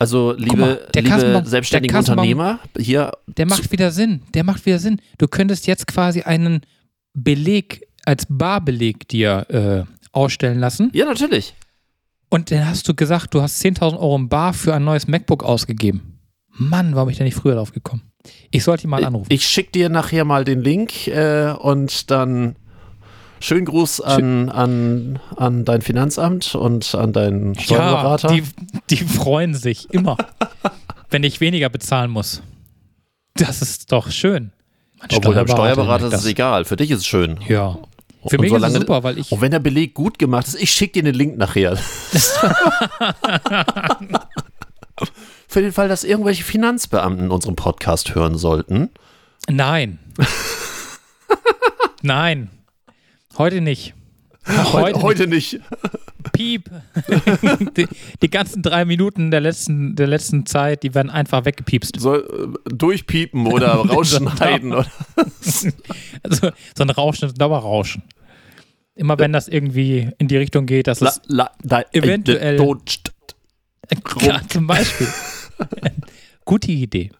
also, 0.00 0.32
liebe, 0.32 0.56
mal, 0.56 0.88
der 0.94 1.02
liebe 1.02 1.42
selbstständigen 1.44 1.92
der 1.94 2.12
Unternehmer, 2.12 2.58
hier 2.76 3.12
Der 3.28 3.46
macht 3.46 3.70
wieder 3.70 3.92
Sinn. 3.92 4.22
Der 4.34 4.42
macht 4.42 4.66
wieder 4.66 4.80
Sinn. 4.80 5.00
Du 5.18 5.28
könntest 5.28 5.66
jetzt 5.68 5.86
quasi 5.86 6.22
einen 6.22 6.62
Beleg 7.14 7.86
als 8.04 8.26
Barbeleg 8.28 9.06
dir 9.08 9.46
äh, 9.50 9.97
ausstellen 10.18 10.58
lassen. 10.58 10.90
Ja, 10.92 11.04
natürlich. 11.06 11.54
Und 12.28 12.50
dann 12.50 12.66
hast 12.66 12.86
du 12.88 12.94
gesagt, 12.94 13.32
du 13.34 13.40
hast 13.40 13.64
10.000 13.64 13.94
Euro 13.94 14.16
im 14.16 14.28
Bar 14.28 14.52
für 14.52 14.74
ein 14.74 14.84
neues 14.84 15.08
MacBook 15.08 15.42
ausgegeben. 15.42 16.18
Mann, 16.50 16.94
warum 16.94 17.06
bin 17.06 17.12
ich 17.12 17.18
da 17.18 17.24
nicht 17.24 17.36
früher 17.36 17.54
drauf 17.54 17.72
gekommen? 17.72 18.02
Ich 18.50 18.64
sollte 18.64 18.86
ihn 18.86 18.90
mal 18.90 19.04
anrufen. 19.04 19.28
Ich 19.30 19.46
schicke 19.46 19.72
dir 19.72 19.88
nachher 19.88 20.24
mal 20.24 20.44
den 20.44 20.60
Link 20.62 21.06
äh, 21.06 21.52
und 21.52 22.10
dann 22.10 22.56
schönen 23.40 23.64
Gruß 23.64 24.00
an, 24.00 24.50
an, 24.50 25.20
an 25.36 25.64
dein 25.64 25.82
Finanzamt 25.82 26.54
und 26.54 26.94
an 26.94 27.12
deinen 27.12 27.58
Steuerberater. 27.58 28.34
Ja, 28.34 28.42
die, 28.90 28.96
die 28.96 29.04
freuen 29.04 29.54
sich 29.54 29.90
immer, 29.90 30.16
wenn 31.10 31.22
ich 31.22 31.40
weniger 31.40 31.68
bezahlen 31.68 32.10
muss. 32.10 32.42
Das 33.34 33.62
ist 33.62 33.92
doch 33.92 34.10
schön. 34.10 34.52
Mein 34.98 35.10
Obwohl 35.14 35.34
beim 35.34 35.48
Steuerberater 35.48 36.08
ist 36.08 36.14
es 36.14 36.26
egal. 36.26 36.64
Für 36.64 36.76
dich 36.76 36.90
ist 36.90 36.98
es 36.98 37.06
schön. 37.06 37.38
Ja. 37.46 37.78
Für 38.28 38.36
Und 38.36 38.40
mich 38.42 38.50
ist 38.52 38.56
es 38.56 38.62
solange- 38.62 38.78
super, 38.80 39.02
weil 39.02 39.18
ich. 39.18 39.32
Und 39.32 39.40
wenn 39.40 39.50
der 39.50 39.58
Beleg 39.60 39.94
gut 39.94 40.18
gemacht 40.18 40.46
ist, 40.48 40.60
ich 40.60 40.70
schicke 40.70 40.94
dir 40.94 41.02
den 41.04 41.14
Link 41.14 41.36
nachher. 41.38 41.76
Für 45.48 45.62
den 45.62 45.72
Fall, 45.72 45.88
dass 45.88 46.04
irgendwelche 46.04 46.44
Finanzbeamten 46.44 47.30
unseren 47.30 47.56
Podcast 47.56 48.14
hören 48.14 48.36
sollten. 48.36 48.90
Nein. 49.48 49.98
Nein. 52.02 52.50
Heute 53.38 53.60
nicht. 53.60 53.94
Heute, 54.72 55.02
heute 55.02 55.26
nicht. 55.26 55.60
Piep. 56.32 56.70
die, 57.76 57.86
die 58.22 58.30
ganzen 58.30 58.62
drei 58.62 58.84
Minuten 58.84 59.30
der 59.30 59.40
letzten, 59.40 59.94
der 59.96 60.06
letzten 60.06 60.46
Zeit, 60.46 60.82
die 60.82 60.94
werden 60.94 61.10
einfach 61.10 61.44
weggepiepst. 61.44 61.98
So, 62.00 62.16
äh, 62.16 62.48
durchpiepen 62.64 63.46
oder 63.46 63.72
rausschneiden. 63.74 64.72
oder 64.72 64.86
Also 66.22 66.50
so 66.76 66.82
ein 66.82 66.90
Rauschen, 66.90 67.28
ein 67.28 67.34
Dauerrauschen. 67.34 68.02
Immer 68.98 69.16
wenn 69.20 69.32
das 69.32 69.46
irgendwie 69.46 70.10
in 70.18 70.26
die 70.26 70.36
Richtung 70.36 70.66
geht, 70.66 70.88
dass 70.88 70.98
la, 70.98 71.10
es 71.10 71.20
la, 71.26 71.52
da, 71.62 71.82
Eventuell. 71.92 72.58
Ja, 74.20 74.40
zum 74.48 74.66
Beispiel. 74.66 75.06
Gute 76.44 76.72
Idee. 76.72 77.10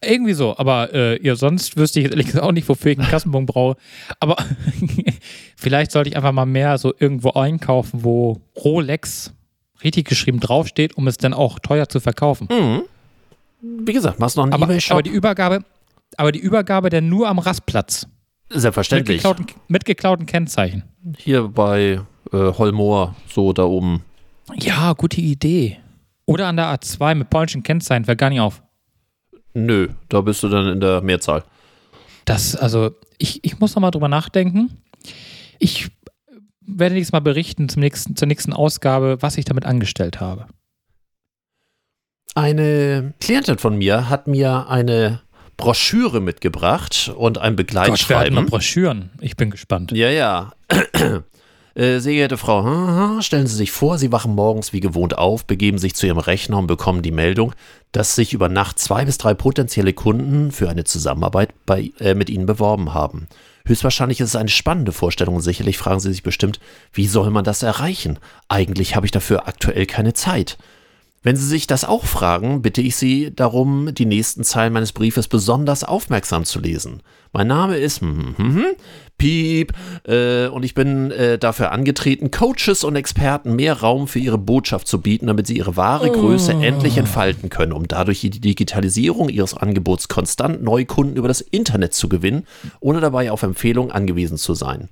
Irgendwie 0.00 0.32
so, 0.32 0.56
aber 0.56 0.94
äh, 0.94 1.22
ja, 1.26 1.34
sonst 1.34 1.76
wüsste 1.76 1.98
ich 1.98 2.04
jetzt 2.04 2.12
ehrlich 2.12 2.26
gesagt 2.26 2.44
auch 2.44 2.52
nicht, 2.52 2.68
wofür 2.68 2.92
ich 2.92 2.98
einen 3.00 3.08
Kassenbon 3.08 3.46
brauche. 3.46 3.76
Aber 4.20 4.36
vielleicht 5.56 5.90
sollte 5.90 6.08
ich 6.08 6.16
einfach 6.16 6.30
mal 6.30 6.46
mehr 6.46 6.78
so 6.78 6.94
irgendwo 6.96 7.32
einkaufen, 7.32 8.04
wo 8.04 8.40
Rolex 8.56 9.32
richtig 9.82 10.06
geschrieben 10.06 10.38
draufsteht, 10.38 10.96
um 10.96 11.08
es 11.08 11.16
dann 11.16 11.34
auch 11.34 11.58
teuer 11.58 11.88
zu 11.88 11.98
verkaufen. 11.98 12.46
Mhm. 12.48 12.82
Wie 13.60 13.92
gesagt, 13.92 14.20
machst 14.20 14.36
noch 14.36 14.44
einen 14.44 14.52
Aber, 14.52 14.66
Ebay-Shop? 14.66 14.92
aber 14.92 15.02
die 15.02 15.10
Übergabe, 15.10 15.64
aber 16.16 16.30
die 16.30 16.38
Übergabe 16.38 16.90
dann 16.90 17.08
nur 17.08 17.28
am 17.28 17.40
Rastplatz. 17.40 18.06
Mit 18.48 18.60
Selbstverständlich. 18.60 19.18
geklauten, 19.18 19.46
mit 19.68 19.84
geklauten 19.84 20.26
Kennzeichen. 20.26 20.84
Hier 21.18 21.48
bei 21.48 22.00
äh, 22.32 22.36
Holmoor, 22.36 23.16
so 23.28 23.52
da 23.52 23.64
oben. 23.64 24.02
Ja, 24.54 24.92
gute 24.92 25.20
Idee. 25.20 25.78
Oder 26.26 26.46
an 26.48 26.56
der 26.56 26.66
A2 26.74 27.14
mit 27.14 27.30
polnischen 27.30 27.62
Kennzeichen, 27.62 28.04
fällt 28.04 28.18
gar 28.18 28.30
nicht 28.30 28.40
auf. 28.40 28.62
Nö, 29.54 29.88
da 30.08 30.20
bist 30.20 30.42
du 30.42 30.48
dann 30.48 30.68
in 30.68 30.80
der 30.80 31.00
Mehrzahl. 31.00 31.44
Das, 32.24 32.54
also, 32.56 32.90
ich, 33.18 33.44
ich 33.44 33.58
muss 33.58 33.74
nochmal 33.74 33.90
drüber 33.90 34.08
nachdenken. 34.08 34.82
Ich 35.58 35.88
werde 36.60 36.94
nächstes 36.94 37.12
Mal 37.12 37.20
berichten 37.20 37.68
zum 37.68 37.80
nächsten, 37.80 38.16
zur 38.16 38.28
nächsten 38.28 38.52
Ausgabe, 38.52 39.18
was 39.20 39.38
ich 39.38 39.44
damit 39.44 39.64
angestellt 39.64 40.20
habe. 40.20 40.46
Eine 42.34 43.14
Klientin 43.20 43.56
von 43.58 43.78
mir 43.78 44.10
hat 44.10 44.26
mir 44.26 44.68
eine 44.68 45.22
Broschüre 45.56 46.20
mitgebracht 46.20 47.12
und 47.16 47.38
ein 47.38 47.52
Gott, 47.52 47.56
Begleitschreiben. 47.56 48.46
Broschüren. 48.46 49.10
Ich 49.20 49.36
bin 49.36 49.50
gespannt. 49.50 49.92
Ja, 49.92 50.10
ja. 50.10 50.52
Äh, 51.76 51.98
Sehr 51.98 52.14
geehrte 52.14 52.38
Frau, 52.38 53.20
stellen 53.20 53.46
Sie 53.46 53.54
sich 53.54 53.70
vor, 53.70 53.98
Sie 53.98 54.10
wachen 54.10 54.34
morgens 54.34 54.72
wie 54.72 54.80
gewohnt 54.80 55.18
auf, 55.18 55.44
begeben 55.44 55.76
sich 55.76 55.94
zu 55.94 56.06
Ihrem 56.06 56.16
Rechner 56.16 56.56
und 56.56 56.68
bekommen 56.68 57.02
die 57.02 57.10
Meldung, 57.10 57.52
dass 57.92 58.14
sich 58.14 58.32
über 58.32 58.48
Nacht 58.48 58.78
zwei 58.78 59.04
bis 59.04 59.18
drei 59.18 59.34
potenzielle 59.34 59.92
Kunden 59.92 60.52
für 60.52 60.70
eine 60.70 60.84
Zusammenarbeit 60.84 61.50
bei, 61.66 61.92
äh, 62.00 62.14
mit 62.14 62.30
Ihnen 62.30 62.46
beworben 62.46 62.94
haben. 62.94 63.26
Höchstwahrscheinlich 63.66 64.20
ist 64.20 64.30
es 64.30 64.36
eine 64.36 64.48
spannende 64.48 64.92
Vorstellung 64.92 65.34
und 65.34 65.42
sicherlich 65.42 65.76
fragen 65.76 66.00
Sie 66.00 66.10
sich 66.10 66.22
bestimmt, 66.22 66.60
wie 66.94 67.06
soll 67.06 67.30
man 67.30 67.44
das 67.44 67.62
erreichen? 67.62 68.18
Eigentlich 68.48 68.96
habe 68.96 69.04
ich 69.04 69.12
dafür 69.12 69.46
aktuell 69.46 69.84
keine 69.84 70.14
Zeit. 70.14 70.56
Wenn 71.26 71.34
Sie 71.34 71.44
sich 71.44 71.66
das 71.66 71.84
auch 71.84 72.04
fragen, 72.04 72.62
bitte 72.62 72.80
ich 72.80 72.94
Sie 72.94 73.34
darum, 73.34 73.92
die 73.92 74.06
nächsten 74.06 74.44
Zeilen 74.44 74.72
meines 74.72 74.92
Briefes 74.92 75.26
besonders 75.26 75.82
aufmerksam 75.82 76.44
zu 76.44 76.60
lesen. 76.60 77.02
Mein 77.32 77.48
Name 77.48 77.78
ist 77.78 78.00
hm, 78.00 78.36
hm, 78.36 78.54
hm, 78.54 78.64
Piep 79.18 79.72
äh, 80.06 80.46
und 80.46 80.62
ich 80.64 80.74
bin 80.74 81.10
äh, 81.10 81.36
dafür 81.36 81.72
angetreten, 81.72 82.30
Coaches 82.30 82.84
und 82.84 82.94
Experten 82.94 83.56
mehr 83.56 83.80
Raum 83.80 84.06
für 84.06 84.20
ihre 84.20 84.38
Botschaft 84.38 84.86
zu 84.86 85.00
bieten, 85.00 85.26
damit 85.26 85.48
sie 85.48 85.56
ihre 85.56 85.76
wahre 85.76 86.12
Größe 86.12 86.52
endlich 86.52 86.96
entfalten 86.96 87.50
können, 87.50 87.72
um 87.72 87.88
dadurch 87.88 88.20
die 88.20 88.30
Digitalisierung 88.30 89.28
ihres 89.28 89.54
Angebots 89.54 90.06
konstant 90.06 90.62
neue 90.62 90.86
Kunden 90.86 91.16
über 91.16 91.26
das 91.26 91.40
Internet 91.40 91.92
zu 91.92 92.08
gewinnen, 92.08 92.46
ohne 92.78 93.00
dabei 93.00 93.32
auf 93.32 93.42
Empfehlungen 93.42 93.90
angewiesen 93.90 94.38
zu 94.38 94.54
sein 94.54 94.90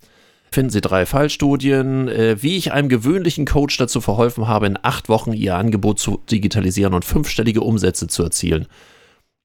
finden 0.55 0.71
Sie 0.71 0.81
drei 0.81 1.05
Fallstudien, 1.05 2.09
äh, 2.09 2.43
wie 2.43 2.57
ich 2.57 2.73
einem 2.73 2.89
gewöhnlichen 2.89 3.45
Coach 3.45 3.77
dazu 3.77 4.01
verholfen 4.01 4.49
habe, 4.49 4.67
in 4.67 4.79
acht 4.81 5.09
Wochen 5.09 5.33
Ihr 5.33 5.57
Angebot 5.57 5.99
zu 5.99 6.23
digitalisieren 6.31 6.95
und 6.95 7.05
fünfstellige 7.05 7.61
Umsätze 7.61 8.07
zu 8.07 8.23
erzielen. 8.23 8.67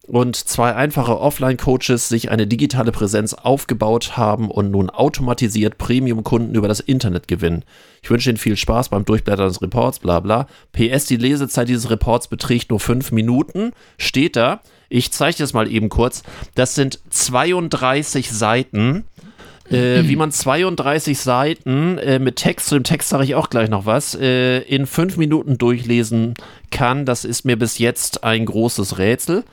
und 0.08 0.36
zwei 0.36 0.74
einfache 0.74 1.20
Offline-Coaches 1.20 2.10
sich 2.10 2.32
eine 2.32 2.48
digitale 2.48 2.92
Präsenz 2.92 3.36
aufgebaut 3.36 4.18
haben 4.18 4.50
und 4.50 4.72
nun 4.72 4.90
automatisiert 4.90 5.78
Premium-Kunden 5.78 6.56
über 6.56 6.68
das 6.68 6.80
Internet 6.80 7.28
gewinnen. 7.28 7.64
Ich 8.02 8.10
wünsche 8.10 8.30
Ihnen 8.30 8.38
viel 8.38 8.58
Spaß 8.58 8.90
beim 8.90 9.06
Durchblättern 9.06 9.48
des 9.48 9.62
Reports, 9.62 10.00
bla 10.00 10.20
bla. 10.20 10.48
PS, 10.72 11.06
die 11.06 11.18
Lesezeit 11.18 11.70
dieses 11.70 11.92
Reports 11.92 12.28
beträgt 12.28 12.72
nur 12.72 12.80
fünf 12.80 13.12
Minuten, 13.12 13.72
steht 14.00 14.36
da. 14.36 14.62
Ich 14.90 15.12
zeige 15.12 15.38
das 15.38 15.54
mal 15.54 15.72
eben 15.72 15.90
kurz. 15.90 16.24
Das 16.56 16.74
sind 16.74 17.00
32 17.12 18.32
Seiten. 18.32 19.06
Äh, 19.72 20.08
wie 20.08 20.16
man 20.18 20.32
32 20.32 21.18
Seiten 21.18 21.98
äh, 21.98 22.20
mit 22.20 22.38
Text, 22.38 22.68
zu 22.68 22.76
dem 22.76 22.84
Text 22.84 23.10
sage 23.10 23.24
ich 23.24 23.36
auch 23.36 23.50
gleich 23.50 23.70
noch 23.70 23.86
was, 23.86 24.16
äh, 24.16 24.60
in 24.60 24.86
fünf 24.86 25.18
Minuten 25.18 25.58
durchlesen 25.58 26.34
kann, 26.72 27.06
das 27.06 27.26
ist 27.26 27.46
mir 27.46 27.58
bis 27.58 27.78
jetzt 27.78 28.24
ein 28.24 28.46
großes 28.46 28.98
Rätsel 28.98 29.44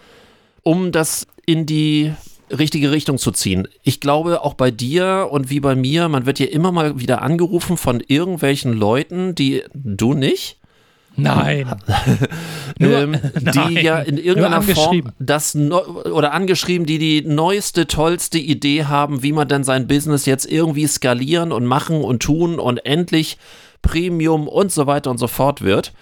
um 0.67 0.91
das 0.91 1.29
in 1.47 1.64
die 1.64 2.12
richtige 2.51 2.91
Richtung 2.91 3.19
zu 3.19 3.31
ziehen. 3.31 3.69
Ich 3.85 4.01
glaube, 4.01 4.43
auch 4.43 4.55
bei 4.55 4.73
dir 4.73 5.29
und 5.31 5.49
wie 5.49 5.61
bei 5.61 5.77
mir, 5.77 6.09
man 6.09 6.27
wird 6.27 6.41
ja 6.41 6.47
immer 6.47 6.73
mal 6.73 6.99
wieder 6.99 7.23
angerufen 7.23 7.77
von 7.77 8.03
irgendwelchen 8.05 8.73
Leuten, 8.73 9.37
die 9.37 9.62
du 9.75 10.14
nicht. 10.14 10.59
Nein. 11.17 11.75
ähm, 12.81 13.17
die 13.37 13.75
ja 13.81 13.99
in 13.99 14.19
irgendeiner 14.19 14.62
Form 14.62 15.12
das 15.19 15.55
no 15.55 15.79
oder 15.79 16.33
angeschrieben, 16.33 16.87
die 16.87 16.99
die 16.99 17.23
neueste, 17.23 17.87
tollste 17.87 18.39
Idee 18.39 18.85
haben, 18.85 19.23
wie 19.23 19.33
man 19.33 19.49
dann 19.49 19.64
sein 19.64 19.87
Business 19.87 20.27
jetzt 20.27 20.51
irgendwie 20.51 20.87
skalieren 20.87 21.53
und 21.53 21.64
machen 21.64 22.03
und 22.03 22.23
tun 22.23 22.59
und 22.59 22.85
endlich 22.85 23.39
Premium 23.83 24.49
und 24.49 24.73
so 24.73 24.87
weiter 24.87 25.11
und 25.11 25.19
so 25.19 25.29
fort 25.29 25.62
wird 25.62 25.93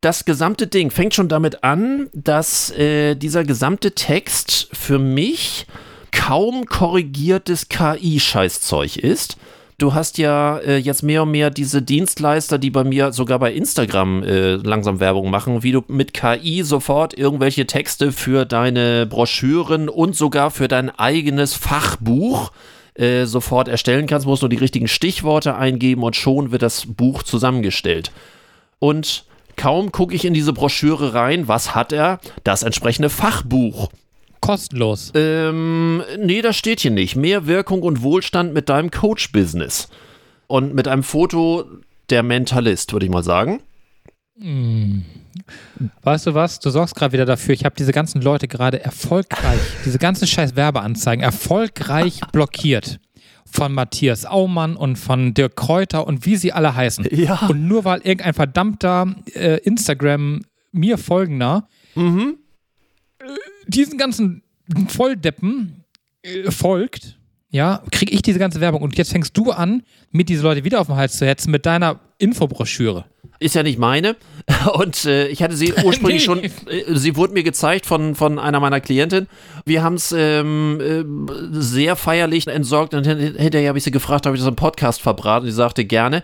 das 0.00 0.24
gesamte 0.24 0.66
Ding 0.66 0.90
fängt 0.90 1.14
schon 1.14 1.28
damit 1.28 1.64
an, 1.64 2.08
dass 2.12 2.70
äh, 2.70 3.14
dieser 3.16 3.44
gesamte 3.44 3.92
Text 3.92 4.68
für 4.72 4.98
mich 4.98 5.66
kaum 6.12 6.66
korrigiertes 6.66 7.68
KI-Scheißzeug 7.68 8.96
ist. 8.96 9.36
Du 9.78 9.94
hast 9.94 10.18
ja 10.18 10.58
äh, 10.58 10.76
jetzt 10.76 11.04
mehr 11.04 11.22
und 11.22 11.30
mehr 11.30 11.50
diese 11.50 11.80
Dienstleister, 11.80 12.58
die 12.58 12.70
bei 12.70 12.82
mir 12.82 13.12
sogar 13.12 13.38
bei 13.38 13.52
Instagram 13.52 14.24
äh, 14.24 14.54
langsam 14.56 14.98
Werbung 14.98 15.30
machen, 15.30 15.62
wie 15.62 15.70
du 15.70 15.84
mit 15.86 16.12
KI 16.12 16.64
sofort 16.64 17.16
irgendwelche 17.16 17.64
Texte 17.64 18.10
für 18.10 18.44
deine 18.44 19.06
Broschüren 19.06 19.88
und 19.88 20.16
sogar 20.16 20.50
für 20.50 20.66
dein 20.66 20.90
eigenes 20.90 21.54
Fachbuch 21.54 22.50
äh, 22.94 23.24
sofort 23.24 23.68
erstellen 23.68 24.08
kannst. 24.08 24.26
Musst 24.26 24.42
nur 24.42 24.48
die 24.48 24.56
richtigen 24.56 24.88
Stichworte 24.88 25.54
eingeben 25.54 26.02
und 26.02 26.16
schon 26.16 26.50
wird 26.50 26.62
das 26.62 26.84
Buch 26.86 27.22
zusammengestellt. 27.22 28.10
Und 28.80 29.26
Kaum 29.58 29.90
gucke 29.90 30.14
ich 30.14 30.24
in 30.24 30.34
diese 30.34 30.52
Broschüre 30.52 31.14
rein, 31.14 31.48
was 31.48 31.74
hat 31.74 31.92
er? 31.92 32.20
Das 32.44 32.62
entsprechende 32.62 33.10
Fachbuch. 33.10 33.90
Kostenlos. 34.48 35.12
Ähm, 35.14 36.02
nee, 36.18 36.40
das 36.40 36.56
steht 36.56 36.80
hier 36.80 36.90
nicht. 36.90 37.16
Mehr 37.16 37.46
Wirkung 37.46 37.82
und 37.82 38.00
Wohlstand 38.00 38.54
mit 38.54 38.70
deinem 38.70 38.90
Coach-Business. 38.90 39.90
Und 40.46 40.74
mit 40.74 40.88
einem 40.88 41.02
Foto 41.02 41.66
der 42.08 42.22
Mentalist, 42.22 42.94
würde 42.94 43.04
ich 43.04 43.12
mal 43.12 43.22
sagen. 43.22 43.60
Hm. 44.40 45.04
Weißt 46.00 46.28
du 46.28 46.34
was? 46.34 46.60
Du 46.60 46.70
sorgst 46.70 46.94
gerade 46.94 47.12
wieder 47.12 47.26
dafür. 47.26 47.52
Ich 47.52 47.66
habe 47.66 47.74
diese 47.78 47.92
ganzen 47.92 48.22
Leute 48.22 48.48
gerade 48.48 48.82
erfolgreich, 48.82 49.60
diese 49.84 49.98
ganzen 49.98 50.26
scheiß 50.26 50.56
Werbeanzeigen 50.56 51.22
erfolgreich 51.22 52.22
blockiert 52.32 53.00
von 53.44 53.74
Matthias 53.74 54.24
Aumann 54.24 54.76
und 54.76 54.96
von 54.96 55.34
Dirk 55.34 55.56
Kräuter 55.56 56.06
und 56.06 56.24
wie 56.24 56.36
sie 56.36 56.54
alle 56.54 56.74
heißen. 56.74 57.06
Ja. 57.10 57.48
Und 57.48 57.68
nur 57.68 57.84
weil 57.84 58.00
irgendein 58.00 58.32
verdammter 58.32 59.14
äh, 59.34 59.58
Instagram 59.58 60.40
mir 60.72 60.96
folgender 60.96 61.68
mhm. 61.94 62.38
Diesen 63.66 63.98
ganzen 63.98 64.42
Volldeppen 64.88 65.84
äh, 66.22 66.50
folgt, 66.50 67.18
ja, 67.50 67.82
kriege 67.90 68.12
ich 68.12 68.22
diese 68.22 68.38
ganze 68.38 68.60
Werbung. 68.60 68.82
Und 68.82 68.96
jetzt 68.98 69.12
fängst 69.12 69.36
du 69.36 69.52
an, 69.52 69.82
mir 70.10 70.24
diese 70.24 70.42
Leute 70.42 70.64
wieder 70.64 70.80
auf 70.80 70.88
den 70.88 70.96
Hals 70.96 71.16
zu 71.16 71.26
hetzen 71.26 71.50
mit 71.50 71.64
deiner 71.64 72.00
Infobroschüre. 72.18 73.06
Ist 73.40 73.54
ja 73.54 73.62
nicht 73.62 73.78
meine. 73.78 74.16
Und 74.74 75.04
äh, 75.06 75.28
ich 75.28 75.42
hatte 75.42 75.56
sie 75.56 75.72
ursprünglich 75.84 76.26
nee. 76.28 76.34
schon, 76.34 76.44
äh, 76.44 76.50
sie 76.88 77.16
wurde 77.16 77.32
mir 77.32 77.42
gezeigt 77.42 77.86
von, 77.86 78.14
von 78.14 78.38
einer 78.38 78.60
meiner 78.60 78.80
Klientinnen. 78.80 79.28
Wir 79.64 79.82
haben 79.82 79.94
es 79.94 80.12
ähm, 80.16 80.80
äh, 80.80 81.04
sehr 81.52 81.96
feierlich 81.96 82.46
entsorgt 82.48 82.94
und 82.94 83.06
hinterher 83.06 83.68
habe 83.68 83.78
ich 83.78 83.84
sie 83.84 83.90
gefragt, 83.90 84.26
habe 84.26 84.36
ich 84.36 84.42
das 84.42 84.48
im 84.48 84.56
Podcast 84.56 85.00
verbraten? 85.00 85.46
Sie 85.46 85.52
sagte 85.52 85.84
gerne. 85.84 86.22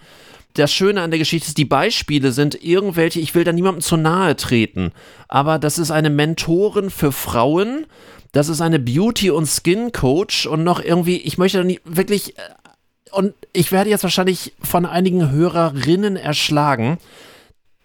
Das 0.55 0.73
Schöne 0.73 1.03
an 1.03 1.11
der 1.11 1.19
Geschichte 1.19 1.49
ist, 1.49 1.59
die 1.59 1.65
Beispiele 1.65 2.31
sind 2.31 2.63
irgendwelche, 2.63 3.19
ich 3.19 3.35
will 3.35 3.43
da 3.43 3.53
niemandem 3.53 3.83
zu 3.83 3.97
nahe 3.97 4.37
treten, 4.37 4.93
aber 5.27 5.59
das 5.59 5.79
ist 5.79 5.91
eine 5.91 6.11
Mentorin 6.11 6.91
für 6.91 7.11
Frauen, 7.11 7.87
das 8.31 8.49
ist 8.49 8.61
eine 8.61 8.79
Beauty- 8.79 9.31
und 9.31 9.47
Skin-Coach 9.47 10.47
und 10.47 10.63
noch 10.63 10.81
irgendwie, 10.81 11.17
ich 11.19 11.39
möchte 11.39 11.59
da 11.59 11.65
nicht 11.65 11.83
wirklich, 11.85 12.39
äh, 12.39 12.43
und 13.11 13.35
ich 13.53 13.73
werde 13.73 13.91
jetzt 13.91 14.05
wahrscheinlich 14.05 14.53
von 14.61 14.87
einigen 14.87 15.31
Hörerinnen 15.31 16.17
erschlagen. 16.17 16.99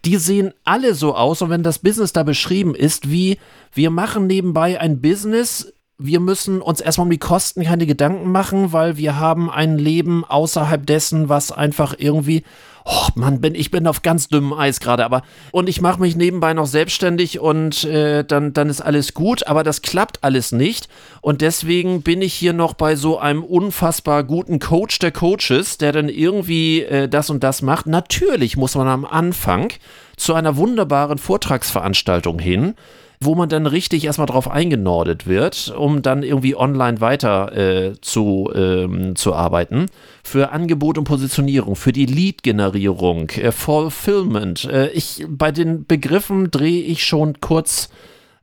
Die 0.04 0.16
sehen 0.16 0.52
alle 0.64 0.94
so 0.94 1.14
aus 1.14 1.40
und 1.42 1.50
wenn 1.50 1.62
das 1.62 1.78
Business 1.78 2.12
da 2.12 2.24
beschrieben 2.24 2.74
ist, 2.74 3.10
wie 3.10 3.38
wir 3.72 3.90
machen 3.90 4.26
nebenbei 4.26 4.80
ein 4.80 5.00
Business, 5.00 5.72
wir 6.02 6.20
müssen 6.20 6.62
uns 6.62 6.80
erstmal 6.80 7.04
um 7.04 7.10
die 7.10 7.18
Kosten 7.18 7.62
keine 7.62 7.86
Gedanken 7.86 8.32
machen, 8.32 8.72
weil 8.72 8.96
wir 8.96 9.18
haben 9.18 9.50
ein 9.50 9.76
Leben 9.76 10.24
außerhalb 10.24 10.86
dessen, 10.86 11.28
was 11.28 11.52
einfach 11.52 11.94
irgendwie 11.98 12.42
oh 12.84 13.08
Mann, 13.14 13.40
bin, 13.40 13.54
ich 13.54 13.70
bin 13.70 13.86
auf 13.86 14.02
ganz 14.02 14.28
dünnem 14.28 14.52
Eis 14.52 14.80
gerade, 14.80 15.04
aber 15.04 15.22
und 15.52 15.68
ich 15.68 15.80
mache 15.80 16.00
mich 16.00 16.16
nebenbei 16.16 16.54
noch 16.54 16.66
selbstständig 16.66 17.38
und 17.38 17.84
äh, 17.84 18.24
dann, 18.24 18.52
dann 18.52 18.70
ist 18.70 18.80
alles 18.80 19.14
gut, 19.14 19.46
aber 19.46 19.62
das 19.62 19.82
klappt 19.82 20.24
alles 20.24 20.52
nicht 20.52 20.88
und 21.20 21.40
deswegen 21.40 22.02
bin 22.02 22.22
ich 22.22 22.34
hier 22.34 22.52
noch 22.52 22.74
bei 22.74 22.96
so 22.96 23.18
einem 23.18 23.44
unfassbar 23.44 24.24
guten 24.24 24.58
Coach 24.58 24.98
der 24.98 25.12
Coaches, 25.12 25.78
der 25.78 25.92
dann 25.92 26.08
irgendwie 26.08 26.82
äh, 26.82 27.08
das 27.08 27.30
und 27.30 27.44
das 27.44 27.62
macht. 27.62 27.86
Natürlich 27.86 28.56
muss 28.56 28.74
man 28.74 28.88
am 28.88 29.04
Anfang 29.04 29.72
zu 30.16 30.34
einer 30.34 30.56
wunderbaren 30.56 31.18
Vortragsveranstaltung 31.18 32.38
hin, 32.38 32.74
wo 33.22 33.34
man 33.34 33.50
dann 33.50 33.66
richtig 33.66 34.04
erstmal 34.04 34.26
drauf 34.26 34.50
eingenordet 34.50 35.26
wird, 35.26 35.74
um 35.76 36.00
dann 36.00 36.22
irgendwie 36.22 36.56
online 36.56 37.02
weiter 37.02 37.54
äh, 37.54 38.00
zu, 38.00 38.50
ähm, 38.54 39.14
zu 39.14 39.34
arbeiten. 39.34 39.86
Für 40.24 40.52
Angebot 40.52 40.96
und 40.96 41.04
Positionierung, 41.04 41.76
für 41.76 41.92
die 41.92 42.06
Lead-Generierung, 42.06 43.28
äh, 43.30 43.52
Fulfillment. 43.52 44.64
Äh, 44.64 44.88
ich, 44.90 45.26
bei 45.28 45.52
den 45.52 45.84
Begriffen 45.84 46.50
drehe 46.50 46.82
ich 46.82 47.04
schon 47.04 47.40
kurz 47.40 47.90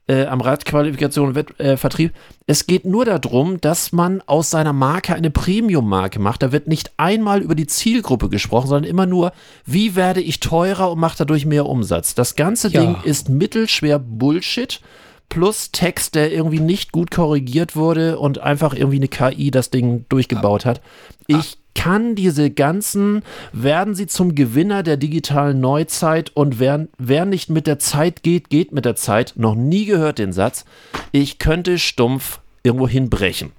äh, 0.08 0.26
am 0.26 0.41
Radqualifikation 0.41 1.30
und 1.30 1.60
äh, 1.60 1.78
Vertrieb. 1.78 2.14
Es 2.45 2.66
geht 2.66 2.86
nur 2.86 3.05
darum, 3.05 3.60
dass 3.60 3.91
man 3.91 4.22
aus 4.26 4.49
seiner 4.49 4.74
Marke 4.74 5.14
eine 5.14 5.30
Premium-Marke 5.30 6.20
macht. 6.20 6.43
Da 6.43 6.51
wird 6.51 6.68
nicht 6.68 6.91
einmal 6.97 7.41
über 7.41 7.55
die 7.55 7.68
Zielgruppe 7.68 8.30
gesprochen, 8.30 8.68
sondern 8.68 8.89
immer 8.89 9.05
nur, 9.05 9.34
wie 9.66 9.95
werde 9.95 10.22
ich 10.22 10.39
teurer 10.39 10.91
und 10.91 10.99
mache 10.99 11.18
dadurch 11.20 11.45
mehr 11.45 11.66
Umsatz. 11.66 12.16
Das 12.16 12.36
ganze 12.36 12.70
ja. 12.70 12.82
Ding 12.82 12.95
ist 13.03 13.30
mittelschwer 13.30 13.99
Bullshit 13.99 14.82
plus 15.30 15.72
Text, 15.72 16.16
der 16.16 16.32
irgendwie 16.32 16.62
nicht 16.62 16.93
gut 16.93 17.12
korrigiert 17.12 17.76
wurde 17.76 18.18
und 18.18 18.39
einfach 18.39 18.74
irgendwie 18.74 18.97
eine 18.97 19.10
KI 19.10 19.51
das 19.51 19.70
Ding 19.70 20.05
durchgebaut 20.08 20.66
hat. 20.66 20.82
Ich 21.28 21.58
kann 21.78 22.15
diese 22.15 22.49
ganzen, 22.49 23.21
werden 23.53 23.93
sie 23.93 24.07
zum 24.07 24.34
Gewinner 24.34 24.82
der 24.82 24.97
digitalen 24.97 25.59
Neuzeit 25.59 26.32
und 26.36 26.59
wer, 26.59 26.88
wer 26.97 27.25
nicht 27.25 27.51
mit 27.51 27.67
der 27.67 27.78
Zeit 27.78 28.23
geht, 28.23 28.49
geht 28.49 28.71
mit 28.71 28.84
der 28.84 28.95
Zeit. 28.95 29.34
Noch 29.36 29.53
nie 29.53 29.86
gehört 29.86 30.17
den 30.17 30.34
Satz. 30.34 30.65
Ich 31.11 31.38
könnte 31.38 31.78
stumpf 31.78 32.39
irgendwo 32.63 32.88
hinbrechen. 32.88 33.51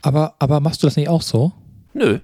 Aber, 0.00 0.36
aber 0.38 0.60
machst 0.60 0.82
du 0.82 0.86
das 0.86 0.96
nicht 0.96 1.10
auch 1.10 1.20
so? 1.20 1.52
Nö. 1.92 2.20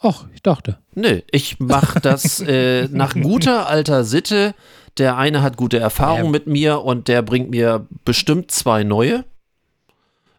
Ach, 0.00 0.24
ich 0.34 0.42
dachte. 0.42 0.78
Nö, 0.94 1.20
ich 1.30 1.60
mache 1.60 2.00
das 2.00 2.40
äh, 2.40 2.88
nach 2.90 3.14
guter 3.14 3.68
alter 3.68 4.02
Sitte. 4.02 4.56
Der 4.98 5.16
eine 5.16 5.40
hat 5.40 5.56
gute 5.56 5.78
Erfahrungen 5.78 6.26
ja. 6.26 6.30
mit 6.32 6.46
mir 6.48 6.82
und 6.82 7.06
der 7.06 7.22
bringt 7.22 7.50
mir 7.50 7.86
bestimmt 8.04 8.50
zwei 8.50 8.82
neue. 8.82 9.24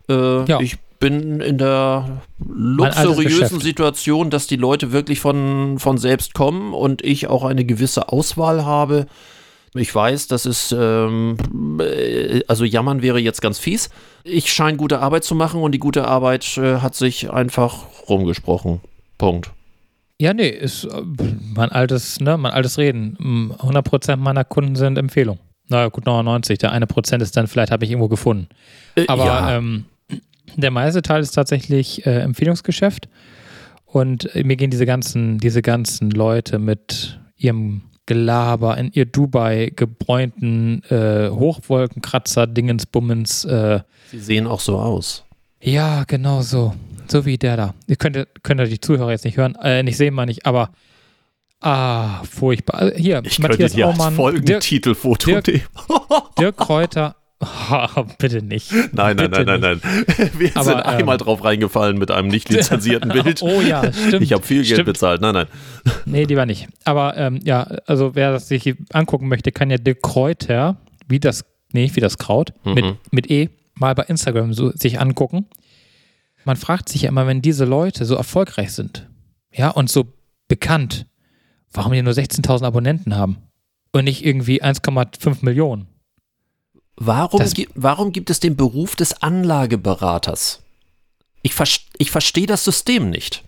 Äh, 0.09 0.43
ja. 0.43 0.59
Ich 0.59 0.77
bin 0.99 1.41
in 1.41 1.57
der 1.57 2.21
luxuriösen 2.39 3.59
Situation, 3.59 4.29
dass 4.29 4.47
die 4.47 4.55
Leute 4.55 4.91
wirklich 4.91 5.19
von, 5.19 5.79
von 5.79 5.97
selbst 5.97 6.33
kommen 6.33 6.73
und 6.73 7.03
ich 7.03 7.27
auch 7.27 7.43
eine 7.43 7.65
gewisse 7.65 8.09
Auswahl 8.09 8.65
habe. 8.65 9.07
Ich 9.73 9.93
weiß, 9.93 10.27
das 10.27 10.45
ist, 10.45 10.75
ähm, 10.77 11.37
äh, 11.79 12.41
also 12.47 12.63
jammern 12.63 13.01
wäre 13.01 13.19
jetzt 13.19 13.41
ganz 13.41 13.59
fies. 13.59 13.89
Ich 14.23 14.51
scheine 14.51 14.77
gute 14.77 14.99
Arbeit 14.99 15.23
zu 15.23 15.35
machen 15.35 15.61
und 15.61 15.71
die 15.73 15.79
gute 15.79 16.07
Arbeit 16.07 16.57
äh, 16.57 16.77
hat 16.77 16.95
sich 16.95 17.29
einfach 17.31 17.85
rumgesprochen. 18.09 18.81
Punkt. 19.17 19.51
Ja, 20.19 20.33
nee, 20.33 20.49
ist 20.49 20.85
äh, 20.85 21.01
mein 21.53 21.71
altes, 21.71 22.19
ne, 22.19 22.37
mein 22.37 22.53
altes 22.53 22.77
Reden. 22.77 23.55
100% 23.59 24.15
meiner 24.15 24.43
Kunden 24.43 24.75
sind 24.75 24.97
Empfehlung. 24.97 25.37
Naja, 25.69 25.89
gut, 25.89 26.05
99. 26.05 26.57
Der 26.59 26.71
eine 26.71 26.87
Prozent 26.87 27.21
ist 27.21 27.35
dann, 27.35 27.47
vielleicht 27.47 27.71
habe 27.71 27.83
ich 27.85 27.91
irgendwo 27.91 28.07
gefunden. 28.07 28.47
Äh, 28.95 29.05
Aber 29.07 29.25
ja. 29.25 29.57
ähm, 29.57 29.85
der 30.61 30.71
meiste 30.71 31.01
Teil 31.01 31.21
ist 31.21 31.31
tatsächlich 31.31 32.05
äh, 32.05 32.19
Empfehlungsgeschäft. 32.21 33.07
Und 33.85 34.33
äh, 34.35 34.43
mir 34.43 34.55
gehen 34.57 34.69
diese 34.69 34.85
ganzen, 34.85 35.37
diese 35.37 35.61
ganzen 35.61 36.11
Leute 36.11 36.59
mit 36.59 37.19
ihrem 37.37 37.83
Gelaber 38.05 38.77
in 38.77 38.91
ihr 38.93 39.05
Dubai 39.05 39.71
gebräunten 39.75 40.81
äh, 40.89 41.29
Hochwolkenkratzer 41.29 42.47
Dingensbummens. 42.47 43.45
Äh, 43.45 43.81
Sie 44.11 44.19
sehen 44.19 44.47
auch 44.47 44.59
so 44.61 44.77
aus. 44.77 45.23
ja, 45.61 46.03
genau 46.05 46.41
so. 46.41 46.73
So 47.09 47.25
wie 47.25 47.37
der 47.37 47.55
da. 47.55 47.73
Ihr 47.87 47.95
könnt, 47.95 48.27
könnt 48.43 48.59
die 48.69 48.81
Zuhörer 48.81 49.11
jetzt 49.11 49.23
nicht 49.23 49.37
hören, 49.37 49.55
äh, 49.63 49.81
nicht 49.83 49.95
sehen, 49.95 50.13
meine 50.13 50.29
ich, 50.31 50.45
aber 50.45 50.71
ah, 51.61 52.21
furchtbar. 52.23 52.79
Also 52.81 52.95
hier, 52.97 53.21
Ich 53.25 53.39
Matthias 53.39 53.71
könnte 53.71 53.75
dir 53.77 53.87
Aumann, 53.87 54.09
Dirk, 54.09 54.15
Folgentitelfoto 54.15 55.31
Dirk- 55.31 55.47
nehmen. 55.47 55.61
Dirk 56.39 56.57
Kräuter. 56.57 57.15
Bitte 58.17 58.41
nicht. 58.41 58.71
Nein, 58.93 59.15
nein, 59.15 59.29
Bitte 59.29 59.43
nein, 59.45 59.59
nein, 59.59 59.81
nein. 59.83 60.05
Wir 60.37 60.51
Aber, 60.55 60.63
sind 60.63 60.79
einmal 60.79 61.15
ähm, 61.15 61.19
drauf 61.19 61.43
reingefallen 61.43 61.97
mit 61.97 62.09
einem 62.09 62.29
nicht 62.29 62.49
lizenzierten 62.49 63.09
Bild. 63.13 63.41
Oh 63.43 63.61
ja, 63.61 63.91
stimmt. 63.93 64.23
Ich 64.23 64.33
habe 64.33 64.43
viel 64.43 64.63
Geld 64.63 64.67
stimmt. 64.73 64.85
bezahlt. 64.87 65.21
Nein, 65.21 65.33
nein. 65.33 65.47
Nee, 66.05 66.23
lieber 66.23 66.45
nicht. 66.45 66.67
Aber 66.83 67.15
ähm, 67.17 67.39
ja, 67.43 67.63
also 67.85 68.15
wer 68.15 68.31
das 68.31 68.47
sich 68.47 68.73
angucken 68.91 69.27
möchte, 69.27 69.51
kann 69.51 69.69
ja 69.69 69.77
Dirk 69.77 70.01
Kräuter, 70.01 70.77
wie 71.07 71.19
das, 71.19 71.45
nee, 71.73 71.89
wie 71.93 71.99
das 71.99 72.17
Kraut, 72.17 72.53
Mhm. 72.63 72.73
mit, 72.73 72.95
mit 73.11 73.31
E, 73.31 73.49
mal 73.75 73.93
bei 73.93 74.03
Instagram 74.03 74.53
so, 74.53 74.71
sich 74.71 74.99
angucken. 74.99 75.45
Man 76.43 76.55
fragt 76.57 76.89
sich 76.89 77.03
ja 77.03 77.09
immer, 77.09 77.27
wenn 77.27 77.41
diese 77.41 77.65
Leute 77.65 78.05
so 78.05 78.15
erfolgreich 78.15 78.71
sind, 78.71 79.07
ja, 79.53 79.69
und 79.69 79.89
so 79.89 80.05
bekannt, 80.47 81.05
warum 81.71 81.91
die 81.91 82.01
nur 82.01 82.13
16.000 82.13 82.63
Abonnenten 82.65 83.15
haben 83.15 83.37
und 83.91 84.05
nicht 84.05 84.25
irgendwie 84.25 84.63
1,5 84.63 85.43
Millionen. 85.45 85.87
Warum, 86.97 87.43
gi 87.53 87.69
warum 87.75 88.11
gibt 88.11 88.29
es 88.29 88.39
den 88.39 88.55
Beruf 88.55 88.95
des 88.95 89.21
Anlageberaters? 89.21 90.61
Ich, 91.43 91.53
vers 91.53 91.79
ich 91.97 92.11
verstehe 92.11 92.47
das 92.47 92.63
System 92.63 93.09
nicht. 93.09 93.43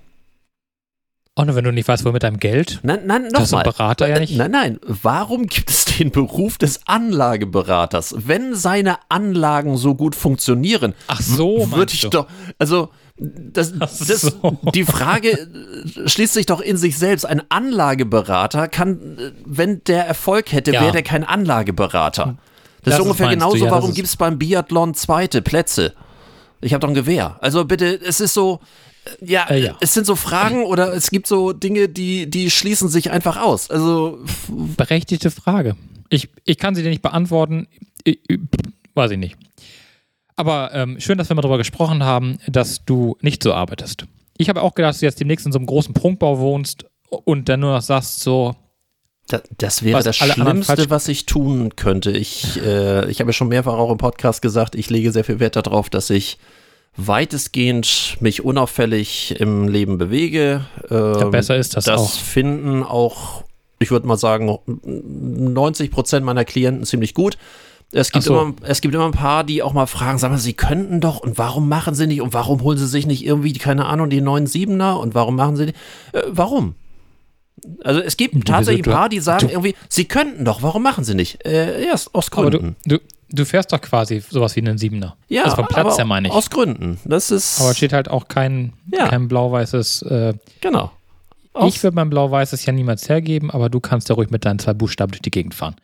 Und 1.36 1.56
wenn 1.56 1.64
du 1.64 1.72
nicht 1.72 1.88
weißt, 1.88 2.04
wo 2.06 2.12
mit 2.12 2.24
deinem 2.24 2.38
Geld, 2.40 2.80
Nein, 2.84 3.02
nein, 3.06 3.28
nochmal. 3.30 3.64
Berater 3.64 4.10
ja 4.10 4.20
nicht. 4.20 4.36
Nein, 4.36 4.52
nein. 4.52 4.80
Warum 4.86 5.48
gibt 5.48 5.70
es 5.70 5.86
den 5.86 6.12
Beruf 6.12 6.58
des 6.58 6.86
Anlageberaters? 6.86 8.14
Wenn 8.28 8.56
seine 8.56 8.98
Anlagen 9.08 9.78
so 9.78 9.96
gut 9.96 10.16
funktionieren, 10.16 10.94
ach 11.08 11.22
so, 11.22 11.72
würde 11.72 11.94
ich 11.94 12.02
du? 12.02 12.10
doch, 12.10 12.28
also 12.58 12.90
das, 13.18 13.74
das, 13.80 14.22
so. 14.22 14.58
die 14.74 14.84
Frage 14.84 15.32
äh, 15.32 16.10
schließt 16.10 16.34
sich 16.34 16.46
doch 16.46 16.60
in 16.62 16.78
sich 16.78 16.98
selbst. 16.98 17.26
Ein 17.26 17.42
Anlageberater 17.50 18.68
kann, 18.68 19.18
äh, 19.18 19.32
wenn 19.46 19.82
der 19.86 20.06
Erfolg 20.06 20.52
hätte, 20.52 20.74
Ja. 20.74 20.82
wäre 20.82 20.92
der 20.92 21.04
kein 21.04 21.24
Anlageberater. 21.24 22.38
Das, 22.84 22.92
Das 22.92 22.96
ist 22.96 23.02
ungefähr 23.02 23.28
du, 23.28 23.34
genauso, 23.34 23.66
ja, 23.66 23.72
warum 23.72 23.94
gibt 23.94 24.08
es 24.08 24.16
beim 24.16 24.38
Biathlon 24.40 24.94
zweite 24.94 25.42
Plätze? 25.42 25.94
Ich 26.62 26.74
habe 26.74 26.82
doch 26.82 26.90
ein 26.90 26.96
Gewehr. 26.96 27.38
Also 27.42 27.66
bitte, 27.66 28.00
es 28.02 28.20
ist 28.20 28.34
so, 28.34 28.60
äh, 29.06 29.26
ja, 29.26 29.50
Äh, 29.50 29.64
ja. 29.66 29.78
es 29.80 29.94
sind 29.94 30.06
so 30.06 30.16
Fragen 30.16 30.64
oder 30.64 30.94
es 30.94 31.10
gibt 31.10 31.28
so 31.28 31.54
Dinge, 31.54 31.90
die, 31.90 32.30
die 32.30 32.50
schließen 32.50 32.90
sich 32.90 33.12
einfach 33.12 33.38
aus. 33.38 33.70
Also, 33.70 34.20
Berechtigte 34.78 35.32
Frage. 35.32 35.76
Ich, 36.10 36.30
ich 36.46 36.58
kann 36.58 36.76
sie 36.76 36.84
dir 36.84 36.90
nicht 36.90 37.02
beantworten. 37.02 37.68
Ich, 38.04 38.20
ich, 38.28 38.40
weiß 38.96 39.12
ich 39.12 39.18
nicht. 39.18 39.38
Aber 40.36 40.74
ähm, 40.74 41.00
schön, 41.00 41.18
dass 41.18 41.30
wir 41.30 41.36
mal 41.36 41.42
darüber 41.42 41.58
gesprochen 41.58 42.04
haben, 42.04 42.40
dass 42.48 42.86
du 42.86 43.18
nicht 43.22 43.44
so 43.44 43.54
arbeitest. 43.54 44.06
Ich 44.38 44.48
habe 44.48 44.62
auch 44.62 44.74
gedacht, 44.74 44.92
dass 44.94 45.00
du 45.00 45.06
jetzt 45.06 45.20
demnächst 45.20 45.46
in 45.46 45.52
so 45.52 45.60
einem 45.60 45.66
großen 45.66 45.94
Prunkbau 45.94 46.40
wohnst 46.40 46.86
und 47.10 47.50
dann 47.50 47.60
nur 47.60 47.74
noch 47.74 47.82
sagst, 47.82 48.22
so, 48.22 48.56
Da, 49.30 49.42
das 49.58 49.84
wäre 49.84 50.00
Was 50.00 50.06
das 50.06 50.18
Schlimmste, 50.18 50.90
was 50.90 51.08
ich 51.08 51.28
tun 51.28 51.76
könnte. 51.76 52.10
Ich, 52.12 52.60
äh, 52.64 53.10
ich 53.12 53.20
habe 53.20 53.30
ja 53.30 53.34
schon 53.34 53.48
mehrfach 53.48 53.74
auch 53.74 53.92
im 53.92 54.00
Podcast 54.00 54.42
gesagt, 54.42 54.74
ich 54.74 54.90
lege 54.90 55.12
sehr 55.12 55.24
viel 55.24 55.40
Wert 55.40 55.56
darauf, 55.56 55.90
dass 55.90 56.10
ich 56.10 56.40
weitestgehend 56.98 58.18
mich 58.20 58.44
unauffällig 58.44 59.40
im 59.40 59.68
Leben 59.68 60.00
bewege. 60.00 60.66
ja, 60.90 61.22
Ähm, 61.22 61.32
besser 61.32 61.58
ist 61.58 61.78
das, 61.78 61.86
das 61.86 62.02
auch. 62.02 62.12
finden 62.12 62.82
auch, 62.82 63.44
ich 63.78 63.92
würde 63.92 64.08
mal 64.08 64.18
sagen, 64.18 64.58
90 64.66 65.92
Prozent 65.92 66.26
meiner 66.26 66.44
Klienten 66.44 66.86
ziemlich 66.86 67.14
gut. 67.14 67.38
Es 67.92 68.12
gibt, 68.12 68.26
so. 68.26 68.40
immer, 68.40 68.54
es 68.64 68.82
gibt 68.82 68.96
immer 68.96 69.06
ein 69.06 69.12
paar, 69.12 69.44
die 69.44 69.62
auch 69.62 69.74
mal 69.74 69.88
fragen, 69.88 70.18
sag 70.18 70.32
mal, 70.32 70.38
sie 70.38 70.54
könnten 70.54 71.02
doch 71.02 71.20
und 71.20 71.38
warum 71.38 71.70
machen 71.70 71.94
sie 71.94 72.08
nicht 72.08 72.22
und 72.22 72.34
warum 72.34 72.62
holen 72.62 72.78
sie 72.78 72.88
sich 72.88 73.06
nicht 73.06 73.26
irgendwie, 73.26 73.54
keine 73.54 73.86
Ahnung, 73.86 74.10
die 74.10 74.22
neuen 74.22 74.48
Siebener 74.48 75.00
und 75.00 75.16
warum 75.16 75.36
machen 75.36 75.56
sie 75.56 75.68
nicht? 75.68 75.78
Äh, 76.14 76.24
warum? 76.30 76.74
Also 77.84 78.00
es 78.02 78.18
gibt 78.18 78.48
tatsächlich 78.48 78.86
ein 78.88 78.92
paar, 78.92 79.10
die 79.10 79.20
sagen 79.20 79.48
du- 79.48 79.54
irgendwie, 79.54 79.76
sie 79.88 80.06
könnten 80.06 80.46
doch, 80.46 80.62
warum 80.62 80.84
machen 80.84 81.04
sie 81.04 81.16
nicht? 81.16 81.46
Äh, 81.46 81.86
ja, 81.86 81.96
aus 82.14 82.32
Gründen. 82.32 82.76
du, 82.86 82.98
du, 82.98 83.04
du 83.32 83.46
fährst 83.46 83.72
doch 83.74 83.82
quasi 83.82 84.22
sowas 84.28 84.56
wie 84.56 84.62
einen 84.62 84.78
Siebener. 84.78 85.16
ja, 85.28 85.44
also 85.44 85.56
vom 85.58 85.68
Platz 85.68 85.98
her 85.98 86.06
meine 86.06 86.28
ich. 86.30 86.34
Aus 86.34 86.50
Gründen. 86.50 87.00
Das 87.06 87.32
ist, 87.32 87.60
Aber 87.62 87.74
steht 87.74 87.94
halt 87.94 88.10
auch 88.10 88.28
kein, 88.28 88.74
Ja. 88.92 89.08
kein 89.08 89.28
blau-weißes. 89.28 90.02
Äh, 90.04 90.34
genau. 90.62 90.92
ich 91.66 91.82
würde 91.84 91.96
mein 91.96 92.10
blau-weißes 92.10 92.66
ja 92.66 92.74
niemals 92.74 93.10
hergeben, 93.10 93.52
aber 93.52 93.70
du 93.70 93.80
kannst 93.80 94.10
ja 94.10 94.16
ruhig 94.16 94.30
mit 94.30 94.46
deinen 94.46 94.60
zwei 94.60 94.74
Buchstaben 94.74 95.12
durch 95.12 95.22
die 95.22 95.32
Gegend 95.32 95.54
fahren. 95.56 95.76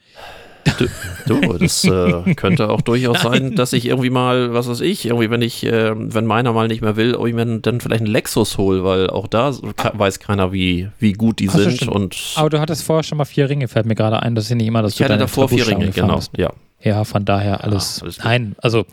Du, 1.28 1.58
das 1.58 1.84
äh, 1.86 2.36
könnte 2.36 2.70
auch 2.70 2.82
durchaus 2.82 3.22
sein, 3.22 3.52
dass 3.56 3.74
ich 3.74 3.86
irgendwie 3.86 4.10
mal, 4.10 4.54
was 4.54 4.68
weiß 4.68 4.82
ich, 4.82 5.06
irgendwie, 5.06 5.30
wenn 5.30 5.42
ich, 5.42 5.66
äh, 5.66 5.94
wenn 5.96 6.26
meiner 6.26 6.54
mal 6.54 6.68
nicht 6.68 6.82
mehr 6.82 6.96
will, 6.96 7.16
ob 7.16 7.28
ich 7.28 7.34
mir 7.34 7.46
dann 7.60 7.82
vielleicht 7.82 8.02
einen 8.02 8.12
Lexus 8.12 8.58
hole, 8.58 8.84
weil 8.84 9.10
auch 9.10 9.28
da 9.28 9.54
so 9.54 9.72
weiß 9.94 10.20
keiner, 10.20 10.52
wie, 10.52 10.90
wie 11.00 11.14
gut 11.14 11.40
die 11.40 11.50
Ach 11.50 11.54
so, 11.54 11.60
sind. 11.60 11.78
stimmt. 11.78 11.92
Und 11.92 12.18
Aber 12.36 12.50
du 12.50 12.60
hattest 12.60 12.84
vorher 12.84 13.04
schon 13.04 13.18
mal 13.18 13.26
vier 13.26 13.50
Ringe, 13.50 13.68
fällt 13.68 13.86
mir 13.86 13.96
gerade 13.96 14.22
ein. 14.22 14.36
Das 14.36 14.46
ist 14.46 14.50
ja 14.52 14.56
nicht 14.56 14.68
immer, 14.68 14.82
dass 14.82 14.94
ich 14.94 14.98
du 14.98 15.04
hatte 15.04 15.14
deine 15.14 15.24
davor 15.24 15.50
vier 15.50 15.68
Ringe, 15.68 15.90
genau. 15.90 16.20
Ja. 16.38 16.52
Ja, 16.82 17.04
von 17.04 17.26
daher 17.26 17.64
alles. 17.64 18.04
alles 18.04 18.18
gut. 18.18 18.26
nein, 18.26 18.56
also 18.60 18.86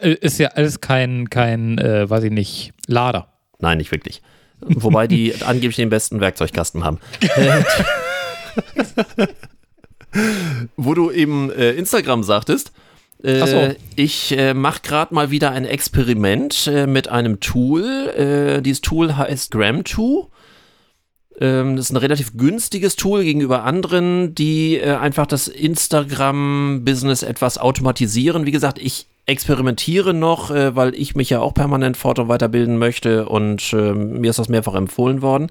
äh, 0.00 0.14
ist 0.14 0.38
ja 0.38 0.48
alles 0.48 0.80
kein, 0.80 1.28
kein 1.28 1.76
äh, 1.76 2.08
weiß 2.08 2.24
ich 2.24 2.32
nicht, 2.32 2.72
Lader. 2.86 3.28
Nein, 3.58 3.78
nicht 3.78 3.92
wirklich. 3.92 4.22
Wobei 4.60 5.06
die 5.06 5.34
angeblich 5.44 5.76
den 5.76 5.90
besten 5.90 6.20
Werkzeugkasten 6.20 6.84
haben. 6.84 7.00
Wo 10.76 10.94
du 10.94 11.10
eben 11.10 11.50
äh, 11.50 11.72
Instagram 11.72 12.22
sagtest, 12.22 12.72
äh, 13.24 13.46
so. 13.46 13.74
ich 13.96 14.36
äh, 14.36 14.52
mache 14.52 14.82
gerade 14.82 15.14
mal 15.14 15.30
wieder 15.30 15.50
ein 15.50 15.64
Experiment 15.64 16.66
äh, 16.66 16.86
mit 16.86 17.08
einem 17.08 17.40
Tool. 17.40 17.82
Äh, 17.82 18.62
dieses 18.62 18.82
Tool 18.82 19.16
heißt 19.16 19.54
Gram2. 19.54 20.26
Ähm, 21.40 21.76
das 21.76 21.86
ist 21.86 21.92
ein 21.92 21.96
relativ 21.96 22.36
günstiges 22.36 22.96
Tool 22.96 23.24
gegenüber 23.24 23.64
anderen, 23.64 24.34
die 24.34 24.76
äh, 24.76 24.94
einfach 24.96 25.26
das 25.26 25.48
Instagram-Business 25.48 27.22
etwas 27.22 27.56
automatisieren. 27.56 28.44
Wie 28.44 28.52
gesagt, 28.52 28.78
ich 28.78 29.06
experimentiere 29.26 30.12
noch, 30.12 30.50
weil 30.50 30.94
ich 30.94 31.14
mich 31.14 31.30
ja 31.30 31.40
auch 31.40 31.54
permanent 31.54 31.96
fort- 31.96 32.18
und 32.18 32.28
weiterbilden 32.28 32.76
möchte 32.76 33.26
und 33.26 33.72
äh, 33.72 33.94
mir 33.94 34.28
ist 34.28 34.38
das 34.38 34.50
mehrfach 34.50 34.74
empfohlen 34.74 35.22
worden. 35.22 35.50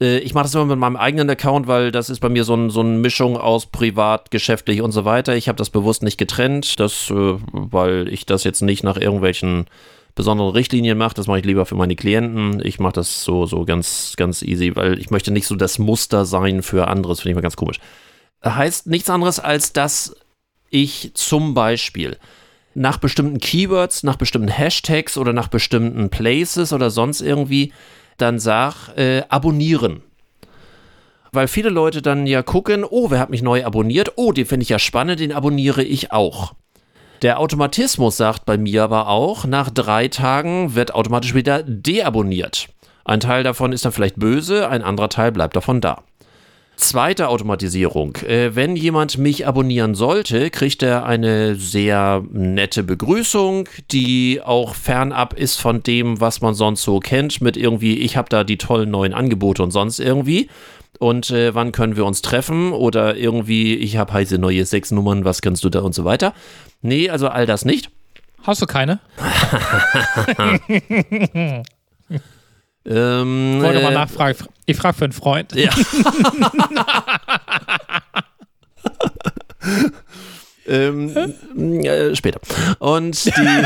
Äh, 0.00 0.18
ich 0.18 0.34
mache 0.34 0.44
das 0.44 0.54
immer 0.54 0.66
mit 0.66 0.78
meinem 0.78 0.96
eigenen 0.96 1.30
Account, 1.30 1.66
weil 1.66 1.92
das 1.92 2.10
ist 2.10 2.20
bei 2.20 2.28
mir 2.28 2.44
so, 2.44 2.54
ein, 2.54 2.70
so 2.70 2.80
eine 2.80 2.98
Mischung 2.98 3.36
aus 3.36 3.66
privat, 3.66 4.30
geschäftlich 4.30 4.82
und 4.82 4.92
so 4.92 5.04
weiter. 5.04 5.36
Ich 5.36 5.48
habe 5.48 5.56
das 5.56 5.70
bewusst 5.70 6.02
nicht 6.02 6.18
getrennt, 6.18 6.80
das, 6.80 7.10
äh, 7.10 7.36
weil 7.52 8.08
ich 8.08 8.26
das 8.26 8.44
jetzt 8.44 8.62
nicht 8.62 8.82
nach 8.82 8.96
irgendwelchen 8.96 9.66
besonderen 10.14 10.52
Richtlinien 10.52 10.98
mache. 10.98 11.14
Das 11.14 11.26
mache 11.26 11.38
ich 11.38 11.44
lieber 11.44 11.66
für 11.66 11.76
meine 11.76 11.96
Klienten. 11.96 12.64
Ich 12.64 12.78
mache 12.78 12.94
das 12.94 13.22
so, 13.22 13.46
so 13.46 13.64
ganz, 13.64 14.14
ganz 14.16 14.42
easy, 14.42 14.74
weil 14.74 14.98
ich 14.98 15.10
möchte 15.10 15.30
nicht 15.30 15.46
so 15.46 15.54
das 15.54 15.78
Muster 15.78 16.24
sein 16.24 16.62
für 16.62 16.88
anderes. 16.88 17.20
Finde 17.20 17.30
ich 17.30 17.36
mal 17.36 17.42
ganz 17.42 17.56
komisch. 17.56 17.78
Heißt 18.44 18.86
nichts 18.86 19.10
anderes, 19.10 19.38
als 19.38 19.72
dass 19.72 20.16
ich 20.70 21.12
zum 21.14 21.54
Beispiel 21.54 22.16
nach 22.74 22.98
bestimmten 22.98 23.38
Keywords, 23.38 24.02
nach 24.02 24.16
bestimmten 24.16 24.48
Hashtags 24.48 25.18
oder 25.18 25.32
nach 25.32 25.48
bestimmten 25.48 26.08
Places 26.08 26.72
oder 26.72 26.90
sonst 26.90 27.20
irgendwie 27.20 27.72
dann 28.20 28.38
sag, 28.38 28.88
äh, 28.96 29.22
abonnieren. 29.28 30.02
Weil 31.32 31.48
viele 31.48 31.70
Leute 31.70 32.02
dann 32.02 32.26
ja 32.26 32.42
gucken, 32.42 32.84
oh, 32.84 33.10
wer 33.10 33.20
hat 33.20 33.30
mich 33.30 33.42
neu 33.42 33.64
abonniert? 33.64 34.12
Oh, 34.16 34.32
den 34.32 34.46
finde 34.46 34.64
ich 34.64 34.68
ja 34.68 34.78
spannend, 34.78 35.20
den 35.20 35.32
abonniere 35.32 35.82
ich 35.82 36.12
auch. 36.12 36.54
Der 37.22 37.38
Automatismus 37.38 38.16
sagt 38.16 38.46
bei 38.46 38.56
mir 38.56 38.82
aber 38.82 39.08
auch, 39.08 39.44
nach 39.44 39.70
drei 39.70 40.08
Tagen 40.08 40.74
wird 40.74 40.94
automatisch 40.94 41.34
wieder 41.34 41.62
deabonniert. 41.62 42.68
Ein 43.04 43.20
Teil 43.20 43.42
davon 43.42 43.72
ist 43.72 43.84
dann 43.84 43.92
vielleicht 43.92 44.16
böse, 44.16 44.68
ein 44.68 44.82
anderer 44.82 45.08
Teil 45.08 45.30
bleibt 45.30 45.54
davon 45.54 45.80
da. 45.80 46.02
Zweite 46.80 47.28
Automatisierung. 47.28 48.16
Äh, 48.26 48.56
wenn 48.56 48.74
jemand 48.74 49.18
mich 49.18 49.46
abonnieren 49.46 49.94
sollte, 49.94 50.48
kriegt 50.48 50.82
er 50.82 51.04
eine 51.04 51.54
sehr 51.54 52.24
nette 52.32 52.82
Begrüßung, 52.82 53.68
die 53.90 54.40
auch 54.42 54.74
fernab 54.74 55.34
ist 55.34 55.60
von 55.60 55.82
dem, 55.82 56.22
was 56.22 56.40
man 56.40 56.54
sonst 56.54 56.82
so 56.82 56.98
kennt, 56.98 57.42
mit 57.42 57.58
irgendwie, 57.58 57.98
ich 57.98 58.16
habe 58.16 58.30
da 58.30 58.44
die 58.44 58.56
tollen 58.56 58.90
neuen 58.90 59.12
Angebote 59.12 59.62
und 59.62 59.72
sonst 59.72 60.00
irgendwie. 60.00 60.48
Und 60.98 61.30
äh, 61.30 61.54
wann 61.54 61.72
können 61.72 61.96
wir 61.96 62.06
uns 62.06 62.22
treffen? 62.22 62.72
Oder 62.72 63.14
irgendwie, 63.14 63.74
ich 63.74 63.98
habe 63.98 64.14
heiße 64.14 64.38
neue 64.38 64.64
sechs 64.64 64.90
Nummern, 64.90 65.26
was 65.26 65.42
kannst 65.42 65.62
du 65.62 65.68
da 65.68 65.80
und 65.80 65.94
so 65.94 66.06
weiter. 66.06 66.32
Nee, 66.80 67.10
also 67.10 67.28
all 67.28 67.44
das 67.44 67.66
nicht. 67.66 67.90
Hast 68.42 68.62
du 68.62 68.66
keine? 68.66 69.00
Ähm, 72.86 73.60
Wollte 73.62 73.82
mal 73.82 73.92
äh, 73.92 73.94
nachfragen. 73.94 74.46
Ich 74.66 74.76
frage 74.76 74.96
für 74.96 75.04
einen 75.04 75.12
Freund. 75.12 75.54
Ja. 75.54 75.70
ähm, 80.66 81.34
äh, 81.84 82.14
später. 82.14 82.40
Und 82.78 83.26
die. 83.26 83.32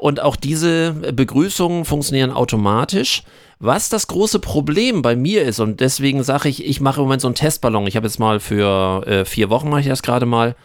Und 0.00 0.20
auch 0.20 0.36
diese 0.36 0.92
Begrüßungen 1.12 1.84
funktionieren 1.84 2.30
automatisch. 2.30 3.22
Was 3.58 3.90
das 3.90 4.06
große 4.06 4.38
Problem 4.38 5.02
bei 5.02 5.14
mir 5.14 5.42
ist, 5.42 5.60
und 5.60 5.80
deswegen 5.80 6.22
sage 6.22 6.48
ich, 6.48 6.64
ich 6.64 6.80
mache 6.80 7.00
im 7.00 7.02
Moment 7.02 7.20
so 7.20 7.28
einen 7.28 7.34
Testballon. 7.34 7.86
Ich 7.86 7.96
habe 7.96 8.06
jetzt 8.06 8.18
mal 8.18 8.40
für 8.40 9.06
äh, 9.06 9.26
vier 9.26 9.50
Wochen, 9.50 9.68
mache 9.68 9.82
ich 9.82 9.88
das 9.88 10.02
gerade 10.02 10.24
mal. 10.24 10.56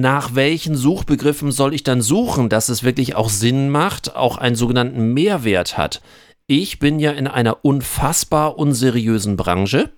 Nach 0.00 0.36
welchen 0.36 0.76
Suchbegriffen 0.76 1.50
soll 1.50 1.74
ich 1.74 1.82
dann 1.82 2.02
suchen, 2.02 2.48
dass 2.48 2.68
es 2.68 2.84
wirklich 2.84 3.16
auch 3.16 3.28
Sinn 3.28 3.68
macht, 3.68 4.14
auch 4.14 4.38
einen 4.38 4.54
sogenannten 4.54 5.12
Mehrwert 5.12 5.76
hat? 5.76 6.02
Ich 6.46 6.78
bin 6.78 7.00
ja 7.00 7.10
in 7.10 7.26
einer 7.26 7.64
unfassbar 7.64 8.58
unseriösen 8.58 9.36
Branche 9.36 9.90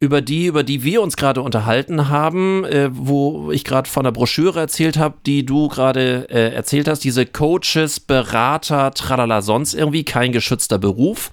über 0.00 0.22
die, 0.22 0.46
über 0.46 0.64
die 0.64 0.82
wir 0.82 1.02
uns 1.02 1.16
gerade 1.16 1.40
unterhalten 1.40 2.08
haben, 2.08 2.64
äh, 2.64 2.90
wo 2.92 3.52
ich 3.52 3.62
gerade 3.62 3.88
von 3.88 4.02
der 4.02 4.10
Broschüre 4.10 4.58
erzählt 4.58 4.98
habe, 4.98 5.18
die 5.24 5.46
du 5.46 5.68
gerade 5.68 6.26
äh, 6.30 6.52
erzählt 6.52 6.88
hast, 6.88 7.04
diese 7.04 7.24
Coaches, 7.24 8.00
Berater, 8.00 8.90
tralala, 8.92 9.40
sonst 9.40 9.72
irgendwie 9.72 10.04
kein 10.04 10.32
geschützter 10.32 10.78
Beruf. 10.78 11.30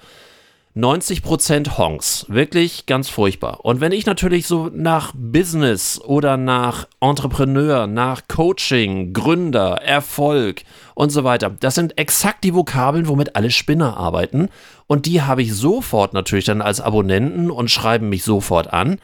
90% 0.76 1.78
Honks. 1.78 2.26
Wirklich 2.28 2.86
ganz 2.86 3.08
furchtbar. 3.08 3.64
Und 3.64 3.80
wenn 3.80 3.94
ich 3.94 4.06
natürlich 4.06 4.46
so 4.46 4.70
nach 4.74 5.14
Business 5.16 6.02
oder 6.02 6.36
nach 6.36 6.88
Entrepreneur, 7.00 7.88
nach 7.88 8.24
Coaching, 8.28 9.14
Gründer, 9.14 9.82
Erfolg 9.82 10.64
und 10.94 11.12
so 11.12 11.24
weiter, 11.24 11.50
das 11.50 11.76
sind 11.76 11.98
exakt 11.98 12.44
die 12.44 12.54
Vokabeln, 12.54 13.08
womit 13.08 13.38
alle 13.38 13.52
Spinner 13.52 13.96
arbeiten. 13.96 14.50
Und 14.88 15.06
die 15.06 15.22
habe 15.22 15.44
ich 15.44 15.54
sofort 15.54 16.14
natürlich 16.14 16.46
dann 16.46 16.62
als 16.62 16.82
Abonnenten 16.82 17.52
und 17.52 17.72
schreiben 17.72 18.10
mich 18.10 18.24
sofort 18.24 18.74
an. 18.74 18.98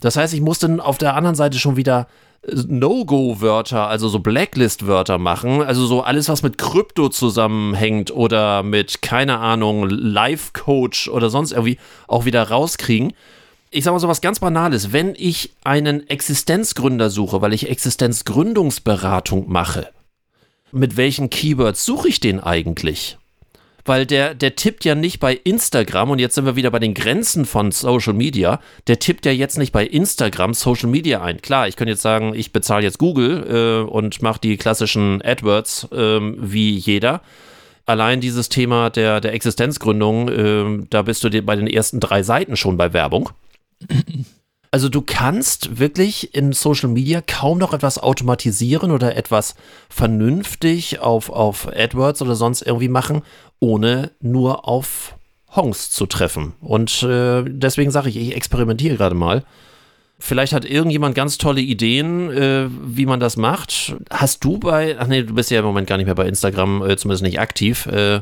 Das 0.00 0.16
heißt, 0.16 0.32
ich 0.32 0.40
muss 0.40 0.60
dann 0.60 0.78
auf 0.78 0.98
der 0.98 1.16
anderen 1.16 1.36
Seite 1.36 1.58
schon 1.58 1.76
wieder 1.76 2.06
No-Go-Wörter, 2.54 3.88
also 3.88 4.08
so 4.08 4.20
Blacklist-Wörter 4.20 5.18
machen, 5.18 5.62
also 5.62 5.86
so 5.86 6.02
alles, 6.02 6.28
was 6.28 6.42
mit 6.42 6.58
Krypto 6.58 7.08
zusammenhängt 7.08 8.10
oder 8.10 8.62
mit, 8.62 9.02
keine 9.02 9.38
Ahnung, 9.38 9.88
Life-Coach 9.88 11.08
oder 11.08 11.30
sonst 11.30 11.52
irgendwie 11.52 11.78
auch 12.06 12.24
wieder 12.24 12.48
rauskriegen. 12.48 13.12
Ich 13.70 13.84
sage 13.84 13.94
mal 13.94 14.00
so 14.00 14.08
was 14.08 14.20
ganz 14.20 14.38
Banales, 14.38 14.92
wenn 14.92 15.14
ich 15.16 15.54
einen 15.64 16.08
Existenzgründer 16.08 17.10
suche, 17.10 17.42
weil 17.42 17.52
ich 17.52 17.68
Existenzgründungsberatung 17.68 19.50
mache, 19.50 19.88
mit 20.72 20.96
welchen 20.96 21.30
Keywords 21.30 21.84
suche 21.84 22.08
ich 22.08 22.20
den 22.20 22.40
eigentlich? 22.40 23.18
Weil 23.86 24.06
der, 24.06 24.34
der 24.34 24.56
tippt 24.56 24.84
ja 24.84 24.94
nicht 24.94 25.20
bei 25.20 25.34
Instagram, 25.34 26.10
und 26.10 26.18
jetzt 26.18 26.34
sind 26.34 26.44
wir 26.44 26.56
wieder 26.56 26.70
bei 26.70 26.78
den 26.78 26.94
Grenzen 26.94 27.44
von 27.44 27.72
Social 27.72 28.12
Media, 28.12 28.60
der 28.86 28.98
tippt 28.98 29.26
ja 29.26 29.32
jetzt 29.32 29.58
nicht 29.58 29.72
bei 29.72 29.86
Instagram 29.86 30.54
Social 30.54 30.88
Media 30.88 31.22
ein. 31.22 31.40
Klar, 31.42 31.68
ich 31.68 31.76
könnte 31.76 31.92
jetzt 31.92 32.02
sagen, 32.02 32.34
ich 32.34 32.52
bezahle 32.52 32.84
jetzt 32.84 32.98
Google 32.98 33.84
äh, 33.86 33.90
und 33.90 34.22
mache 34.22 34.40
die 34.40 34.56
klassischen 34.56 35.22
AdWords 35.22 35.88
äh, 35.92 36.20
wie 36.20 36.76
jeder. 36.76 37.22
Allein 37.86 38.20
dieses 38.20 38.48
Thema 38.48 38.90
der, 38.90 39.20
der 39.20 39.32
Existenzgründung, 39.32 40.28
äh, 40.28 40.86
da 40.90 41.02
bist 41.02 41.22
du 41.22 41.42
bei 41.42 41.54
den 41.54 41.68
ersten 41.68 42.00
drei 42.00 42.22
Seiten 42.22 42.56
schon 42.56 42.76
bei 42.76 42.92
Werbung. 42.92 43.30
Also 44.72 44.90
du 44.90 45.00
kannst 45.00 45.78
wirklich 45.78 46.34
in 46.34 46.52
Social 46.52 46.90
Media 46.90 47.22
kaum 47.22 47.56
noch 47.56 47.72
etwas 47.72 47.98
automatisieren 47.98 48.90
oder 48.90 49.16
etwas 49.16 49.54
vernünftig 49.88 50.98
auf, 50.98 51.30
auf 51.30 51.68
AdWords 51.68 52.20
oder 52.20 52.34
sonst 52.34 52.60
irgendwie 52.60 52.88
machen, 52.88 53.22
ohne 53.60 54.10
nur 54.20 54.68
auf 54.68 55.16
Hongs 55.54 55.90
zu 55.90 56.06
treffen. 56.06 56.52
Und 56.60 57.02
äh, 57.02 57.42
deswegen 57.46 57.90
sage 57.90 58.08
ich, 58.08 58.16
ich 58.16 58.36
experimentiere 58.36 58.96
gerade 58.96 59.14
mal. 59.14 59.44
Vielleicht 60.18 60.52
hat 60.54 60.64
irgendjemand 60.64 61.14
ganz 61.14 61.36
tolle 61.36 61.60
Ideen, 61.60 62.30
äh, 62.30 62.68
wie 62.70 63.06
man 63.06 63.20
das 63.20 63.36
macht. 63.36 63.96
Hast 64.10 64.44
du 64.44 64.58
bei, 64.58 64.96
ach 64.98 65.06
nee, 65.06 65.22
du 65.22 65.34
bist 65.34 65.50
ja 65.50 65.58
im 65.58 65.64
Moment 65.66 65.86
gar 65.86 65.98
nicht 65.98 66.06
mehr 66.06 66.14
bei 66.14 66.26
Instagram, 66.26 66.82
äh, 66.82 66.96
zumindest 66.96 67.22
nicht 67.22 67.38
aktiv, 67.38 67.86
äh, 67.86 68.20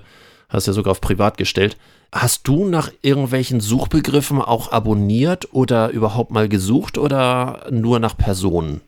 hast 0.48 0.66
ja 0.66 0.72
sogar 0.72 0.92
auf 0.92 1.00
privat 1.00 1.38
gestellt. 1.38 1.76
Hast 2.10 2.46
du 2.46 2.64
nach 2.64 2.90
irgendwelchen 3.02 3.60
Suchbegriffen 3.60 4.40
auch 4.40 4.70
abonniert 4.72 5.48
oder 5.52 5.90
überhaupt 5.90 6.30
mal 6.30 6.48
gesucht 6.48 6.98
oder 6.98 7.66
nur 7.70 7.98
nach 7.98 8.16
Personen? 8.16 8.80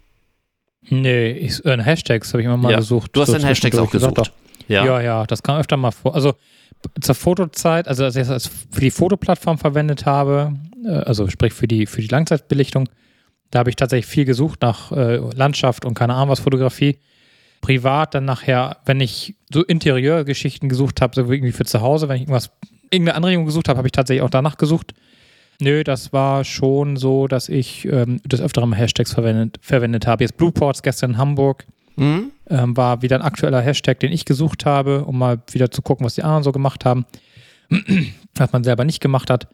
Nee, 0.88 1.32
ich, 1.32 1.64
äh, 1.64 1.80
Hashtags 1.80 2.32
habe 2.32 2.42
ich 2.42 2.46
immer 2.46 2.56
mal 2.56 2.72
ja. 2.72 2.78
gesucht. 2.78 3.10
Du 3.14 3.20
hast 3.20 3.28
so 3.28 3.34
den 3.34 3.44
Hashtags 3.44 3.78
auch 3.78 3.90
gesucht. 3.90 4.32
Ja. 4.68 4.84
ja, 4.84 5.00
ja, 5.00 5.26
das 5.26 5.42
kam 5.42 5.58
öfter 5.58 5.76
mal 5.76 5.90
vor. 5.90 6.14
Also 6.14 6.34
zur 7.00 7.14
Fotozeit, 7.14 7.88
also 7.88 8.04
als 8.04 8.16
ich 8.16 8.26
das 8.26 8.46
für 8.46 8.80
die 8.80 8.90
Fotoplattform 8.90 9.58
verwendet 9.58 10.06
habe, 10.06 10.54
äh, 10.84 10.90
also 10.90 11.28
sprich 11.28 11.52
für 11.52 11.68
die, 11.68 11.86
für 11.86 12.00
die 12.00 12.08
Langzeitbelichtung, 12.08 12.88
da 13.50 13.60
habe 13.60 13.70
ich 13.70 13.76
tatsächlich 13.76 14.06
viel 14.06 14.24
gesucht 14.24 14.62
nach 14.62 14.92
äh, 14.92 15.16
Landschaft 15.16 15.84
und 15.84 15.94
keine 15.94 16.14
Ahnung 16.14 16.30
was 16.30 16.40
Fotografie. 16.40 16.98
Privat 17.60 18.14
dann 18.14 18.24
nachher, 18.24 18.78
wenn 18.84 19.00
ich 19.00 19.34
so 19.52 19.64
Interieurgeschichten 19.64 20.68
gesucht 20.68 21.00
habe, 21.00 21.14
so 21.14 21.30
irgendwie 21.32 21.52
für 21.52 21.64
zu 21.64 21.80
Hause, 21.80 22.08
wenn 22.08 22.16
ich 22.16 22.22
irgendwas, 22.22 22.50
irgendeine 22.90 23.16
Anregung 23.16 23.46
gesucht 23.46 23.68
habe, 23.68 23.78
habe 23.78 23.88
ich 23.88 23.92
tatsächlich 23.92 24.22
auch 24.22 24.30
danach 24.30 24.56
gesucht. 24.56 24.94
Nö, 25.60 25.84
das 25.84 26.12
war 26.12 26.44
schon 26.44 26.96
so, 26.96 27.28
dass 27.28 27.48
ich 27.48 27.86
ähm, 27.86 28.20
des 28.24 28.40
Öfteren 28.42 28.72
Hashtags 28.72 29.14
verwendet, 29.14 29.58
verwendet 29.62 30.06
habe. 30.06 30.22
Jetzt 30.22 30.36
Blueports 30.36 30.82
gestern 30.82 31.12
in 31.12 31.18
Hamburg 31.18 31.66
Mhm. 31.96 32.30
Ähm, 32.48 32.76
war 32.76 33.02
wieder 33.02 33.16
ein 33.16 33.22
aktueller 33.22 33.60
Hashtag, 33.60 34.00
den 34.00 34.12
ich 34.12 34.24
gesucht 34.24 34.66
habe, 34.66 35.04
um 35.04 35.18
mal 35.18 35.40
wieder 35.50 35.70
zu 35.70 35.82
gucken, 35.82 36.06
was 36.06 36.14
die 36.14 36.22
anderen 36.22 36.42
so 36.42 36.52
gemacht 36.52 36.84
haben, 36.84 37.06
was 38.34 38.52
man 38.52 38.64
selber 38.64 38.84
nicht 38.84 39.00
gemacht 39.00 39.30
hat. 39.30 39.48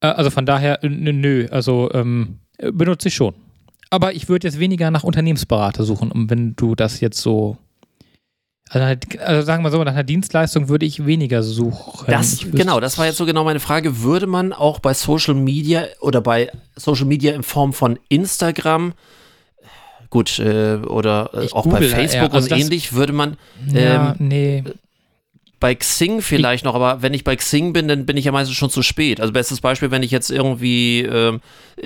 Äh, 0.00 0.08
also 0.08 0.30
von 0.30 0.46
daher, 0.46 0.78
nö, 0.82 1.46
also 1.50 1.90
ähm, 1.92 2.38
benutze 2.58 3.08
ich 3.08 3.14
schon. 3.14 3.34
Aber 3.90 4.14
ich 4.14 4.28
würde 4.28 4.46
jetzt 4.46 4.60
weniger 4.60 4.90
nach 4.90 5.02
Unternehmensberater 5.02 5.82
suchen, 5.84 6.12
um 6.12 6.30
wenn 6.30 6.54
du 6.54 6.74
das 6.74 7.00
jetzt 7.00 7.20
so 7.20 7.58
also, 8.72 8.86
also, 9.18 9.42
sagen 9.44 9.64
wir 9.64 9.70
so, 9.72 9.82
nach 9.82 9.92
einer 9.92 10.04
Dienstleistung 10.04 10.68
würde 10.68 10.86
ich 10.86 11.04
weniger 11.04 11.42
suchen. 11.42 12.06
Das, 12.06 12.38
genau, 12.52 12.78
das 12.78 12.98
war 12.98 13.06
jetzt 13.06 13.16
so 13.16 13.26
genau 13.26 13.42
meine 13.42 13.58
Frage. 13.58 14.02
Würde 14.02 14.28
man 14.28 14.52
auch 14.52 14.78
bei 14.78 14.94
Social 14.94 15.34
Media 15.34 15.86
oder 16.00 16.20
bei 16.20 16.52
Social 16.76 17.06
Media 17.06 17.34
in 17.34 17.42
Form 17.42 17.72
von 17.72 17.98
Instagram 18.08 18.92
gut, 20.10 20.38
äh, 20.38 20.76
oder 20.76 21.30
äh, 21.32 21.48
auch 21.52 21.66
bei 21.66 21.82
Facebook 21.82 22.34
also 22.34 22.52
und 22.54 22.60
ähnlich 22.60 22.92
würde 22.92 23.12
man. 23.12 23.36
Ähm, 23.68 23.76
ja, 23.76 24.14
nee. 24.18 24.64
Bei 25.60 25.74
Xing 25.74 26.22
vielleicht 26.22 26.64
noch, 26.64 26.74
aber 26.74 27.02
wenn 27.02 27.12
ich 27.12 27.22
bei 27.22 27.36
Xing 27.36 27.74
bin, 27.74 27.86
dann 27.86 28.06
bin 28.06 28.16
ich 28.16 28.24
ja 28.24 28.32
meistens 28.32 28.56
schon 28.56 28.70
zu 28.70 28.82
spät. 28.82 29.20
Also 29.20 29.32
bestes 29.32 29.60
Beispiel, 29.60 29.90
wenn 29.90 30.02
ich 30.02 30.10
jetzt 30.10 30.30
irgendwie 30.30 31.02
äh, 31.02 31.38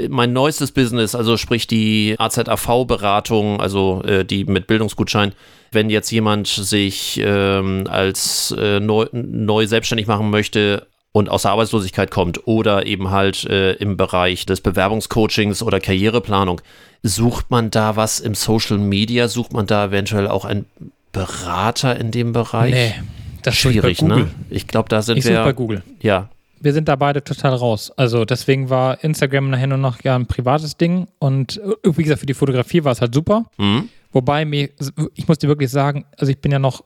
mein 0.09 0.33
neuestes 0.33 0.71
Business, 0.71 1.17
also 1.17 1.37
sprich 1.37 1.67
die 1.67 2.15
AZAV-Beratung, 2.19 3.61
also 3.61 4.01
äh, 4.05 4.25
die 4.25 4.45
mit 4.45 4.69
Bildungsgutschein, 4.69 5.33
wenn 5.73 5.91
jetzt 5.91 6.13
jemand 6.13 6.47
sich 6.47 7.21
ähm, 7.21 7.89
als 7.91 8.55
äh, 8.57 8.79
neu, 8.79 9.07
neu 9.11 9.67
selbstständig 9.67 10.07
machen 10.07 10.31
möchte, 10.31 10.87
und 11.17 11.29
aus 11.29 11.43
der 11.43 11.53
Arbeitslosigkeit 11.53 12.11
kommt 12.11 12.49
oder 12.49 12.87
eben 12.87 13.11
halt 13.11 13.45
äh, 13.45 13.75
im 13.75 13.97
Bereich 13.97 14.47
des 14.47 14.61
Bewerbungscoachings 14.61 15.63
oder 15.63 15.79
Karriereplanung, 15.79 16.61
sucht 17.05 17.51
man 17.51 17.71
da 17.71 17.97
was 17.97 18.19
im 18.19 18.35
Social 18.35 18.79
Media? 18.79 19.29
Sucht 19.29 19.53
man 19.53 19.67
da 19.67 19.87
eventuell 19.87 20.27
auch 20.27 20.45
einen 20.45 20.65
Berater 21.13 21.97
in 22.01 22.11
dem 22.11 22.33
Bereich? 22.33 22.73
Nee, 22.73 22.95
das 23.43 23.55
ist 23.55 23.61
schwierig, 23.61 24.03
ne? 24.03 24.29
Ich 24.51 24.67
glaube, 24.67 24.89
da 24.89 25.03
sind 25.03 25.19
ich 25.19 25.27
wir. 25.27 25.45
bei 25.45 25.53
Google. 25.53 25.83
Ja. 26.01 26.31
Wir 26.61 26.73
sind 26.73 26.89
da 26.89 26.97
beide 26.97 27.23
total 27.23 27.55
raus. 27.55 27.93
Also 27.97 28.25
deswegen 28.25 28.71
war 28.71 29.05
Instagram 29.05 29.51
nachher 29.51 29.67
nur 29.67 29.79
noch 29.79 30.03
ja 30.03 30.17
ein 30.17 30.27
privates 30.27 30.79
Ding 30.79 31.07
und 31.19 31.59
äh, 31.59 31.97
wie 31.97 32.03
gesagt, 32.03 32.21
für 32.21 32.27
die 32.27 32.35
Fotografie 32.35 32.83
war 32.85 32.93
es 32.93 33.03
halt 33.03 33.15
super. 33.15 33.45
Mhm. 33.59 33.91
Wobei 34.13 34.47
mir, 34.47 34.71
ich 35.15 35.29
muss 35.29 35.39
dir 35.39 35.49
wirklich 35.49 35.71
sagen, 35.71 36.07
also 36.17 36.31
ich 36.31 36.39
bin 36.39 36.53
ja 36.53 36.59
noch 36.59 36.85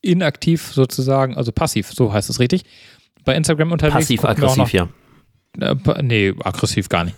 inaktiv 0.00 0.72
sozusagen, 0.72 1.36
also 1.36 1.50
passiv, 1.50 1.90
so 1.92 2.12
heißt 2.12 2.30
es 2.30 2.38
richtig 2.38 2.64
bei 3.24 3.34
Instagram 3.34 3.72
unterwegs. 3.72 3.96
Passiv-aggressiv, 3.96 4.72
ja. 4.72 4.88
Äh, 5.58 5.74
nee, 6.02 6.32
aggressiv 6.44 6.88
gar 6.88 7.04
nicht. 7.04 7.16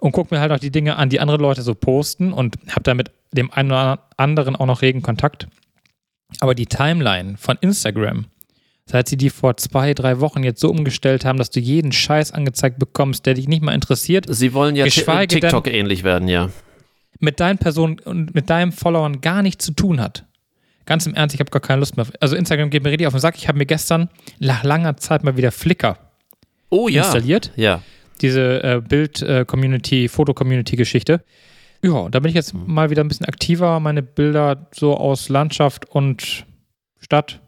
Und 0.00 0.12
guck 0.12 0.30
mir 0.30 0.40
halt 0.40 0.52
auch 0.52 0.58
die 0.58 0.70
Dinge 0.70 0.96
an, 0.96 1.08
die 1.08 1.20
andere 1.20 1.38
Leute 1.38 1.62
so 1.62 1.74
posten 1.74 2.32
und 2.32 2.56
habe 2.70 2.82
da 2.82 2.94
mit 2.94 3.10
dem 3.32 3.50
einen 3.52 3.70
oder 3.70 4.08
anderen 4.16 4.56
auch 4.56 4.66
noch 4.66 4.82
regen 4.82 5.02
Kontakt. 5.02 5.46
Aber 6.40 6.54
die 6.54 6.66
Timeline 6.66 7.36
von 7.36 7.56
Instagram, 7.60 8.26
seit 8.86 9.08
sie 9.08 9.16
die 9.16 9.30
vor 9.30 9.56
zwei, 9.56 9.94
drei 9.94 10.20
Wochen 10.20 10.42
jetzt 10.42 10.60
so 10.60 10.70
umgestellt 10.70 11.24
haben, 11.24 11.38
dass 11.38 11.50
du 11.50 11.60
jeden 11.60 11.92
Scheiß 11.92 12.32
angezeigt 12.32 12.78
bekommst, 12.78 13.26
der 13.26 13.34
dich 13.34 13.48
nicht 13.48 13.62
mal 13.62 13.72
interessiert. 13.72 14.26
Sie 14.28 14.52
wollen 14.52 14.76
ja 14.76 14.86
TikTok 14.86 15.68
ähnlich 15.68 16.04
werden, 16.04 16.28
ja. 16.28 16.50
Mit 17.20 17.40
deinen 17.40 17.58
Personen 17.58 17.98
und 18.00 18.34
mit 18.34 18.50
deinen 18.50 18.72
Followern 18.72 19.20
gar 19.20 19.42
nichts 19.42 19.64
zu 19.64 19.72
tun 19.72 20.00
hat. 20.00 20.24
Ganz 20.86 21.06
im 21.06 21.14
Ernst, 21.14 21.34
ich 21.34 21.40
habe 21.40 21.50
gar 21.50 21.62
keine 21.62 21.80
Lust 21.80 21.96
mehr. 21.96 22.06
Also 22.20 22.36
Instagram 22.36 22.68
geht 22.68 22.82
mir 22.82 22.90
richtig 22.90 23.06
auf 23.06 23.14
den 23.14 23.20
Sack. 23.20 23.36
Ich 23.36 23.48
habe 23.48 23.56
mir 23.56 23.66
gestern 23.66 24.10
nach 24.38 24.64
langer 24.64 24.96
Zeit 24.98 25.24
mal 25.24 25.36
wieder 25.36 25.50
Flickr 25.50 25.96
oh, 26.68 26.88
ja. 26.88 27.02
installiert. 27.02 27.52
Ja. 27.56 27.82
Diese 28.20 28.62
äh, 28.62 28.80
Bild-Community, 28.80 30.08
Foto-Community-Geschichte. 30.08 31.22
Ja, 31.82 32.08
da 32.08 32.20
bin 32.20 32.30
ich 32.30 32.34
jetzt 32.34 32.54
mhm. 32.54 32.62
mal 32.66 32.90
wieder 32.90 33.04
ein 33.04 33.08
bisschen 33.08 33.26
aktiver, 33.26 33.78
meine 33.78 34.02
Bilder 34.02 34.68
so 34.74 34.96
aus 34.96 35.28
Landschaft 35.28 35.88
und 35.90 36.46
Stadt 36.98 37.40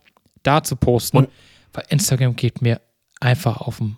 da 0.42 0.62
zu 0.62 0.76
posten. 0.76 1.16
Und 1.16 1.28
weil 1.72 1.84
Instagram 1.88 2.36
geht 2.36 2.60
mir 2.60 2.80
einfach 3.20 3.60
auf 3.60 3.78
den 3.78 3.96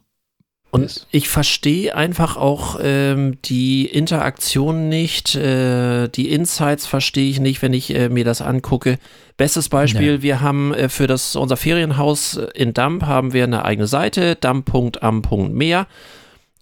Und 0.70 1.06
ich 1.10 1.28
verstehe 1.28 1.94
einfach 1.96 2.36
auch 2.36 2.78
ähm, 2.82 3.38
die 3.44 3.86
Interaktion 3.86 4.88
nicht, 4.88 5.34
äh, 5.34 6.08
die 6.08 6.30
Insights 6.30 6.86
verstehe 6.86 7.30
ich 7.30 7.40
nicht, 7.40 7.62
wenn 7.62 7.72
ich 7.72 7.94
äh, 7.94 8.08
mir 8.08 8.24
das 8.24 8.40
angucke. 8.40 8.98
Bestes 9.36 9.68
Beispiel, 9.68 10.18
Nee. 10.18 10.22
wir 10.22 10.40
haben 10.40 10.72
äh, 10.74 10.88
für 10.88 11.06
das, 11.06 11.36
unser 11.36 11.56
Ferienhaus 11.56 12.38
in 12.54 12.74
Damp 12.74 13.04
haben 13.04 13.32
wir 13.32 13.44
eine 13.44 13.64
eigene 13.64 13.86
Seite, 13.86 14.36
damp.am.meer. 14.36 15.86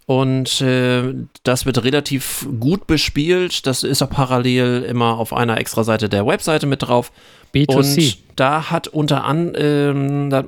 Und 0.06 0.60
äh, 0.60 1.02
das 1.42 1.66
wird 1.66 1.82
relativ 1.82 2.46
gut 2.60 2.86
bespielt. 2.86 3.66
Das 3.66 3.82
ist 3.82 4.02
auch 4.02 4.10
parallel 4.10 4.84
immer 4.88 5.18
auf 5.18 5.32
einer 5.32 5.58
extra 5.58 5.82
Seite 5.82 6.08
der 6.08 6.26
Webseite 6.26 6.66
mit 6.66 6.82
drauf. 6.82 7.10
B2C. 7.52 7.96
Und 7.96 8.18
da 8.36 8.70
hat 8.70 8.86
unter 8.88 9.24
an, 9.24 9.52
ähm, 9.56 10.30
da, 10.30 10.44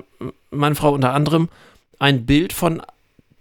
meine 0.52 0.76
Frau 0.76 0.92
unter 0.92 1.12
anderem 1.12 1.48
ein 1.98 2.24
Bild 2.24 2.52
von 2.52 2.82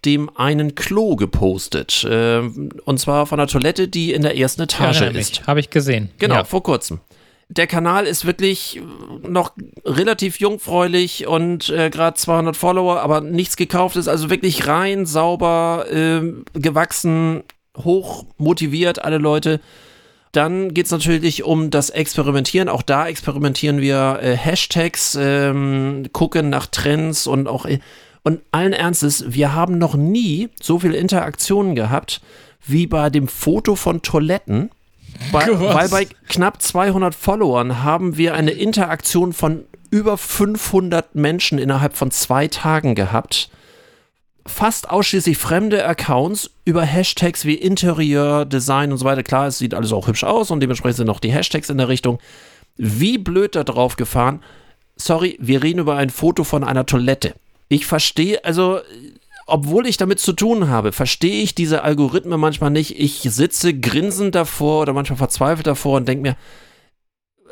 dem 0.05 0.35
einen 0.35 0.73
Klo 0.73 1.15
gepostet. 1.15 2.07
Ähm, 2.09 2.69
und 2.85 2.99
zwar 2.99 3.27
von 3.27 3.39
einer 3.39 3.47
Toilette, 3.47 3.87
die 3.87 4.13
in 4.13 4.23
der 4.23 4.37
ersten 4.37 4.61
Etage 4.63 5.01
Erinnere 5.01 5.19
ist. 5.21 5.45
Habe 5.45 5.59
ich 5.59 5.69
gesehen. 5.69 6.09
Genau, 6.17 6.35
Ja. 6.35 6.43
vor 6.45 6.63
kurzem. 6.63 6.99
Der 7.49 7.67
Kanal 7.67 8.05
ist 8.05 8.25
wirklich 8.25 8.81
noch 9.27 9.53
relativ 9.85 10.39
jungfräulich 10.39 11.27
und 11.27 11.69
äh, 11.69 11.89
gerade 11.89 12.17
200 12.17 12.57
Follower, 12.57 12.99
aber 12.99 13.21
nichts 13.21 13.55
gekauft 13.55 13.95
ist. 13.95 14.09
Also 14.09 14.29
wirklich 14.29 14.67
rein, 14.67 15.05
sauber, 15.05 15.85
ähm, 15.89 16.43
gewachsen, 16.53 17.43
hoch 17.77 18.25
motiviert, 18.37 19.03
alle 19.03 19.17
Leute. 19.17 19.61
Dann 20.33 20.73
geht 20.73 20.87
es 20.87 20.91
natürlich 20.91 21.43
um 21.45 21.69
das 21.69 21.89
Experimentieren. 21.89 22.67
Auch 22.67 22.81
da 22.81 23.07
experimentieren 23.07 23.79
wir 23.79 24.19
äh, 24.21 24.35
Hashtags, 24.35 25.17
ähm, 25.19 26.07
gucken 26.11 26.49
nach 26.49 26.67
Trends 26.67 27.27
und 27.27 27.47
auch. 27.47 27.65
äh, 27.65 27.79
Und 28.23 28.41
allen 28.51 28.73
Ernstes, 28.73 29.23
wir 29.29 29.53
haben 29.53 29.77
noch 29.77 29.95
nie 29.95 30.49
so 30.61 30.79
viele 30.79 30.97
Interaktionen 30.97 31.75
gehabt 31.75 32.19
wie 32.65 32.87
bei 32.87 33.09
dem 33.09 33.29
Foto 33.29 33.75
von 33.75 34.01
Toiletten. 34.01 34.69
Bei, 35.31 35.47
weil 35.59 35.89
bei 35.89 36.07
knapp 36.27 36.61
200 36.61 37.15
Followern 37.15 37.83
haben 37.83 38.17
wir 38.17 38.33
eine 38.33 38.51
Interaktion 38.51 39.33
von 39.33 39.65
über 39.89 40.17
500 40.17 41.15
Menschen 41.15 41.59
innerhalb 41.59 41.95
von 41.95 42.11
zwei 42.11 42.47
Tagen 42.47 42.95
gehabt. 42.95 43.49
Fast 44.45 44.89
ausschließlich 44.89 45.37
fremde 45.37 45.85
Accounts 45.85 46.51
über 46.63 46.83
Hashtags 46.83 47.45
wie 47.45 47.55
Interieur, 47.55 48.45
Design 48.45 48.91
und 48.91 48.97
so 48.97 49.05
weiter. 49.05 49.23
Klar, 49.23 49.47
es 49.47 49.57
sieht 49.57 49.73
alles 49.73 49.91
auch 49.91 50.07
hübsch 50.07 50.23
aus 50.23 50.51
und 50.51 50.61
dementsprechend 50.61 50.97
sind 50.97 51.09
auch 51.09 51.19
die 51.19 51.31
Hashtags 51.31 51.69
in 51.69 51.77
der 51.77 51.89
Richtung. 51.89 52.19
Wie 52.77 53.17
blöd 53.17 53.55
da 53.55 53.63
drauf 53.63 53.95
gefahren. 53.97 54.41
Sorry, 54.95 55.37
wir 55.39 55.63
reden 55.63 55.79
über 55.79 55.97
ein 55.97 56.09
Foto 56.09 56.43
von 56.43 56.63
einer 56.63 56.85
Toilette. 56.85 57.33
Ich 57.69 57.85
verstehe, 57.85 58.43
also 58.45 58.79
obwohl 59.47 59.87
ich 59.87 59.97
damit 59.97 60.19
zu 60.19 60.33
tun 60.33 60.69
habe, 60.69 60.91
verstehe 60.91 61.41
ich 61.41 61.55
diese 61.55 61.83
Algorithmen 61.83 62.39
manchmal 62.39 62.69
nicht. 62.69 62.99
Ich 62.99 63.21
sitze 63.21 63.73
grinsend 63.73 64.35
davor 64.35 64.81
oder 64.81 64.93
manchmal 64.93 65.17
verzweifelt 65.17 65.65
davor 65.65 65.97
und 65.97 66.07
denke 66.07 66.21
mir, 66.21 66.35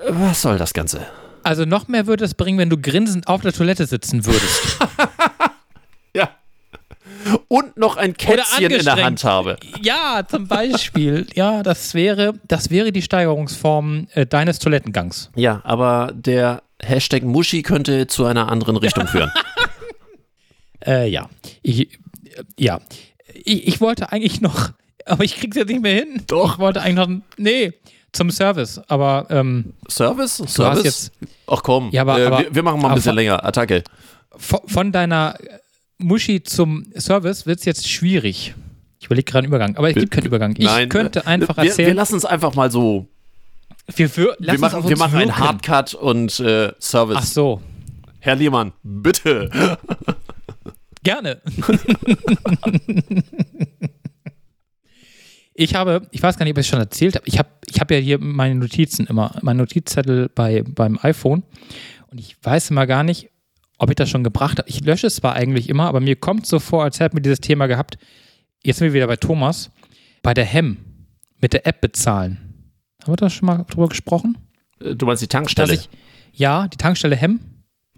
was 0.09 0.41
soll 0.41 0.57
das 0.57 0.73
Ganze? 0.73 1.05
Also 1.43 1.65
noch 1.65 1.87
mehr 1.87 2.05
würde 2.07 2.25
es 2.25 2.33
bringen, 2.33 2.57
wenn 2.57 2.69
du 2.69 2.77
grinsend 2.77 3.27
auf 3.27 3.41
der 3.41 3.53
Toilette 3.53 3.85
sitzen 3.85 4.25
würdest. 4.25 4.77
Ja. 6.15 6.29
Und 7.49 7.75
noch 7.77 7.97
ein 7.97 8.15
Kätzchen 8.15 8.71
in 8.71 8.85
der. 8.85 9.03
Hand 9.03 9.23
habe. 9.23 9.57
ja, 9.81 10.23
zum 10.27 10.47
Beispiel. 10.47 11.27
Ja, 11.33 11.61
das 11.61 11.93
wäre, 11.93 12.33
das 12.47 12.69
wäre 12.69 12.91
die 12.91 13.01
Steigerungsform 13.01 14.07
äh, 14.13 14.25
deines 14.25 14.59
Toilettengangs. 14.59 15.31
Ja, 15.35 15.61
aber 15.63 16.11
der 16.13 16.63
Hashtag 16.81 17.23
Muschi 17.23 17.63
könnte 17.63 18.07
zu 18.07 18.25
einer 18.25 18.49
anderen 18.49 18.77
Richtung 18.77 19.07
führen. 19.09 19.31
Äh, 20.85 21.09
ja. 21.09 21.29
Ich, 21.61 21.81
äh, 21.81 21.87
ja. 22.57 22.79
Ich, 23.33 23.67
ich 23.67 23.81
wollte 23.81 24.11
eigentlich 24.11 24.41
noch, 24.41 24.71
aber 25.05 25.23
ich 25.23 25.37
krieg's 25.37 25.55
jetzt 25.57 25.69
nicht 25.69 25.81
mehr 25.81 25.95
hin. 25.95 26.21
Doch. 26.27 26.53
Ich 26.53 26.59
wollte 26.59 26.81
eigentlich 26.81 27.07
noch, 27.07 27.21
nee, 27.37 27.73
zum 28.11 28.31
Service. 28.31 28.79
Aber 28.87 29.27
ähm, 29.29 29.73
Service? 29.89 30.37
du 30.37 30.45
hast 30.45 30.53
Service? 30.53 30.83
jetzt 30.83 31.11
Ach 31.47 31.61
komm, 31.63 31.89
Ja, 31.91 32.01
aber- 32.03 32.19
äh, 32.19 32.25
aber- 32.25 32.39
wir, 32.39 32.55
wir 32.55 32.63
machen 32.63 32.81
mal 32.81 32.89
ein 32.89 32.95
bisschen 32.95 33.09
von- 33.09 33.15
länger. 33.15 33.43
Attacke. 33.45 33.83
von, 34.37 34.59
von 34.65 34.91
deiner 34.91 35.35
Muschi 35.97 36.41
zum 36.43 36.85
Service 36.97 37.45
wird's 37.45 37.65
jetzt 37.65 37.87
schwierig. 37.89 38.53
Ich 38.99 39.05
überlege 39.07 39.25
gerade 39.25 39.39
einen 39.43 39.47
Übergang, 39.47 39.75
aber 39.77 39.89
es 39.89 39.95
gibt 39.95 40.11
keinen 40.11 40.25
Übergang. 40.25 40.55
Ich 40.57 40.65
Nein, 40.65 40.89
könnte 40.89 41.27
einfach 41.27 41.57
wir, 41.57 41.63
Wir 41.65 41.69
erzählen. 41.71 41.95
lassen 41.95 42.15
es 42.17 42.25
einfach 42.25 42.55
mal 42.55 42.71
so. 42.71 43.07
Wir, 43.95 44.15
wir, 44.17 44.35
Wir 44.39 44.57
machen, 44.59 44.89
wir 44.89 44.97
machen 44.97 45.19
einen. 45.19 45.37
Hardcut 45.37 45.93
und 45.93 46.39
äh, 46.39 46.71
Service. 46.79 47.17
Ach 47.19 47.23
so, 47.25 47.61
Herr 48.19 48.35
Lehmann, 48.35 48.71
bitte. 48.81 49.49
gerne. 51.05 51.41
ich 55.53 55.75
habe, 55.75 56.07
ich 56.11 56.21
weiß 56.21 56.37
gar 56.37 56.43
nicht, 56.43 56.51
ob 56.53 56.57
ich 56.57 56.65
es 56.65 56.67
schon 56.67 56.79
erzählt 56.79 57.15
habe. 57.15 57.25
Ich 57.27 57.39
habe, 57.39 57.49
ich 57.69 57.79
habe 57.79 57.93
ja 57.95 57.99
hier 58.01 58.19
meine 58.19 58.55
Notizen 58.55 59.07
immer, 59.07 59.37
mein 59.41 59.57
Notizzettel 59.57 60.29
bei, 60.29 60.63
beim 60.63 60.99
iPhone 61.01 61.43
und 62.11 62.19
ich 62.19 62.35
weiß 62.43 62.71
immer 62.71 62.87
gar 62.87 63.03
nicht, 63.03 63.29
ob 63.77 63.89
ich 63.89 63.95
das 63.95 64.09
schon 64.09 64.23
gebracht 64.23 64.57
habe. 64.59 64.69
Ich 64.69 64.81
lösche 64.81 65.07
es 65.07 65.15
zwar 65.15 65.33
eigentlich 65.33 65.69
immer, 65.69 65.87
aber 65.87 66.01
mir 66.01 66.15
kommt 66.17 66.45
so 66.45 66.59
vor, 66.59 66.83
als 66.83 66.99
hätten 66.99 67.15
wir 67.17 67.21
dieses 67.21 67.39
Thema 67.41 67.67
gehabt. 67.67 67.97
Jetzt 68.63 68.79
sind 68.79 68.87
wir 68.87 68.93
wieder 68.93 69.07
bei 69.07 69.17
Thomas. 69.17 69.71
Bei 70.23 70.33
der 70.33 70.45
Hem 70.45 70.77
mit 71.39 71.53
der 71.53 71.67
App 71.67 71.81
bezahlen. 71.81 72.37
Haben 73.03 73.13
wir 73.13 73.17
da 73.17 73.29
schon 73.29 73.45
mal 73.45 73.63
drüber 73.69 73.87
gesprochen? 73.87 74.37
Äh, 74.81 74.95
Du 74.95 75.05
meinst 75.05 75.21
die 75.21 75.27
Tankstelle? 75.27 75.73
ich, 75.73 75.89
ja, 76.33 76.67
die 76.67 76.77
Tankstelle 76.77 77.15
Hem. 77.15 77.39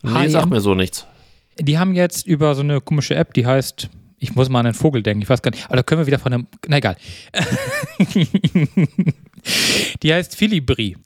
nee, 0.03 0.27
sag 0.27 0.45
mir 0.47 0.59
so 0.61 0.75
nichts. 0.75 1.07
Die 1.59 1.77
haben 1.77 1.93
jetzt 1.95 2.27
über 2.27 2.55
so 2.55 2.61
eine 2.61 2.81
komische 2.81 3.15
App, 3.15 3.33
die 3.33 3.45
heißt, 3.45 3.89
ich 4.19 4.35
muss 4.35 4.49
mal 4.49 4.59
an 4.61 4.67
einen 4.67 4.75
Vogel 4.75 5.03
denken, 5.03 5.21
ich 5.21 5.29
weiß 5.29 5.41
gar 5.41 5.51
nicht, 5.51 5.65
aber 5.65 5.77
da 5.77 5.83
können 5.83 6.01
wir 6.01 6.07
wieder 6.07 6.19
von 6.19 6.33
einem, 6.33 6.47
na 6.67 6.77
egal. 6.77 6.97
die 10.03 10.13
heißt 10.13 10.35
Philibri. 10.35 10.97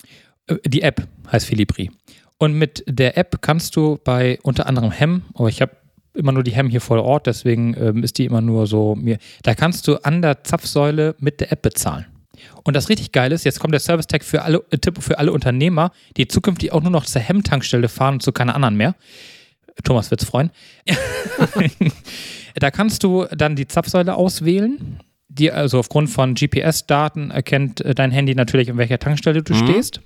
Äh, 0.47 0.55
Die 0.65 0.81
App 0.81 1.07
heißt 1.31 1.45
Philibri. 1.45 1.91
Und 2.37 2.53
mit 2.53 2.83
der 2.87 3.17
App 3.17 3.41
kannst 3.41 3.75
du 3.75 3.99
bei 4.03 4.39
unter 4.43 4.65
anderem 4.65 4.91
Hem, 4.91 5.23
aber 5.35 5.49
ich 5.49 5.61
habe 5.61 5.77
immer 6.13 6.31
nur 6.31 6.43
die 6.43 6.51
Hem 6.51 6.69
hier 6.69 6.81
vor 6.81 7.01
Ort, 7.03 7.27
deswegen 7.27 7.75
ähm, 7.77 8.03
ist 8.03 8.17
die 8.17 8.25
immer 8.25 8.41
nur 8.41 8.67
so 8.67 8.95
mir. 8.95 9.17
Da 9.43 9.53
kannst 9.53 9.87
du 9.87 9.97
an 10.03 10.21
der 10.21 10.43
Zapfsäule 10.43 11.15
mit 11.19 11.39
der 11.39 11.51
App 11.51 11.61
bezahlen. 11.61 12.05
Und 12.63 12.75
das 12.75 12.89
richtig 12.89 13.11
geil 13.11 13.31
ist, 13.31 13.45
jetzt 13.45 13.59
kommt 13.59 13.73
der 13.73 13.79
Service-Tag 13.79 14.23
für 14.23 14.41
alle, 14.41 14.63
äh, 14.71 14.77
Tipp 14.77 15.01
für 15.01 15.19
alle 15.19 15.31
Unternehmer, 15.31 15.91
die 16.17 16.27
zukünftig 16.27 16.71
auch 16.71 16.81
nur 16.81 16.91
noch 16.91 17.05
zur 17.05 17.21
Hem-Tankstelle 17.21 17.87
fahren 17.87 18.15
und 18.15 18.23
zu 18.23 18.31
keiner 18.31 18.55
anderen 18.55 18.75
mehr. 18.75 18.95
Thomas 19.84 20.11
wird's 20.11 20.25
freuen. 20.25 20.51
da 22.55 22.71
kannst 22.71 23.03
du 23.03 23.25
dann 23.36 23.55
die 23.55 23.67
Zapfsäule 23.67 24.15
auswählen, 24.15 24.99
die 25.29 25.51
also 25.51 25.79
aufgrund 25.79 26.09
von 26.09 26.34
GPS-Daten 26.36 27.32
erkennt 27.32 27.82
äh, 27.82 27.95
dein 27.95 28.11
Handy 28.11 28.36
natürlich, 28.36 28.69
an 28.69 28.77
welcher 28.77 28.99
Tankstelle 28.99 29.41
du 29.43 29.53
Mhm. 29.53 29.67
stehst. 29.67 30.01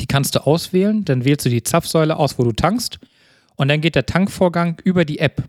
Die 0.00 0.06
kannst 0.06 0.34
du 0.34 0.46
auswählen, 0.46 1.04
dann 1.04 1.24
wählst 1.24 1.44
du 1.46 1.50
die 1.50 1.62
Zapfsäule 1.62 2.16
aus, 2.16 2.38
wo 2.38 2.44
du 2.44 2.52
tankst 2.52 2.98
und 3.56 3.68
dann 3.68 3.80
geht 3.80 3.94
der 3.94 4.06
Tankvorgang 4.06 4.80
über 4.84 5.04
die 5.04 5.18
App. 5.18 5.42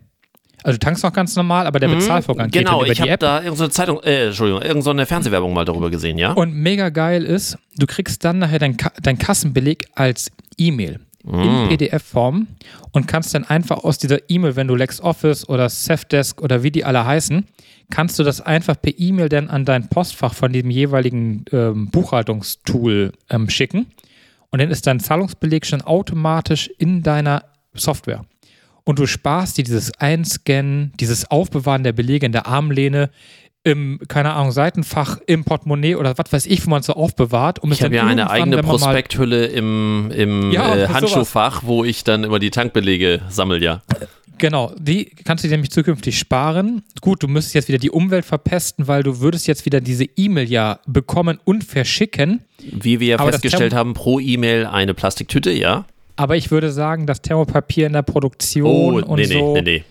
Also 0.62 0.78
du 0.78 0.84
tankst 0.84 1.04
noch 1.04 1.12
ganz 1.12 1.36
normal, 1.36 1.66
aber 1.66 1.78
der 1.78 1.88
Bezahlvorgang 1.88 2.50
geht 2.50 2.62
Genau, 2.64 2.78
dann 2.78 2.86
über 2.86 2.92
ich 2.92 2.96
die 2.98 3.02
habe 3.02 3.10
App. 3.12 3.20
da 3.20 3.42
irgendeine 3.42 3.70
Zeitung, 3.70 4.02
äh, 4.02 4.26
Entschuldigung, 4.28 4.62
irgendeine 4.62 5.06
Fernsehwerbung 5.06 5.52
mal 5.52 5.64
darüber 5.64 5.90
gesehen, 5.90 6.18
ja? 6.18 6.32
Und 6.32 6.54
mega 6.54 6.88
geil 6.88 7.24
ist, 7.24 7.56
du 7.76 7.86
kriegst 7.86 8.24
dann 8.24 8.38
nachher 8.38 8.58
dein, 8.58 8.76
Ka 8.76 8.90
dein 9.00 9.18
Kassenbeleg 9.18 9.86
als 9.94 10.30
E-Mail 10.56 11.00
in 11.26 11.68
PDF-Form 11.68 12.46
und 12.92 13.08
kannst 13.08 13.34
dann 13.34 13.44
einfach 13.44 13.84
aus 13.84 13.98
dieser 13.98 14.18
E-Mail, 14.30 14.56
wenn 14.56 14.68
du 14.68 14.74
LexOffice 14.74 15.48
oder 15.48 15.68
Safdesk 15.68 16.40
oder 16.40 16.62
wie 16.62 16.70
die 16.70 16.84
alle 16.84 17.04
heißen, 17.04 17.44
kannst 17.90 18.18
du 18.18 18.22
das 18.22 18.40
einfach 18.40 18.80
per 18.80 18.92
E-Mail 18.96 19.28
dann 19.28 19.48
an 19.48 19.64
dein 19.64 19.88
Postfach 19.88 20.34
von 20.34 20.52
dem 20.52 20.70
jeweiligen 20.70 21.44
ähm, 21.52 21.88
Buchhaltungstool 21.90 23.12
ähm, 23.30 23.48
schicken. 23.48 23.86
Und 24.50 24.60
dann 24.60 24.70
ist 24.70 24.86
dein 24.86 25.00
Zahlungsbeleg 25.00 25.66
schon 25.66 25.82
automatisch 25.82 26.70
in 26.78 27.02
deiner 27.02 27.44
Software. 27.74 28.24
Und 28.84 29.00
du 29.00 29.06
sparst 29.06 29.58
dir 29.58 29.64
dieses 29.64 29.92
Einscannen, 29.98 30.92
dieses 31.00 31.28
Aufbewahren 31.28 31.82
der 31.82 31.92
Belege 31.92 32.24
in 32.24 32.32
der 32.32 32.46
Armlehne, 32.46 33.10
im, 33.66 33.98
keine 34.06 34.32
Ahnung, 34.34 34.52
Seitenfach, 34.52 35.18
im 35.26 35.44
Portemonnaie 35.44 35.96
oder 35.96 36.16
was 36.16 36.32
weiß 36.32 36.46
ich, 36.46 36.64
wo 36.64 36.70
man 36.70 36.80
es 36.80 36.86
so 36.86 36.92
aufbewahrt. 36.92 37.58
Um 37.58 37.72
Ich 37.72 37.82
habe 37.82 37.96
ja 37.96 38.06
eine 38.06 38.30
eigene 38.30 38.62
Prospekthülle 38.62 39.46
im, 39.46 40.12
im 40.14 40.52
Ja, 40.52 40.76
äh. 40.76 40.88
Handschuhfach, 40.88 41.64
wo 41.64 41.82
ich 41.82 42.04
dann 42.04 42.22
immer 42.22 42.38
die 42.38 42.50
Tankbelege 42.50 43.22
sammel, 43.28 43.60
ja. 43.64 43.82
Genau, 44.38 44.72
die 44.78 45.06
kannst 45.24 45.42
du 45.42 45.48
dir 45.48 45.54
nämlich 45.54 45.72
zukünftig 45.72 46.16
sparen. 46.16 46.82
Gut, 47.00 47.24
du 47.24 47.26
müsstest 47.26 47.54
jetzt 47.56 47.68
wieder 47.68 47.78
die 47.78 47.90
Umwelt 47.90 48.24
verpesten, 48.24 48.86
weil 48.86 49.02
du 49.02 49.18
würdest 49.18 49.48
jetzt 49.48 49.64
wieder 49.64 49.80
diese 49.80 50.04
E-Mail 50.16 50.48
ja 50.48 50.78
bekommen 50.86 51.40
und 51.44 51.64
verschicken. 51.64 52.42
Wie 52.62 53.00
wir 53.00 53.08
ja 53.08 53.18
Aber 53.18 53.32
festgestellt 53.32 53.74
haben, 53.74 53.94
pro 53.94 54.20
E-Mail 54.20 54.66
eine 54.66 54.94
Plastiktüte, 54.94 55.50
ja. 55.50 55.86
Aber 56.14 56.36
ich 56.36 56.52
würde 56.52 56.70
sagen, 56.70 57.06
das 57.06 57.20
Thermopapier 57.20 57.88
in 57.88 57.94
der 57.94 58.02
Produktion 58.02 58.66
Oh, 58.66 59.10
und 59.10 59.16
nee, 59.16 59.24
so 59.24 59.54
nee, 59.54 59.62
nee. 59.62 59.84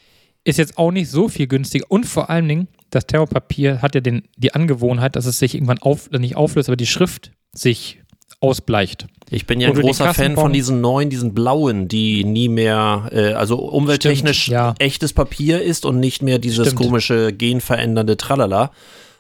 ist 0.46 0.60
jetzt 0.60 0.78
auch 0.78 0.92
nicht 0.92 1.10
so 1.10 1.28
viel 1.28 1.48
günstiger. 1.48 1.86
Und 1.90 2.06
vor 2.06 2.30
allen 2.30 2.48
Dingen, 2.48 2.68
das 2.90 3.08
Thermopapier 3.08 3.82
hat 3.82 3.96
ja 3.96 4.02
den, 4.02 4.24
die 4.38 4.54
Angewohnheit, 4.54 5.16
dass 5.16 5.26
es 5.26 5.40
sich 5.40 5.56
irgendwann 5.56 5.80
auf, 5.80 6.10
nicht 6.12 6.36
auflöst, 6.36 6.70
aber 6.70 6.78
die 6.78 6.86
Schrift 6.86 7.32
sich 7.54 8.02
ausbleicht. 8.40 9.08
Ich 9.30 9.48
bin 9.48 9.60
ja 9.60 9.70
ein 9.70 9.76
großer 9.76 10.14
Fan 10.14 10.36
von 10.36 10.54
diesen 10.54 10.82
neuen, 10.82 11.10
diesen 11.10 11.34
blauen, 11.34 11.88
die 11.88 12.24
nie 12.24 12.48
mehr, 12.48 13.10
äh, 13.12 13.34
also 13.34 13.58
umwelttechnisch 13.58 14.44
Stimmt, 14.44 14.54
ja. 14.54 14.76
echtes 14.80 15.14
Papier 15.14 15.62
ist 15.62 15.86
und 15.86 16.00
nicht 16.00 16.22
mehr 16.22 16.38
dieses 16.38 16.68
Stimmt. 16.68 16.82
komische 16.82 17.34
genverändernde 17.34 18.18
Tralala. 18.18 18.72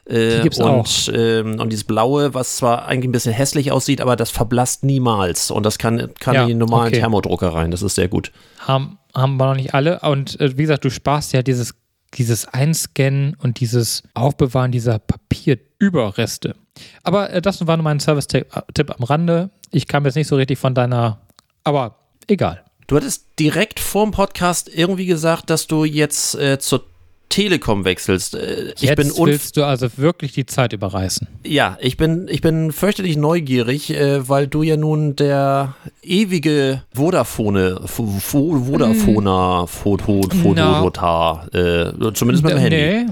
Äh, 0.07 0.38
Die 0.38 0.41
gibt's 0.43 0.59
und, 0.59 0.68
auch. 0.68 0.88
Ähm, 1.11 1.59
und 1.59 1.72
dieses 1.72 1.86
blaue, 1.86 2.36
was 2.36 2.57
zwar 2.57 2.86
eigentlich 2.88 3.09
ein 3.09 3.11
bisschen 3.13 3.34
hässlich 3.34 3.72
aussieht, 3.72 3.99
aber 4.01 4.16
das 4.16 4.30
verblasst 4.30 4.84
niemals. 4.84 5.49
Und 5.49 5.66
das 5.66 5.80
kann, 5.80 6.11
kann 6.20 6.36
Ja, 6.36 6.41
in 6.43 6.49
die 6.49 6.53
normalen 6.53 6.89
okay. 6.89 6.99
Thermodrucker 6.99 7.49
rein. 7.49 7.72
Das 7.72 7.82
ist 7.82 7.95
sehr 7.95 8.07
gut. 8.07 8.32
haben, 8.59 8.99
haben 9.16 9.38
wir 9.38 9.47
noch 9.47 9.55
nicht 9.55 9.74
alle. 9.74 10.01
Und 10.01 10.39
äh, 10.39 10.55
wie 10.57 10.61
gesagt, 10.63 10.86
du 10.86 10.91
sparst 10.91 11.34
ja 11.34 11.41
dieses, 11.41 11.74
dieses 12.16 12.47
Einscannen 12.47 13.36
und 13.41 13.59
dieses 13.59 14.03
Aufbewahren 14.13 14.72
dieser 14.72 14.99
Papierüberreste. 14.99 16.55
Aber 17.03 17.30
äh, 17.32 17.41
das 17.41 17.66
war 17.68 17.78
nur 17.78 17.84
mein 17.84 17.99
Service-Tipp 17.99 18.47
Tipp 18.74 18.91
am 18.91 19.03
Rande. 19.03 19.49
Ich 19.72 19.88
kam 19.88 20.05
jetzt 20.05 20.16
nicht 20.16 20.28
so 20.28 20.36
richtig 20.36 20.57
von 20.57 20.74
deiner, 20.74 21.22
aber 21.63 21.95
egal. 22.28 22.63
Du 22.88 22.95
hattest 22.95 23.39
direkt 23.39 23.80
vorm 23.80 24.11
Podcast 24.11 24.70
irgendwie 24.70 25.07
gesagt, 25.07 25.49
dass 25.49 25.68
du 25.68 25.86
jetzt 25.86 26.36
äh, 26.36 26.59
zur 26.59 26.86
Telekom 27.30 27.86
wechselst. 27.86 28.36
Äh, 28.36 28.73
ich 28.76 28.82
Jetzt 28.82 28.95
bin 28.95 29.11
willst 29.26 29.57
du 29.57 29.65
also 29.65 29.88
wirklich 29.97 30.34
die 30.34 30.45
Zeit 30.45 30.73
überreißen. 30.73 31.28
Ja, 31.45 31.78
ich 31.82 31.97
bin, 31.97 32.28
ich 32.30 32.41
bin 32.41 32.71
fürchterlich 32.71 33.17
neugierig, 33.17 33.91
äh, 33.91 34.28
weil 34.28 34.47
du 34.47 34.63
ja 34.63 34.78
nun 34.78 35.15
der 35.15 35.76
ewige 36.01 36.84
Vodafone, 36.93 37.80
Vodafoner, 37.82 39.67
Foto, 39.67 40.21
Fototar, 40.23 41.53
äh, 41.53 41.91
zumindest 42.13 42.43
mit 42.43 42.53
dem 42.53 42.59
Handy. 42.59 42.78
Nee. 42.78 43.05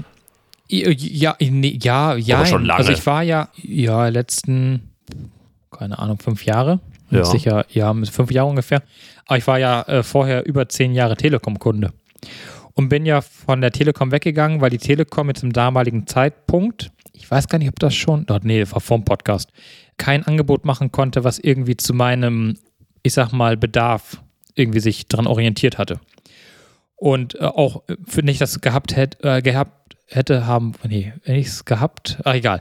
Ja, 0.68 1.36
nee, 1.40 1.78
ja, 1.82 2.16
ja. 2.16 2.36
Aber 2.38 2.46
schon 2.46 2.64
lange. 2.64 2.78
Also 2.78 2.92
ich 2.92 3.04
war 3.06 3.22
ja, 3.22 3.48
ja, 3.56 4.08
letzten, 4.08 4.90
keine 5.70 5.98
Ahnung, 5.98 6.18
fünf 6.18 6.44
Jahre. 6.44 6.80
Ja. 7.10 7.24
Sicher, 7.24 7.66
ja, 7.68 7.94
fünf 8.10 8.30
Jahre 8.30 8.48
ungefähr. 8.48 8.82
Aber 9.26 9.38
ich 9.38 9.46
war 9.46 9.58
ja 9.58 9.82
äh, 9.82 10.02
vorher 10.02 10.46
über 10.46 10.68
zehn 10.68 10.94
Jahre 10.94 11.16
Telekom-Kunde. 11.16 11.92
Und 12.74 12.88
bin 12.88 13.06
ja 13.06 13.20
von 13.20 13.60
der 13.60 13.70
Telekom 13.70 14.10
weggegangen, 14.10 14.60
weil 14.60 14.70
die 14.70 14.78
Telekom 14.78 15.28
mit 15.28 15.38
zum 15.38 15.52
damaligen 15.52 16.06
Zeitpunkt, 16.06 16.90
ich 17.12 17.30
weiß 17.30 17.48
gar 17.48 17.58
nicht, 17.58 17.68
ob 17.68 17.78
das 17.78 17.94
schon, 17.94 18.26
dort, 18.26 18.44
nee, 18.44 18.64
war 18.68 18.80
vom 18.80 19.04
Podcast, 19.04 19.50
kein 19.96 20.24
Angebot 20.24 20.64
machen 20.64 20.90
konnte, 20.90 21.22
was 21.22 21.38
irgendwie 21.38 21.76
zu 21.76 21.94
meinem, 21.94 22.58
ich 23.02 23.14
sag 23.14 23.32
mal, 23.32 23.56
Bedarf 23.56 24.20
irgendwie 24.54 24.80
sich 24.80 25.06
dran 25.06 25.26
orientiert 25.26 25.78
hatte. 25.78 26.00
Und 26.96 27.34
äh, 27.36 27.44
auch, 27.44 27.82
äh, 27.88 27.96
wenn 27.98 28.28
ich 28.28 28.38
das 28.38 28.60
gehabt 28.60 28.96
hätte, 28.96 29.22
äh, 29.22 29.42
gehabt 29.42 29.96
hätte 30.06 30.46
haben, 30.46 30.72
nee, 30.86 31.12
wenn 31.24 31.36
ich 31.36 31.46
es 31.46 31.64
gehabt, 31.64 32.18
ach 32.24 32.34
egal, 32.34 32.60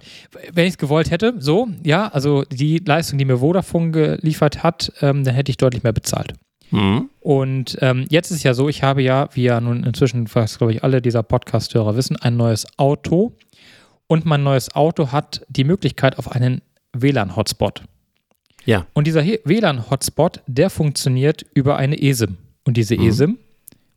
wenn 0.51 0.65
ich 0.65 0.71
es 0.71 0.77
gewollt 0.77 1.11
hätte, 1.11 1.35
so, 1.39 1.67
ja, 1.83 2.07
also 2.07 2.43
die 2.43 2.77
Leistung, 2.79 3.17
die 3.17 3.25
mir 3.25 3.37
Vodafone 3.37 3.91
geliefert 3.91 4.63
hat, 4.63 4.93
ähm, 5.01 5.23
dann 5.23 5.35
hätte 5.35 5.49
ich 5.49 5.57
deutlich 5.57 5.83
mehr 5.83 5.93
bezahlt. 5.93 6.33
Mhm. 6.73 7.09
Und 7.21 7.77
ähm, 7.81 8.05
jetzt 8.09 8.31
ist 8.31 8.43
ja 8.43 8.53
so, 8.53 8.67
ich 8.67 8.83
habe 8.83 9.01
ja, 9.01 9.29
wie 9.33 9.43
ja 9.43 9.61
nun 9.61 9.83
inzwischen, 9.83 10.27
was 10.33 10.57
glaube 10.57 10.73
ich 10.73 10.83
alle 10.83 11.01
dieser 11.01 11.23
Podcast-Hörer 11.23 11.95
wissen, 11.95 12.17
ein 12.17 12.35
neues 12.35 12.65
Auto. 12.77 13.33
Und 14.07 14.25
mein 14.25 14.43
neues 14.43 14.75
Auto 14.75 15.11
hat 15.11 15.45
die 15.49 15.63
Möglichkeit 15.63 16.17
auf 16.17 16.31
einen 16.31 16.61
WLAN-Hotspot. 16.93 17.83
Ja. 18.65 18.85
Und 18.93 19.07
dieser 19.07 19.23
WLAN-Hotspot, 19.23 20.41
der 20.47 20.69
funktioniert 20.69 21.45
über 21.53 21.77
eine 21.77 22.01
eSIM. 22.01 22.37
Und 22.65 22.77
diese 22.77 22.95
Mhm. 22.97 23.07
eSIM 23.07 23.37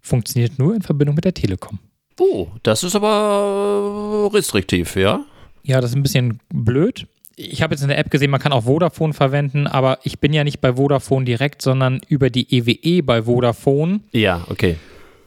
funktioniert 0.01 0.59
nur 0.59 0.75
in 0.75 0.83
Verbindung 0.83 1.15
mit 1.17 1.25
der 1.25 1.35
Telekom. 1.35 1.79
Oh, 2.19 2.49
das 2.63 2.83
ist 2.83 2.95
aber 2.95 4.31
restriktiv, 4.33 4.97
ja? 4.97 5.25
Ja, 5.63 5.81
das 5.81 5.91
ist 5.91 5.97
ein 5.97 6.03
bisschen 6.03 6.41
blöd. 6.49 7.07
Ich 7.39 7.61
habe 7.61 7.75
jetzt 7.75 7.83
in 7.83 7.89
der 7.89 7.99
App 7.99 8.11
gesehen, 8.11 8.31
man 8.31 8.41
kann 8.41 8.53
auch 8.53 8.65
Vodafone 8.65 9.13
verwenden, 9.13 9.67
aber 9.67 9.99
ich 10.05 10.21
bin 10.21 10.33
ja 10.33 10.43
nicht 10.43 10.63
bei 10.63 10.75
Vodafone 10.75 11.27
direkt, 11.27 11.61
sondern 11.61 12.01
über 12.09 12.31
die 12.31 12.51
EWE 12.51 13.03
bei 13.03 13.23
Vodafone. 13.23 14.01
Ja, 14.13 14.47
okay. 14.49 14.77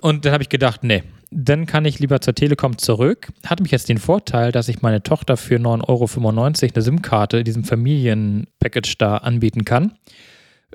Und 0.01 0.25
dann 0.25 0.33
habe 0.33 0.41
ich 0.41 0.49
gedacht, 0.49 0.83
nee, 0.83 1.03
dann 1.29 1.67
kann 1.67 1.85
ich 1.85 1.99
lieber 1.99 2.19
zur 2.19 2.33
Telekom 2.33 2.79
zurück. 2.79 3.27
Hat 3.45 3.61
mich 3.61 3.71
jetzt 3.71 3.89
den 3.89 3.99
Vorteil, 3.99 4.51
dass 4.51 4.69
ich 4.69 4.81
meine 4.81 5.03
Tochter 5.03 5.37
für 5.37 5.57
9,95 5.57 5.87
Euro 5.87 6.73
eine 6.73 6.81
SIM-Karte 6.81 7.37
in 7.37 7.43
diesem 7.43 7.63
Familienpackage 7.63 8.95
da 8.97 9.17
anbieten 9.17 9.63
kann. 9.63 9.93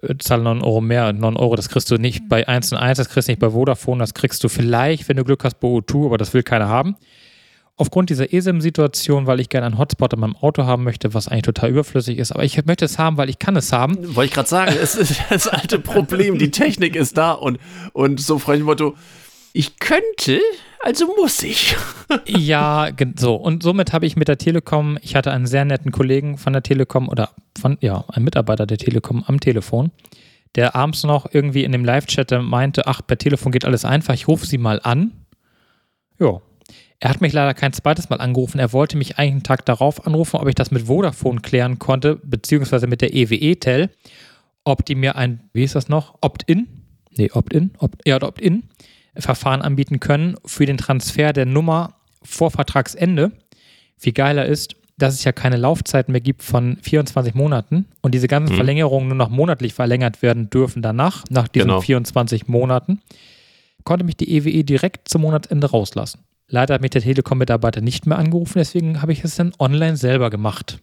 Äh, 0.03 0.15
Zahle 0.19 0.45
9 0.45 0.63
Euro 0.63 0.81
mehr, 0.81 1.13
9 1.13 1.37
Euro, 1.37 1.57
das 1.57 1.69
kriegst 1.69 1.91
du 1.91 1.97
nicht 1.97 2.29
bei 2.29 2.47
1 2.47 2.73
und 2.73 2.79
1, 2.79 2.99
das 2.99 3.09
kriegst 3.09 3.27
du 3.27 3.33
nicht 3.33 3.41
bei 3.41 3.51
Vodafone, 3.51 3.99
das 3.99 4.15
kriegst 4.15 4.45
du 4.45 4.49
vielleicht, 4.49 5.09
wenn 5.09 5.17
du 5.17 5.25
Glück 5.25 5.43
hast, 5.43 5.59
bei 5.59 5.67
O2, 5.67 6.07
aber 6.07 6.19
das 6.19 6.33
will 6.33 6.45
keiner 6.45 6.69
haben. 6.69 6.97
Aufgrund 7.77 8.09
dieser 8.09 8.33
eSIM-Situation, 8.33 9.27
weil 9.27 9.41
ich 9.41 9.49
gerne 9.49 9.67
einen 9.67 9.79
Hotspot 9.79 10.13
in 10.13 10.21
meinem 10.21 10.37
Auto 10.37 10.65
haben 10.65 10.85
möchte, 10.85 11.13
was 11.13 11.27
eigentlich 11.27 11.43
total 11.43 11.71
überflüssig 11.71 12.19
ist, 12.19 12.31
aber 12.31 12.45
ich 12.45 12.65
möchte 12.67 12.85
es 12.85 12.99
haben, 12.99 13.17
weil 13.17 13.29
ich 13.29 13.41
kann 13.41 13.57
es 13.57 13.73
haben. 13.73 13.97
Wollte 14.15 14.29
ich 14.29 14.33
gerade 14.33 14.49
sagen, 14.49 14.77
es 14.81 14.95
ist 14.95 15.21
das 15.31 15.49
alte 15.49 15.81
Problem, 15.81 16.39
die 16.39 16.53
Technik 16.53 16.95
ist 16.95 17.19
da 17.19 17.33
und, 17.33 17.59
und 17.93 18.21
so 18.21 18.39
frei 18.39 18.57
dem 18.57 18.67
Motto, 18.67 18.95
ich 19.53 19.79
könnte, 19.79 20.41
also 20.83 21.07
muss 21.17 21.43
ich. 21.43 21.77
Ja, 22.27 22.91
so. 23.17 23.35
Und 23.35 23.63
somit 23.63 23.93
habe 23.93 24.07
ich 24.07 24.15
mit 24.15 24.29
der 24.29 24.39
Telekom, 24.39 24.99
ich 25.03 25.17
hatte 25.17 25.33
einen 25.33 25.47
sehr 25.47 25.65
netten 25.65 25.91
Kollegen 25.91 26.39
von 26.39 26.53
der 26.53 26.63
Telekom 26.63 27.09
oder 27.09 27.31
von, 27.59 27.79
ja, 27.81 28.05
einen 28.09 28.25
Mitarbeiter 28.25 28.67
der 28.67 28.79
Telekom 28.79 29.25
am 29.27 29.41
Telefon, 29.41 29.91
der 30.55 30.77
abends 30.77 31.03
noch 31.03 31.27
irgendwie 31.33 31.65
in 31.65 31.73
dem 31.73 31.85
Live-Chat 31.85 32.31
meinte, 32.43 32.87
ach, 32.87 33.01
per 33.05 33.19
Telefon 33.19 33.51
geht 33.51 33.65
alles 33.65 33.85
einfach, 33.85 34.15
ich 34.15 34.29
rufe 34.29 34.47
sie 34.47 34.59
mal 34.59 34.81
an. 34.83 35.13
Ja. 36.21 36.41
Er 37.05 37.11
hat 37.11 37.21
mich 37.21 37.35
leider 37.35 37.53
kein 37.53 37.75
zweites 37.75 38.09
Mal 38.09 38.17
angerufen. 38.23 38.59
Er 38.59 38.73
wollte 38.73 38.97
mich 38.97 39.19
eigentlich 39.19 39.33
einen 39.35 39.43
Tag 39.43 39.67
darauf 39.67 40.07
anrufen, 40.07 40.37
ob 40.39 40.49
ich 40.49 40.55
das 40.55 40.71
mit 40.71 40.87
Vodafone 40.87 41.43
klären 41.43 41.79
konnte, 41.79 42.17
beziehungsweise 42.25 42.87
mit 42.87 43.03
der 43.03 43.13
E 43.13 43.25
EWE-Tel, 43.25 43.91
ob 44.65 44.87
die 44.87 44.95
mir 44.95 45.15
ein, 45.15 45.41
wie 45.53 45.65
ist 45.65 45.75
das 45.75 45.91
noch, 45.91 46.15
Opt-in? 46.23 46.67
Nee, 47.19 47.31
Opt-in? 47.31 47.73
Opt, 47.77 48.09
ja, 48.09 48.23
Opt-in. 48.23 48.63
Verfahren 49.19 49.61
anbieten 49.61 50.01
können 50.01 50.37
für 50.47 50.65
den 50.65 50.79
Transfer 50.79 51.35
der 51.35 51.45
Nummer 51.45 51.93
vor 52.23 52.51
Vertragsende. 52.51 53.33
Viel 53.99 54.15
geiler 54.15 54.47
ist, 54.47 54.75
dass 54.97 55.13
es 55.13 55.25
ja 55.25 55.33
keine 55.33 55.59
Laufzeiten 55.59 56.11
mehr 56.11 56.23
gibt 56.23 56.43
von 56.43 56.79
24 56.81 57.35
Monaten 57.35 57.85
und 58.01 58.15
diese 58.15 58.29
ganzen 58.29 58.55
Mhm. 58.55 58.57
Verlängerungen 58.57 59.09
nur 59.09 59.19
noch 59.19 59.29
monatlich 59.29 59.75
verlängert 59.75 60.23
werden 60.23 60.49
dürfen 60.49 60.81
danach, 60.81 61.23
nach 61.29 61.49
diesen 61.49 61.69
Genau. 61.69 61.83
24 61.83 62.49
Monaten, 62.49 63.03
konnte 63.85 64.07
mich 64.07 64.17
die 64.17 64.35
EWE 64.35 64.65
direkt 64.65 65.07
zum 65.11 65.21
Monatsende 65.21 65.71
rauslassen. 65.71 66.21
Leider 66.49 66.75
hat 66.75 66.83
mich 66.83 66.91
der 66.91 67.03
Telekom-Mitarbeiter 67.03 67.81
nicht 67.81 68.07
mehr 68.07 68.19
angerufen, 68.19 68.59
deswegen 68.59 69.01
habe 69.01 69.13
ich 69.13 69.25
es 69.25 69.37
dann 69.37 69.53
online 69.59 69.97
selber 69.97 70.31
gemacht. 70.31 70.79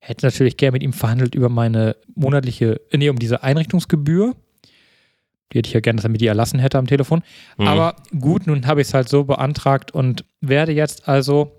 Hätte 0.00 0.26
natürlich 0.26 0.56
gerne 0.56 0.72
mit 0.72 0.82
ihm 0.82 0.92
verhandelt 0.92 1.34
über 1.34 1.48
meine 1.48 1.96
monatliche, 2.14 2.80
äh, 2.90 2.98
nee, 2.98 3.08
um 3.08 3.18
diese 3.18 3.42
Einrichtungsgebühr. 3.42 4.34
Die 5.52 5.58
hätte 5.58 5.68
ich 5.68 5.74
ja 5.74 5.80
gerne, 5.80 5.96
dass 5.96 6.04
er 6.04 6.10
mir 6.10 6.18
die 6.18 6.26
erlassen 6.26 6.60
hätte 6.60 6.78
am 6.78 6.86
Telefon. 6.86 7.22
Mhm. 7.56 7.66
Aber 7.66 7.96
gut, 8.18 8.46
nun 8.46 8.66
habe 8.66 8.82
ich 8.82 8.88
es 8.88 8.94
halt 8.94 9.08
so 9.08 9.24
beantragt 9.24 9.90
und 9.90 10.24
werde 10.40 10.72
jetzt 10.72 11.08
also, 11.08 11.50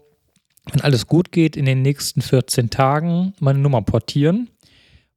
wenn 0.72 0.82
alles 0.82 1.08
gut 1.08 1.32
geht, 1.32 1.58
in 1.58 1.66
den 1.66 1.82
nächsten 1.82 2.22
14 2.22 2.70
Tagen 2.70 3.34
meine 3.40 3.60
Nummer 3.60 3.82
portieren. 3.82 4.50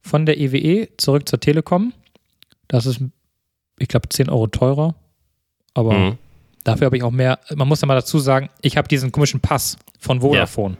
Von 0.01 0.27
der 0.27 0.39
EWE 0.39 0.89
zurück 0.97 1.29
zur 1.29 1.39
Telekom. 1.39 1.93
Das 2.67 2.87
ist, 2.87 3.01
ich 3.79 3.89
glaube, 3.89 4.09
10 4.09 4.31
Euro 4.31 4.47
teurer. 4.49 4.95
Aber 5.75 5.93
Mhm. 5.93 6.19
Dafür 6.65 6.87
habe 6.87 6.97
ich 6.97 7.03
auch 7.03 7.11
mehr. 7.11 7.39
Man 7.55 7.69
muss 7.69 7.81
ja 7.81 7.87
mal 7.87 7.95
dazu 7.95 8.19
sagen, 8.19 8.49
ich 8.61 8.77
habe 8.77 8.89
diesen 8.89 9.13
komischen 9.13 9.41
Pass 9.41 9.77
von 9.99 10.21
Vodafone. 10.21 10.77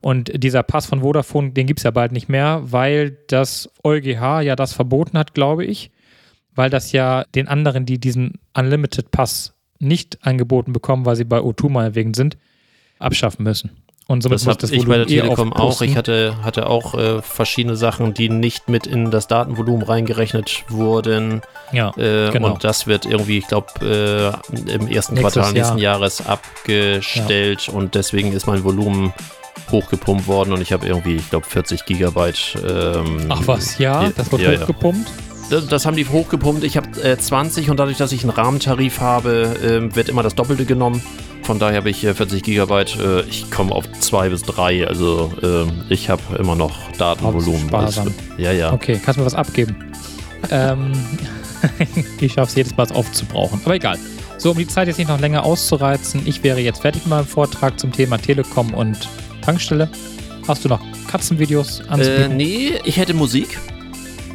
Und 0.00 0.30
dieser 0.42 0.62
Pass 0.62 0.86
von 0.86 1.00
Vodafone, 1.00 1.52
den 1.52 1.66
gibt 1.66 1.80
es 1.80 1.84
ja 1.84 1.90
bald 1.90 2.12
nicht 2.12 2.28
mehr, 2.28 2.60
weil 2.62 3.16
das 3.28 3.70
EuGH 3.84 4.42
ja 4.42 4.54
das 4.54 4.74
verboten 4.74 5.16
hat, 5.16 5.32
glaube 5.34 5.64
ich. 5.64 5.90
Weil 6.54 6.70
das 6.70 6.92
ja 6.92 7.24
den 7.34 7.48
anderen, 7.48 7.86
die 7.86 7.98
diesen 7.98 8.34
Unlimited 8.52 9.10
Pass 9.10 9.54
nicht 9.78 10.24
angeboten 10.24 10.72
bekommen, 10.72 11.06
weil 11.06 11.16
sie 11.16 11.24
bei 11.24 11.38
O2 11.38 11.70
meinetwegen 11.70 12.14
sind, 12.14 12.36
abschaffen 12.98 13.44
müssen. 13.44 13.70
Und 14.06 14.22
somit 14.22 14.38
Das 14.40 14.46
habe 14.46 14.58
das 14.58 14.70
ich 14.70 14.86
bei 14.86 14.98
der 14.98 15.06
eh 15.08 15.20
Telekom 15.20 15.52
auch. 15.54 15.60
aufpusten. 15.60 15.88
Ich 15.88 15.96
hatte, 15.96 16.36
hatte 16.42 16.66
auch 16.68 16.94
äh, 16.94 17.22
verschiedene 17.22 17.74
Sachen, 17.74 18.12
die 18.12 18.28
nicht 18.28 18.68
mit 18.68 18.86
in 18.86 19.10
das 19.10 19.28
Datenvolumen 19.28 19.82
reingerechnet 19.82 20.64
wurden. 20.68 21.40
ja, 21.72 21.88
Äh, 21.96 22.30
Genau. 22.30 22.52
Und 22.52 22.64
das 22.64 22.86
wird 22.86 23.06
irgendwie, 23.06 23.38
ich 23.38 23.46
glaube, 23.46 23.68
äh, 23.80 24.70
im 24.72 24.88
ersten 24.88 25.14
Nächstes 25.14 25.32
Quartal 25.34 25.52
nächsten 25.54 25.78
Jahr. 25.78 25.94
Jahres 25.94 26.20
abgestellt 26.26 27.68
und 27.68 27.94
deswegen 27.94 28.32
ist 28.32 28.46
mein 28.46 28.62
Volumen 28.64 29.12
hochgepumpt 29.70 30.26
worden 30.26 30.52
und 30.52 30.60
ich 30.60 30.72
habe 30.72 30.86
irgendwie, 30.86 31.16
ich 31.16 31.30
glaube, 31.30 31.46
40 31.46 31.86
Gigabyte. 31.86 32.56
Ähm, 32.68 33.26
Ach 33.30 33.40
was, 33.46 33.78
ja, 33.78 34.10
das 34.14 34.30
wird 34.30 34.42
ja, 34.42 34.52
ja. 34.52 34.60
hochgepumpt. 34.60 35.10
Das, 35.50 35.66
das 35.66 35.86
haben 35.86 35.96
die 35.96 36.06
hochgepumpt. 36.06 36.64
Ich 36.64 36.76
habe 36.76 36.88
äh, 37.02 37.16
20 37.18 37.70
und 37.70 37.78
dadurch, 37.78 37.96
dass 37.98 38.12
ich 38.12 38.22
einen 38.22 38.30
Rahmentarif 38.30 39.00
habe, 39.00 39.56
ähm, 39.64 39.94
wird 39.96 40.08
immer 40.08 40.22
das 40.22 40.34
Doppelte 40.34 40.64
genommen. 40.66 41.02
Von 41.44 41.58
daher 41.58 41.76
habe 41.78 41.90
ich 41.90 42.02
äh, 42.04 42.14
40 42.14 42.42
Gigabyte. 42.42 42.96
Äh, 42.98 43.20
ich 43.22 43.50
komme 43.50 43.72
auf 43.72 43.84
2 44.00 44.30
bis 44.30 44.42
3. 44.42 44.86
Also 44.88 45.32
ähm, 45.42 45.84
ich 45.90 46.08
habe 46.08 46.22
immer 46.38 46.54
noch 46.56 46.72
Datenvolumen. 46.98 47.68
Ja, 48.38 48.50
ja. 48.52 48.72
Okay, 48.72 49.00
kannst 49.04 49.16
du 49.18 49.20
mir 49.20 49.26
was 49.26 49.34
abgeben? 49.34 49.76
ähm, 50.50 50.92
ich 52.20 52.32
schaffe 52.32 52.48
es 52.50 52.54
jedes 52.56 52.76
Mal 52.76 52.84
es 52.84 52.92
aufzubrauchen. 52.92 53.60
Aber 53.64 53.74
egal. 53.74 53.98
So, 54.38 54.50
um 54.50 54.58
die 54.58 54.66
Zeit 54.66 54.88
jetzt 54.88 54.98
nicht 54.98 55.08
noch 55.08 55.20
länger 55.20 55.44
auszureizen, 55.44 56.22
ich 56.26 56.42
wäre 56.42 56.60
jetzt 56.60 56.82
fertig 56.82 57.02
mit 57.04 57.10
meinem 57.10 57.26
Vortrag 57.26 57.78
zum 57.78 57.92
Thema 57.92 58.18
Telekom 58.18 58.74
und 58.74 59.08
Tankstelle. 59.42 59.88
Hast 60.48 60.64
du 60.64 60.68
noch 60.68 60.80
Katzenvideos 61.10 61.80
Äh, 61.80 61.88
anzubieten? 61.88 62.36
nee, 62.36 62.72
ich 62.84 62.96
hätte 62.98 63.14
Musik. 63.14 63.58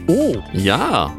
oh, 0.07 0.37
Ja. 0.53 1.11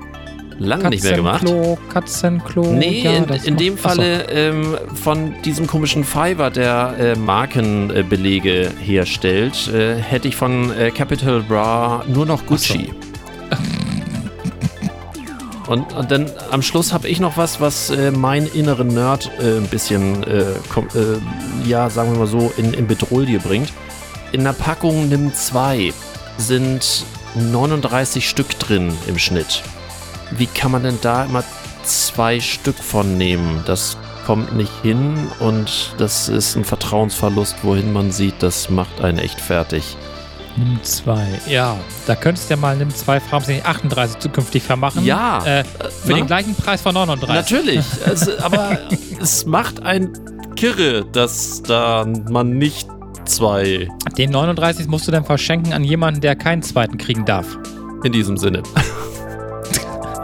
Lange 0.60 0.90
nicht 0.90 1.02
mehr 1.02 1.14
gemacht. 1.14 1.40
Katzenklo, 1.40 1.78
Katzenklo. 1.88 2.72
Nee, 2.74 3.02
ja, 3.02 3.12
in, 3.12 3.24
in 3.44 3.56
dem. 3.56 3.78
Falle 3.78 4.28
ähm, 4.28 4.76
von 4.94 5.34
diesem 5.42 5.66
komischen 5.66 6.04
Fiverr, 6.04 6.50
der 6.50 6.94
äh, 6.98 7.16
Markenbelege 7.16 8.70
herstellt, 8.78 9.68
äh, 9.68 9.96
hätte 9.96 10.28
ich 10.28 10.36
von 10.36 10.70
äh, 10.76 10.90
Capital 10.90 11.40
Bra 11.42 12.04
nur 12.06 12.26
noch 12.26 12.44
Gucci. 12.44 12.90
Und, 15.66 15.94
und 15.94 16.10
dann 16.10 16.30
am 16.50 16.60
Schluss 16.60 16.92
habe 16.92 17.08
ich 17.08 17.20
noch 17.20 17.38
was, 17.38 17.60
was 17.60 17.88
äh, 17.88 18.10
meinen 18.10 18.46
inneren 18.52 18.88
Nerd 18.88 19.30
äh, 19.38 19.56
ein 19.56 19.68
bisschen, 19.68 20.24
äh, 20.24 20.40
äh, 20.40 20.46
ja, 21.64 21.88
sagen 21.88 22.12
wir 22.12 22.18
mal 22.18 22.26
so, 22.26 22.52
in, 22.58 22.74
in 22.74 22.86
Bedrohlie 22.86 23.38
bringt. 23.38 23.72
In 24.32 24.44
der 24.44 24.52
Packung 24.52 25.08
Nimm 25.08 25.32
2 25.32 25.94
sind 26.36 27.06
39 27.34 28.28
Stück 28.28 28.58
drin 28.58 28.92
im 29.06 29.16
Schnitt. 29.16 29.62
Wie 30.32 30.46
kann 30.46 30.70
man 30.72 30.82
denn 30.84 30.98
da 31.02 31.24
immer 31.24 31.44
zwei 31.84 32.40
Stück 32.40 32.76
von 32.76 33.16
nehmen? 33.18 33.62
Das 33.66 33.96
kommt 34.26 34.54
nicht 34.54 34.72
hin 34.82 35.14
und 35.40 35.92
das 35.98 36.28
ist 36.28 36.56
ein 36.56 36.64
Vertrauensverlust, 36.64 37.56
wohin 37.62 37.92
man 37.92 38.12
sieht, 38.12 38.34
das 38.42 38.70
macht 38.70 39.00
einen 39.00 39.18
echt 39.18 39.40
fertig. 39.40 39.96
Nimm 40.56 40.78
zwei. 40.82 41.26
Ja, 41.48 41.76
da 42.06 42.14
könntest 42.16 42.50
du 42.50 42.54
ja 42.54 42.60
mal 42.60 42.76
Nimm 42.76 42.90
zwei 42.94 43.20
nicht 43.48 43.64
38 43.64 44.18
zukünftig 44.18 44.62
vermachen. 44.62 45.04
Ja, 45.04 45.44
Äh, 45.44 45.64
für 45.64 46.10
na? 46.10 46.14
den 46.16 46.26
gleichen 46.26 46.54
Preis 46.54 46.82
von 46.82 46.92
39. 46.94 47.34
Natürlich, 47.34 47.84
also, 48.06 48.32
aber 48.42 48.78
es 49.20 49.46
macht 49.46 49.82
ein 49.82 50.10
Kirre, 50.56 51.06
dass 51.12 51.62
da 51.62 52.04
man 52.30 52.58
nicht 52.58 52.88
zwei 53.24 53.88
Den 54.18 54.30
39 54.30 54.86
musst 54.88 55.06
du 55.08 55.12
dann 55.12 55.24
verschenken 55.24 55.72
an 55.72 55.84
jemanden, 55.84 56.20
der 56.20 56.34
keinen 56.36 56.62
zweiten 56.62 56.98
kriegen 56.98 57.24
darf. 57.24 57.46
in 58.04 58.12
diesem 58.12 58.36
Sinne. 58.36 58.62